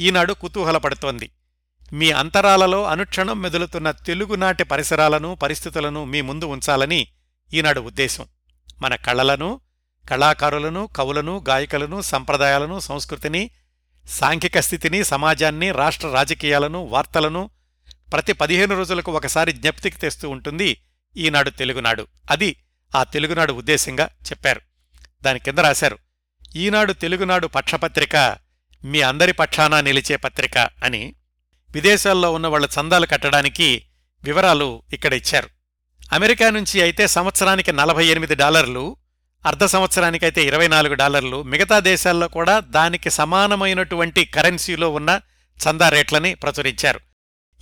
ఈనాడు 0.00 0.32
కుతూహలపడుతోంది. 0.32 1.30
మీ 1.92 2.10
అంతరాలలో 2.10 2.84
అనుక్షణం 2.84 3.42
మెదులుతున్న 3.42 3.90
తెలుగునాటి 3.90 4.64
పరిసరాలను 4.64 5.34
పరిస్థితులను 5.34 6.04
మీ 6.04 6.20
ముందు 6.20 6.44
ఉంచాలని 6.44 7.08
ఈనాడు 7.54 7.80
ఉద్దేశం. 7.80 8.26
మన 8.82 8.94
కళలను 8.94 9.60
కళాకారులను 10.10 10.86
కవులను 10.86 11.44
గాయకులను 11.48 12.00
సంప్రదాయాలను 12.00 12.78
సంస్కృతిని 12.78 13.50
సాంఘిక 14.10 14.60
స్థితిని 14.60 15.04
సమాజాన్ని 15.04 15.72
రాష్ట్ర 15.72 16.08
రాజకీయాలను 16.08 16.84
వార్తలను 16.84 17.50
ప్రతి 18.12 18.32
పదిహేను 18.32 18.76
రోజులకు 18.76 19.12
ఒకసారి 19.12 19.52
జ్ఞప్తికి 19.52 19.98
తెస్తూ 19.98 20.28
ఉంటుంది 20.28 20.80
ఈనాడు 21.16 21.50
తెలుగునాడు. 21.50 22.06
అది 22.30 22.56
ఆ 22.96 23.04
తెలుగునాడు 23.04 23.52
ఉద్దేశంగా 23.52 24.04
చెప్పారు. 24.04 24.60
దాని 25.22 25.38
కింద 25.38 25.58
రాశారు 25.58 25.98
ఈనాడు 26.56 26.92
తెలుగునాడు 26.92 27.46
పక్షపత్రిక 27.46 28.36
మీ 28.84 29.00
అందరి 29.00 29.32
పక్షాన 29.32 29.80
నిలిచే 29.80 30.16
పత్రిక 30.16 30.58
అని. 30.58 31.14
విదేశాల్లో 31.70 32.32
ఉన్న 32.32 32.46
వాళ్ళ 32.46 32.68
చందాలు 32.80 33.06
కట్టడానికి 33.06 33.84
వివరాలు 34.24 34.82
ఇక్కడ 34.92 35.14
ఇచ్చారు. 35.14 35.48
అమెరికా 36.12 36.50
నుంచి 36.50 36.82
అయితే 36.82 37.06
సంవత్సరానికి 37.06 37.72
నలభై 37.72 38.06
ఎనిమిది 38.06 38.34
డాలర్లు 38.34 38.96
అర్ధ 39.46 39.64
సంవత్సరానికైతే 39.64 40.44
ఇరవై 40.44 40.68
నాలుగు 40.68 40.94
డాలర్లు. 40.94 41.42
మిగతా 41.42 41.78
దేశాల్లో 41.78 42.28
కూడా 42.28 42.60
దానికి 42.60 43.10
సమానమైనటువంటి 43.10 44.24
కరెన్సీలో 44.24 44.90
ఉన్న 44.90 45.20
చందా 45.60 45.88
రేట్లని 45.88 46.34
ప్రచురించారు. 46.34 47.00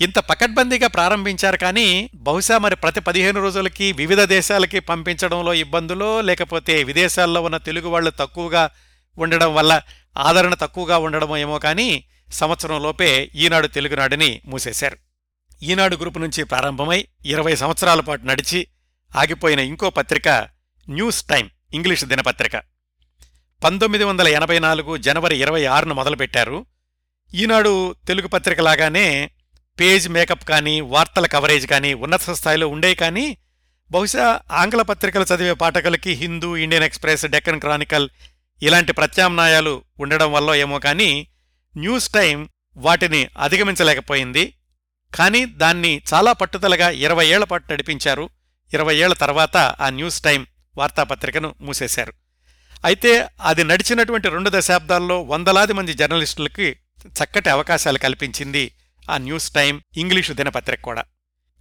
ఇంత 0.01 0.19
పకడ్బందీగా 0.19 0.87
ప్రారంభించారు 0.87 1.57
కానీ 1.57 2.11
బహుశా 2.15 2.59
మరి 2.59 2.77
ప్రతి 2.77 3.01
పదిహేను 3.01 3.41
రోజులకి 3.41 3.93
వివిధ 3.93 4.23
దేశాలకి 4.23 4.81
పంపించడంలో 4.81 5.55
ఇబ్బందులో 5.55 6.21
లేకపోతే 6.21 6.85
విదేశాల్లో 6.85 7.43
ఉన్న 7.43 7.57
తెలుగు 7.57 7.89
వాళ్ళు 7.89 8.11
తక్కువగా 8.11 8.71
ఉండడం 9.19 9.55
వల్ల 9.55 9.83
ఆదరణ 10.17 10.55
తక్కువగా 10.55 10.99
ఉండడమో 10.99 11.37
ఏమో 11.37 11.59
కానీ 11.59 12.05
సంవత్సరంలోపే 12.33 13.31
ఈనాడు 13.35 13.67
తెలుగునాడుని 13.67 14.41
మూసేశారు. 14.45 14.97
ఈనాడు 15.63 15.97
గ్రూపు 15.97 16.19
నుంచి 16.19 16.45
ప్రారంభమై 16.45 17.07
ఇరవై 17.25 17.57
సంవత్సరాల 17.57 18.01
పాటు 18.01 18.23
నడిచి 18.25 18.67
ఆగిపోయిన 19.17 19.59
ఇంకో 19.59 19.91
పత్రిక 19.91 20.49
న్యూస్ 20.89 21.23
టైం 21.23 21.51
ఇంగ్లీష్ 21.75 22.05
దినపత్రిక. 22.05 22.57
పంతొమ్మిది 23.65 24.05
వందల 24.05 24.29
ఎనభై 24.29 24.59
నాలుగు 24.59 24.97
జనవరి 24.97 25.37
ఇరవై 25.37 25.65
ఆరును 25.65 25.95
మొదలుపెట్టారు. 25.95 26.67
ఈనాడు 27.35 27.95
తెలుగు 28.07 28.29
పత్రిక 28.29 28.61
లాగానే 28.61 29.31
పేజ్ 29.81 30.09
మేకప్ 30.09 30.45
కానీ 30.45 30.81
వార్తల 30.81 31.27
కవరేజ్ 31.27 31.67
కానీ 31.67 31.95
ఉన్నత 31.95 32.31
స్థాయిలో 32.31 32.69
ఉండే 32.69 32.95
కానీ 32.95 33.37
బహుశా 33.91 34.41
ఆంగ్ల 34.53 34.83
పత్రికలు 34.83 35.27
చదివే 35.35 35.53
పాఠకులకి 35.53 36.11
Hindu 36.11 36.57
Indian 36.57 36.85
Express 36.85 37.27
Deccan 37.27 37.61
Chronicle 37.61 38.09
ఇలాంటి 38.63 38.93
ప్రత్యామ్నాయాలు 38.93 39.83
ఉండడం 40.01 40.33
వల్ల 40.33 40.55
ఏమో 40.55 40.79
కానీ 40.79 41.29
న్యూస్ 41.77 42.09
టైం 42.09 42.49
వాటిని 42.77 43.29
అధిగమించలేకపోయింది. 43.39 44.55
కానీ 45.15 45.45
దాన్ని 45.45 46.03
చాలా 46.15 46.33
పట్టుదలగా 46.33 46.91
ఇరవై 46.91 47.27
ఏళ్ళ 47.27 47.45
పాటు 47.45 47.73
నడిపించారు. 47.73 48.31
ఇరవై 48.75 48.97
ఏళ్ళ 48.97 49.15
తర్వాత 49.15 49.57
ఆ 49.57 49.91
న్యూస్ 49.91 50.21
టైం 50.21 50.47
వార్తాపత్రికను 50.79 51.55
మూసేశారు. 51.61 52.13
అయితే 52.85 53.29
అది 53.41 53.65
నడిచినటువంటి 53.65 54.29
రెండు 54.29 54.51
దశాబ్దాల్లో 54.55 55.23
వందలాది 55.23 55.73
మంది 55.73 55.95
జర్నలిస్టులకి 55.95 56.77
చక్కటి 57.09 57.49
అవకాశాలు 57.51 57.99
కల్పించింది 57.99 58.63
ఆ 59.11 59.17
న్యూస్ 59.19 59.51
టైం 59.51 59.83
ఇంగ్లీషు 59.97 60.33
దినపత్రిక 60.33 60.81
కూడా. 60.81 61.05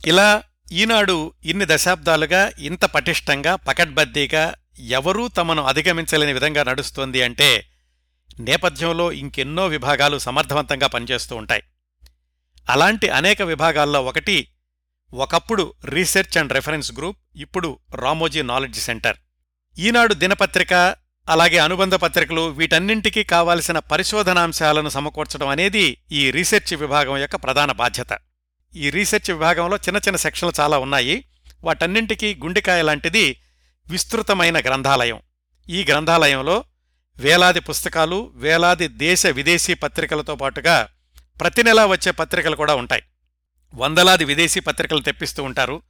ఇలా 0.07 0.43
ఈనాడు 0.71 1.33
ఇన్ని 1.45 1.65
దశాబ్దాలుగా 1.69 2.51
ఇంత 2.59 2.85
పటిష్టంగా 2.85 3.55
పకడ్బద్దీగా 3.55 4.53
ఎవరూ 4.79 5.27
తమను 5.27 5.63
అధిగమించలేని 5.63 6.33
విధంగా 6.33 6.63
నడుస్తోంది 6.63 7.21
అంటే 7.21 7.49
నేపథ్యంలో 8.39 9.11
ఇంకెన్నో 9.11 9.67
విభాగాలు 9.67 10.17
సమర్థవంతంగా 10.17 10.87
పనిచేస్తూ 10.87 11.35
ఉంటాయి. 11.35 11.63
అలాంటి 12.69 13.09
అనేక 13.09 13.41
విభాగాల్లో 13.41 14.03
ఒకటి 14.03 14.37
ఒకప్పుడు 15.13 15.73
రీసెర్చ్ 15.85 16.37
అండ్ 16.37 16.53
రెఫరెన్స్ 16.53 16.91
గ్రూప్ 16.91 17.17
ఇప్పుడు 17.35 17.79
రామోజీ 17.95 18.41
నాలెడ్జ్ 18.41 18.79
సెంటర్. 18.79 19.17
ఈనాడు 19.79 20.13
దినపత్రిక 20.13 20.73
అలాగే 21.29 21.57
అనుబంధ 21.57 21.95
పత్రికలు 21.95 22.41
వీటన్నింటికీ 22.41 23.23
కావాల్సిన 23.23 23.79
పరిశోధనాంశాలను 23.79 24.89
సమకూర్చడం 24.89 25.47
అనేది 25.47 25.97
ఈ 26.11 26.31
రీసెర్చ్ 26.31 26.73
విభాగం 26.73 27.17
యొక్క 27.17 27.35
ప్రధాన 27.35 27.71
బాధ్యత. 27.71 28.17
ఈ 28.75 28.89
రీసెర్చ్ 28.89 29.31
విభాగంలో 29.31 29.77
చిన్న 29.77 29.97
చిన్న 29.97 30.17
సెక్షన్లు 30.17 30.61
చాలా 30.61 30.77
ఉన్నాయి. 30.77 31.23
వాటన్నింటికీ 31.63 32.35
గుండెకాయ 32.35 32.81
లాంటిది 32.81 33.41
విస్తృతమైన 33.89 34.59
గ్రంథాలయం. 34.59 35.21
ఈ 35.69 35.83
గ్రంథాలయంలో 35.83 36.63
వేలాది 37.19 37.59
పుస్తకాలు 37.59 38.31
వేలాది 38.35 38.87
దేశ 38.87 39.25
విదేశీ 39.25 39.73
పత్రికలతో 39.73 40.35
పాటుగా 40.35 40.89
ప్రతి 41.39 41.63
నెలా 41.63 41.85
వచ్చే 41.85 42.11
పత్రికలు 42.11 42.55
కూడా 42.55 42.75
ఉంటాయి. 42.75 43.03
వందలాది 43.73 44.25
విదేశీ 44.25 44.59
పత్రికలు 44.59 44.99
తెప్పిస్తూ 44.99 45.43
ఉంటారు. 45.43 45.81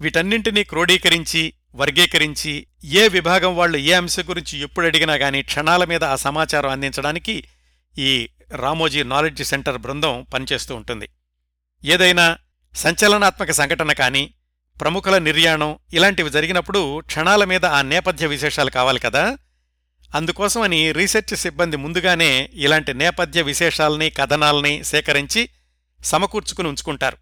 వీటన్నింటినీ 0.00 0.64
క్రోడీకరించి 0.64 1.52
వర్గీకరించి 1.74 2.66
ఏ 2.84 3.08
విభాగం 3.08 3.56
వాళ్ళు 3.56 3.78
ఏ 3.78 3.92
అంశం 3.92 4.22
గురించి 4.30 4.58
ఎప్పుడు 4.58 4.86
అడిగినా 4.86 5.16
కానీ 5.16 5.42
క్షణాల 5.42 5.84
మీద 5.84 6.04
ఆ 6.04 6.16
సమాచారం 6.16 6.70
అందించడానికి 6.70 7.44
ఈ 7.98 8.28
రామోజీ 8.56 9.02
నాలెడ్జ్ 9.02 9.44
సెంటర్ 9.44 9.78
బృందం 9.78 10.26
పనిచేస్తూ 10.34 10.76
ఉంటుంది. 10.76 11.08
ఏదైనా 11.84 12.38
సంచలనాత్మక 12.74 13.50
సంఘటన 13.50 13.92
కానీ 13.92 14.34
ప్రముఖుల 14.80 15.18
నిర్యాణం 15.18 15.78
ఇలాంటివి 15.92 16.30
జరిగినప్పుడు 16.30 17.00
క్షణాల 17.00 17.44
మీద 17.44 17.64
ఆ 17.64 17.82
నేపథ్య 17.82 18.26
విశేషాలు 18.26 18.70
కావాలి 18.70 19.00
కదా. 19.00 19.38
అందుకోసమని 20.14 20.92
రీసెర్చ్ 20.92 21.36
సిబ్బంది 21.36 21.76
ముందుగానే 21.76 22.50
ఇలాంటి 22.54 22.94
నేపథ్య 22.94 23.42
విశేషాల్ని 23.42 24.10
కథనాల్ని 24.10 24.84
సేకరించి 24.84 25.48
సమకూర్చుకుని 26.04 26.68
ఉంచుకుంటారు. 26.68 27.16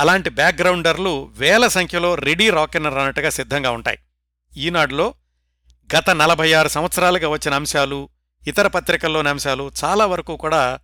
అలాంటి 0.00 0.30
బ్యాక్గ్రౌండర్లు 0.30 1.30
వేల 1.36 1.66
సంఖ్యలో 1.66 2.14
రెడీ 2.14 2.50
రాకెన్నర్ 2.50 2.94
అన్నట్టుగా 2.94 3.30
సిద్ధంగా 3.30 3.70
ఉంటాయి. 3.70 3.98
ఈనాడులో 4.56 5.14
గత 5.96 6.10
నలభై 6.10 6.52
ఆరు 6.52 6.68
సంవత్సరాలుగా 6.68 7.28
వచ్చిన 7.28 7.54
అంశాలు 7.54 8.08
ఇతర 8.46 8.66
పత్రికల్లోని 8.66 9.28
అంశాలు 9.28 9.70
చాలా 9.84 10.06
వరకు 10.06 10.36
కూడా 10.36 10.80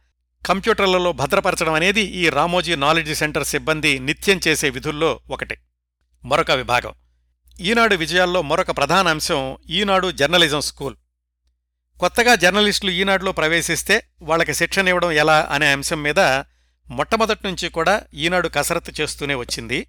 కంప్యూటర్లలో 0.46 1.12
భద్రపరచడం 1.12 1.72
అనేది 1.72 2.00
ఈ 2.00 2.28
రామోజీ 2.28 2.74
నాలెడ్జ్ 2.74 3.14
సెంటర్ 3.14 3.46
సిబ్బంది 3.46 3.98
నిత్యం 3.98 4.40
చేసే 4.48 4.70
విధుల్లో 4.70 5.20
ఒకటి. 5.30 5.56
మరొక 6.24 6.50
విభాగం. 6.50 6.94
ఈనాడు 7.60 7.94
విజయాల్లో 7.94 8.42
మరొక 8.42 8.70
ప్రధాన 8.70 9.08
అంశం 9.08 9.58
ఈనాడు 9.70 10.10
జర్నలిజం 10.10 10.60
స్కూల్. 10.60 10.96
కొత్తగా 12.00 12.34
జర్నలిస్టులు 12.34 12.90
ఈనాడులో 12.90 13.32
ప్రవేశిస్తే 13.32 14.02
వాళ్ళకి 14.22 14.54
శిక్షణ 14.54 14.88
ఇవ్వడం 14.88 15.10
ఎలా 15.10 15.48
అనే 15.50 15.72
అంశం 15.72 16.02
మీద 16.02 16.18
మొట్టమొదటి 16.90 17.40
నుంచి 17.44 17.68
కూడా 17.68 18.02
ఈనాడు 18.14 18.48
కసరత్తు 18.48 18.92
చేస్తూనే 19.00 19.34
వచ్చింది. 19.34 19.86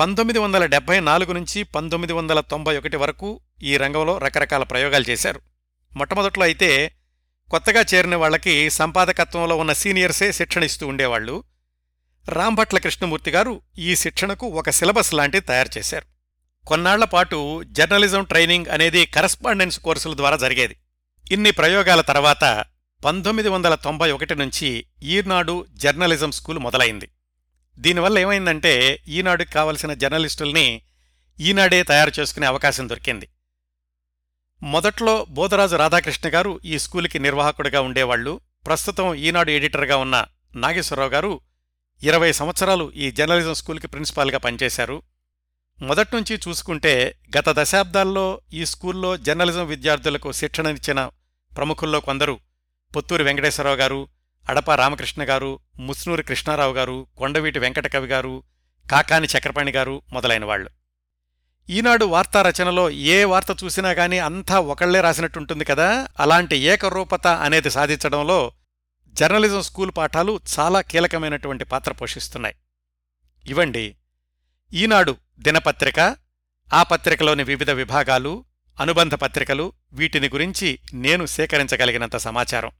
పంతొమ్మిది 0.00 0.38
వందల 0.38 0.66
డెబ్బై 0.66 1.00
నాలుగు 1.00 1.32
నుంచి 1.32 1.62
పంతొమ్మిది 1.62 2.12
వందల 2.12 2.40
తొంభై 2.40 2.78
ఒకటి 2.78 2.96
వరకు 2.96 3.40
ఈ 3.62 3.76
రంగంలో 3.76 4.18
రకరకాల 4.18 4.62
ప్రయోగాలు 4.62 5.10
చేశారు. 5.10 5.40
మొట్టమొదట్లో 5.96 6.44
అయితే 6.44 6.94
కొత్తగా 7.50 7.84
చేరిన 7.94 8.16
వాళ్ళకి 8.16 8.70
సంపాదకత్వంలో 8.70 9.56
ఉన్న 9.56 9.72
సీనియర్సే 9.72 10.32
శిక్షణ 10.32 10.62
ఇస్తూ 10.62 10.86
ఉండేవాళ్ళు 10.86 11.44
రాంభట్ల 12.28 12.78
కృష్ణమూర్తి 12.78 13.30
గారు 13.30 13.62
ఈ 13.78 13.96
శిక్షణకు 13.96 14.46
ఒక 14.46 14.70
సిలబస్ 14.70 15.14
లాంటిది 15.14 15.46
తయారు 15.46 15.78
చేశారు. 15.78 16.06
కొన్నాళ్ళ 16.66 17.04
పాటు 17.04 17.62
జర్నలిజం 17.62 18.24
ట్రైనింగ్ 18.24 18.66
అనేది 18.66 19.06
కరస్పాండెన్స్ 19.06 19.78
కోర్సుల 19.78 20.16
ద్వారా 20.16 20.36
జరిగేది. 20.36 20.76
ఇన్ని 21.30 21.50
ప్రయోగాల 21.50 22.00
తర్వాత 22.00 22.64
పంతొమ్మిది 23.04 23.48
వందల 23.48 23.74
తొంభై 23.74 24.10
ఒకటి 24.10 24.34
నుంచి 24.34 24.86
ఈనాడు 25.02 25.66
జర్నలిజం 25.74 26.30
స్కూల్ 26.30 26.58
మొదలైంది. 26.58 27.08
దీనివల్ల 27.78 28.18
ఏమైందంటే 28.18 29.02
ఈనాడుకి 29.08 29.52
కావలసిన 29.52 29.94
జర్నలిస్టుల్ని 29.94 30.82
ఈనాడే 31.40 31.82
తయారు 31.82 32.12
చేసుకునే 32.20 32.46
అవకాశం 32.46 32.88
దొరికింది. 32.88 33.28
మొదట్లో 34.62 35.26
బోధరాజు 35.28 35.76
రాధాకృష్ణ 35.76 36.28
గారు 36.28 36.60
ఈ 36.64 36.78
స్కూలుకి 36.78 37.18
నిర్వాహకుడిగా 37.18 37.80
ఉండేవాళ్ళు 37.80 38.40
ప్రస్తుతం 38.66 39.14
ఈనాడు 39.14 39.50
ఎడిటర్గా 39.50 39.96
ఉన్న 39.96 40.26
నాగేశ్వరరావు 40.54 41.10
గారు 41.10 41.40
ఇరవై 42.02 42.32
సంవత్సరాలు 42.32 42.92
ఈ 42.92 43.10
జర్నలిజం 43.10 43.54
స్కూల్కి 43.54 43.86
ప్రిన్సిపాల్గా 43.86 44.38
పనిచేశారు. 44.38 45.02
మొదట్నుంచి 45.82 46.40
చూసుకుంటే 46.48 47.18
గత 47.38 47.44
దశాబ్దాల్లో 47.48 48.40
ఈ 48.52 48.66
స్కూల్లో 48.66 49.16
జర్నలిజం 49.16 49.66
విద్యార్థులకు 49.66 50.32
శిక్షణనిచ్చిన 50.32 51.10
ప్రముఖుల్లో 51.56 52.00
కొందరు 52.00 52.51
పుత్తూరు 52.96 53.24
వెంకటేశ్వరరావు 53.24 53.76
గారు 53.76 54.08
అడప 54.48 54.70
రామకృష్ణ 54.72 55.24
గారు 55.24 55.60
ముస్నూరి 55.78 56.22
కృష్ణారావు 56.22 56.72
గారు 56.72 57.06
కొండవీటి 57.16 57.58
వెంకటకవి 57.58 58.06
గారు 58.06 58.42
కాకాని 58.90 59.26
చక్రపాణి 59.26 59.72
గారు 59.72 60.02
మొదలైన 60.12 60.44
వాళ్ళు 60.44 60.70
ఈనాడు 61.70 62.04
వార్తా 62.04 62.42
రచనలో 62.42 62.90
ఏ 62.90 63.24
వార్త 63.24 63.64
చూసినా 63.64 63.90
గాని 63.90 64.18
అంతా 64.18 64.60
ఒకళ్ళే 64.60 65.00
రాసినట్టుంటుంది 65.00 65.64
కదా? 65.64 66.08
అలాంటి 66.20 66.56
ఏకరూపత 66.56 67.26
అనేది 67.26 67.70
సాధించడంలో 67.70 68.52
జర్నలిజం 69.14 69.62
స్కూల్ 69.62 69.92
పాఠాలు 69.96 70.40
చాలా 70.58 70.80
కీలకమైనటువంటి 70.80 71.64
పాత్ర 71.64 71.92
పోషిస్తున్నాయి. 71.92 72.54
ఇవండి 73.46 73.96
ఈనాడు 74.72 75.16
దినపత్రిక 75.38 76.16
ఆ 76.72 76.82
పత్రికలోని 76.82 77.44
వివిధ 77.44 77.70
విభాగాలు 77.70 78.44
అనుబంధ 78.80 79.14
పత్రికలు 79.14 79.72
వీటిని 79.92 80.28
గురించి 80.28 80.78
నేను 80.94 81.26
సేకరించగలిగినంత 81.26 82.16
సమాచారం. 82.16 82.70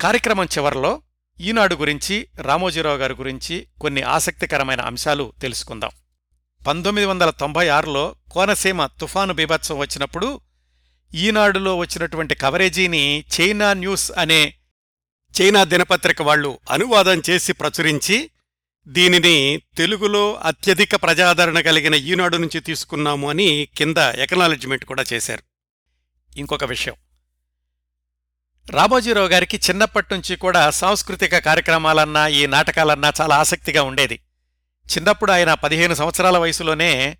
కార్యక్రమం 0.00 0.44
చివర్లో 0.44 1.02
ఈనాడు 1.40 1.74
గురించి 1.74 2.28
రామోజీరావు 2.36 2.96
గారి 2.96 3.14
గురించి 3.14 3.66
కొన్ని 3.80 4.02
ఆసక్తికరమైన 4.02 4.80
అంశాలు 4.80 5.32
తెలుసుకుందాం. 5.40 5.90
పంతొమ్మిది 6.66 7.06
వందల 7.06 7.30
తొంభై 7.30 7.68
ఆరులో 7.68 8.16
కోనసీమ 8.30 8.86
తుఫాను 8.86 9.34
బీభత్సం 9.34 9.78
వచ్చినప్పుడు 9.78 10.40
ఈనాడులో 11.14 11.76
వచ్చినటువంటి 11.76 12.34
కవరేజీని 12.34 13.24
చైనా 13.40 13.72
న్యూస్ 13.72 14.12
అనే 14.18 14.54
చైనా 15.40 15.64
దినపత్రిక 15.64 16.22
వాళ్ళు 16.22 16.58
అనువాదం 16.70 17.22
చేసి 17.30 17.52
ప్రచురించి 17.52 18.30
దీనిని 18.88 19.62
తెలుగులో 19.76 20.34
అత్యధిక 20.34 20.94
ప్రజాదరణ 20.94 21.60
కలిగిన 21.60 21.94
ఈనాడు 21.94 22.36
నుంచి 22.36 22.60
తీసుకున్నాము 22.60 23.30
అని 23.30 23.68
కింద 23.76 23.96
ఎకనాలజ్మెంట్ 23.96 24.84
కూడా 24.84 25.04
చేశారు. 25.12 25.42
ఇంకొక 26.36 26.64
విషయం. 26.64 26.94
రామోజీరావు 28.70 29.28
గారికి 29.28 29.56
చిన్నప్పటి 29.56 30.14
నుంచి 30.14 30.36
కూడా 30.36 30.70
సాంస్కృతిక 30.70 31.38
కార్యక్రమాలన్నా 31.38 32.26
ఈ 32.26 32.46
నాటకాలన్నా 32.46 33.12
చాలా 33.20 33.36
ఆసక్తిగా 33.36 33.82
ఉండేది. 33.82 34.20
చిన్నప్పుడు 34.96 35.32
ఆయన 35.32 35.54
పదిహేను 35.54 35.94
సంవత్సరాల 35.94 36.38
వయసులోనే 36.38 37.18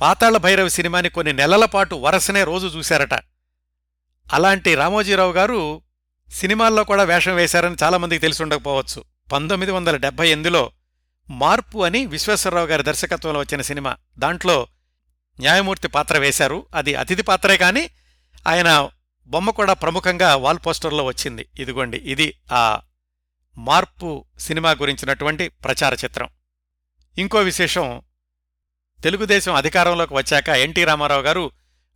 పాతాళ 0.00 0.36
భైరవి 0.36 0.70
సినిమాని 0.70 1.08
కొన్ని 1.08 1.32
నెలల 1.32 1.64
పాటు 1.64 1.94
వరసనే 1.94 2.44
రోజు 2.44 2.66
చూశారట. 2.66 3.14
అలాంటి 4.32 4.74
రామోజీరావు 4.74 5.32
గారు 5.32 5.82
సినిమాల్లో 6.32 6.84
కూడా 6.84 7.02
వేషం 7.02 7.34
వేశారని 7.34 7.76
చాలామందికి 7.82 8.20
తెలిసి 8.20 8.42
ఉండకపోవచ్చు. 8.42 9.04
పంతొమ్మిది 9.32 9.72
వందల 9.72 9.96
డెబ్బై 9.96 10.28
ఎనిమిదిలో 10.28 10.70
మార్పు 11.30 11.84
అని 11.84 12.06
విశ్వేశ్వరరావు 12.06 12.66
గారి 12.66 12.82
దర్శకత్వంలో 12.82 13.40
వచ్చిన 13.40 13.60
సినిమా. 13.60 13.96
దాంట్లో 14.18 14.66
న్యాయమూర్తి 15.40 15.88
పాత్ర 15.88 16.18
వేశారు. 16.18 16.66
అది 16.74 16.94
అతిథి 16.94 17.22
పాత్రే 17.22 17.56
కానీ 17.56 17.90
ఆయన 18.48 18.88
బొమ్మ 19.28 19.50
కూడా 19.50 19.72
ప్రముఖంగా 19.72 20.36
వాల్ 20.36 20.58
పోస్టర్లో 20.66 21.04
వచ్చింది. 21.04 21.48
ఇదిగోండి 21.58 21.96
ఇది 21.96 22.34
ఆ 22.52 22.80
మార్పు 23.58 24.24
సినిమా 24.38 24.70
గురించినటువంటి 24.70 25.48
ప్రచార 25.48 25.94
చిత్రం. 25.94 26.28
ఇంకో 27.18 27.38
విశేషం 27.38 28.02
తెలుగుదేశం 29.04 29.54
అధికారంలోకి 29.54 30.14
వచ్చాక 30.14 30.48
ఎన్టీ 30.48 30.84
రామారావు 30.84 31.22
గారు 31.22 31.50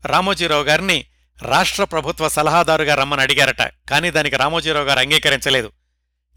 రామోజీరావు 0.06 0.62
గారిని 0.62 1.06
రాష్ట్ర 1.42 1.84
ప్రభుత్వ 1.84 2.28
సలహాదారుగా 2.28 2.94
రమ్మని 2.94 3.22
అడిగారట. 3.22 3.62
కానీ 3.62 4.10
దానికి 4.10 4.36
రామోజీరావు 4.36 4.84
గారు 4.84 4.98
అంగీకరించలేదు. 4.98 5.72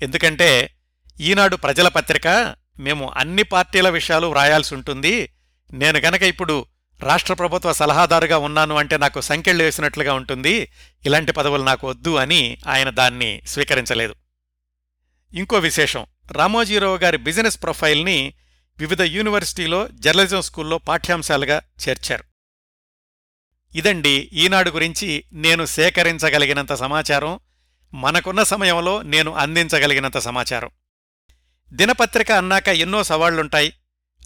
ఎందుకంటే 0.01 0.75
ఈనాడు 1.19 1.55
ప్రజల 1.55 1.87
పత్రిక 1.87 2.55
మేము 2.79 3.11
అన్ని 3.15 3.43
పార్టీల 3.43 3.89
విషయాలు 3.89 4.27
వ్రాయాల్సి 4.27 4.75
ఉంటుంది. 4.75 5.33
నేను 5.73 5.99
గనక 5.99 6.23
ఇప్పుడు 6.23 6.65
రాష్ట్ర 7.03 7.33
ప్రభుత్వ 7.33 7.73
సలహాదారుగా 7.73 8.37
ఉన్నాను 8.37 8.75
అంటే 8.75 8.97
నాకు 8.97 9.21
సంకెళ్ళు 9.21 9.63
వేసినట్లుగా 9.63 10.13
ఉంటుంది. 10.13 10.71
ఇలాంటి 11.05 11.31
పదవులు 11.31 11.63
నాకు 11.63 11.89
వద్దు 11.89 12.15
అని 12.15 12.57
ఆయన 12.67 12.89
దాన్ని 12.89 13.41
స్వీకరించలేదు. 13.47 14.15
ఇంకో 15.33 15.57
విశేషం. 15.57 16.05
రామోజీరావు 16.31 16.97
గారి 16.97 17.17
బిజినెస్ 17.17 17.63
ప్రొఫైల్ని 17.63 18.33
వివిధ 18.79 19.01
యూనివర్సిటీలో 19.01 19.87
జర్నలిజం 19.87 20.41
స్కూల్లో 20.41 20.77
పాఠ్యాంశాలుగా 20.77 21.61
చేర్చారు. 21.89 22.23
ఇదండి 23.75 24.29
ఈనాడు 24.33 24.69
గురించి 24.69 25.23
నేను 25.33 25.65
సేకరించగలిగినంత 25.65 26.73
సమాచారం. 26.73 27.39
మనకున్న 27.93 28.43
సమయంలో 28.43 29.01
నేను 29.01 29.33
అందించగలిగినంత 29.33 30.17
సమాచారం. 30.17 30.69
దినపత్రిక 31.73 32.31
అన్నాక 32.31 32.67
ఎన్నో 32.67 33.03
సవాళ్ళుంటాయి. 33.03 33.73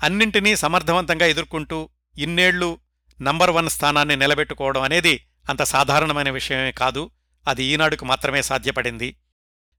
అన్నింటినీ 0.03 0.55
సమర్థవంతంగా 0.55 1.25
ఎదుర్కొంటూ 1.25 1.89
ఇన్నేళ్ళు 2.17 2.79
నంబర్ 3.21 3.49
వన్ 3.49 3.69
స్థానాన్ని 3.69 4.15
నిలబెట్టుకోవడం 4.15 4.81
అనేది 4.81 5.25
అంత 5.49 5.63
సాధారణమైన 5.63 6.29
విషయమే 6.29 6.71
కాదు. 6.71 7.11
అది 7.47 7.63
ఈనాడుకు 7.63 8.05
మాత్రమే 8.05 8.41
సాధ్యపడింది. 8.41 9.15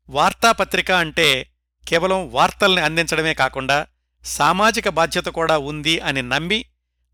వార్తాపత్రిక 0.08 0.90
అంటే 0.90 1.46
కేవలం 1.88 2.32
వార్తల్ని 2.32 2.82
అందించడమే 2.82 3.34
కాకుండా 3.34 3.86
సామాజిక 4.24 4.88
బాధ్యత 4.88 5.24
కూడా 5.24 5.58
ఉంది 5.58 6.00
అని 6.00 6.22
నమ్మి 6.22 6.64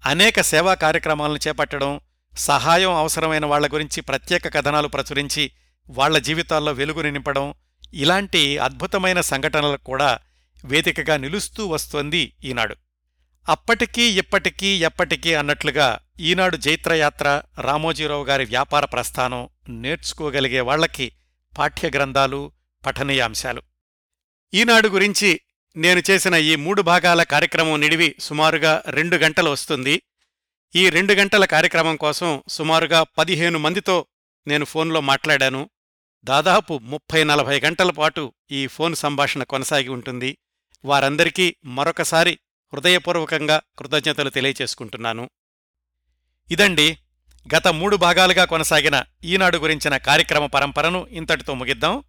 అనేక 0.07 0.41
సేవా 0.41 0.75
కార్యక్రమాలను 0.75 1.39
చేపట్టడం 1.49 2.01
సహాయం 2.37 2.95
అవసరమైన 2.95 3.47
వాళ్ళ 3.47 3.67
గురించి 3.67 4.01
ప్రత్యేక 4.01 4.55
కథనాలు 4.55 4.89
ప్రచురించి 4.89 5.51
వాళ్ళ 5.91 6.19
జీవితాల్లో 6.19 6.73
వెలుగుని 6.73 7.11
నింపడం 7.11 7.55
ఇలాంటి 7.95 8.59
అద్భుతమైన 8.59 9.21
సంఘటనలకు 9.21 9.85
కూడా 9.85 10.19
వేదికగా 10.65 11.17
నిలుస్తూ 11.17 11.67
వస్తోంది 11.67 12.33
ఈనాడు. 12.45 12.77
అప్పటికీ 13.49 14.03
ఇప్పటికీ 14.03 14.67
ఎప్పటికీ 14.67 15.35
అన్నట్లుగా 15.35 15.99
ఈనాడు 16.21 16.57
జైత్రయాత్ర 16.57 17.43
రామోజీరావు 17.61 18.25
గారి 18.25 18.45
వ్యాపార 18.45 18.85
ప్రస్థానం 18.85 19.49
నేర్చుకోగలిగే 19.69 20.61
వాళ్ళకి 20.61 21.13
పాఠ్యగ్రంథాలు 21.59 22.53
పఠనీయాంశాలు 22.87 23.63
ఈనాడు 24.55 24.89
గురించి 24.89 25.41
నేను 25.77 26.03
చేసిన 26.11 26.35
ఈ 26.35 26.57
మూడు 26.57 26.83
భాగాల 26.83 27.23
కార్యక్రమం 27.23 27.81
నిడివి 27.81 28.15
సుమారుగా 28.21 28.83
రెండు 28.87 29.17
గంటలు 29.17 29.51
వస్తుంది. 29.51 30.03
ఈ 30.77 30.89
రెండు 30.89 31.13
గంటల 31.13 31.45
కార్యక్రమం 31.45 31.97
కోసం 31.97 32.43
సుమారుగా 32.49 33.03
పదిహేను 33.03 33.59
మందితో 33.59 34.07
నేను 34.47 34.65
ఫోన్లో 34.65 35.01
మాట్లాడాను. 35.01 35.71
దాదాపు 36.25 36.79
ముప్పై 36.83 37.25
నలభై 37.25 37.61
గంటల 37.61 37.91
పాటు 37.91 38.33
ఈ 38.51 38.67
ఫోన్ 38.67 38.95
సంభాషణ 38.95 39.43
కొనసాగి 39.43 39.89
ఉంటుంది. 39.89 40.39
వారందరికీ 40.85 41.57
మరొకసారి 41.65 42.39
హృదయపూర్వకంగా 42.73 43.63
కృతజ్ఞతలు 43.79 44.31
తెలియచేసుకుంటున్నాను. 44.31 45.31
ఇదండి 46.51 46.99
గత 47.57 47.69
మూడు 47.69 47.97
భాగాలుగా 47.97 48.45
కొనసాగిన 48.45 49.05
ఈనాడు 49.25 49.59
గురించిన 49.59 49.97
కార్యక్రమ 49.97 50.47
పరంపరను 50.47 51.07
ఇంతటితో 51.11 51.55
ముగిద్దాం. 51.55 52.03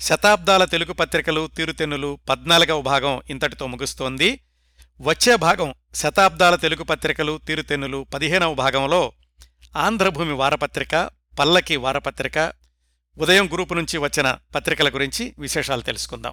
శతాబ్దాల 0.00 0.64
తెలుగు 0.64 0.92
పత్రికలు 0.92 1.50
తీరుతెన్నులు 1.56 2.18
పద్నాలుగవ 2.28 2.80
భాగం 2.80 3.22
ఇంతటితో 3.30 3.66
ముగుస్తోంది. 3.66 4.40
వచ్చే 5.00 5.36
భాగం 5.36 5.74
శతాబ్దాల 5.94 6.54
తెలుగు 6.54 6.82
పత్రికలు 6.82 7.40
తీరుతెన్నులు 7.46 8.06
పదిహేనవ 8.14 8.54
భాగంలో 8.54 9.12
ఆంధ్రభూమి 9.76 10.32
వారపత్రిక 10.32 11.10
పల్లకి 11.38 11.76
వారపత్రిక 11.76 12.52
ఉదయం 13.18 13.46
గ్రూపు 13.54 13.74
నుంచి 13.74 13.98
వచ్చిన 13.98 14.38
పత్రికల 14.54 14.88
గురించి 14.88 15.34
విశేషాలు 15.38 15.80
తెలుసుకుందాం. 15.80 16.32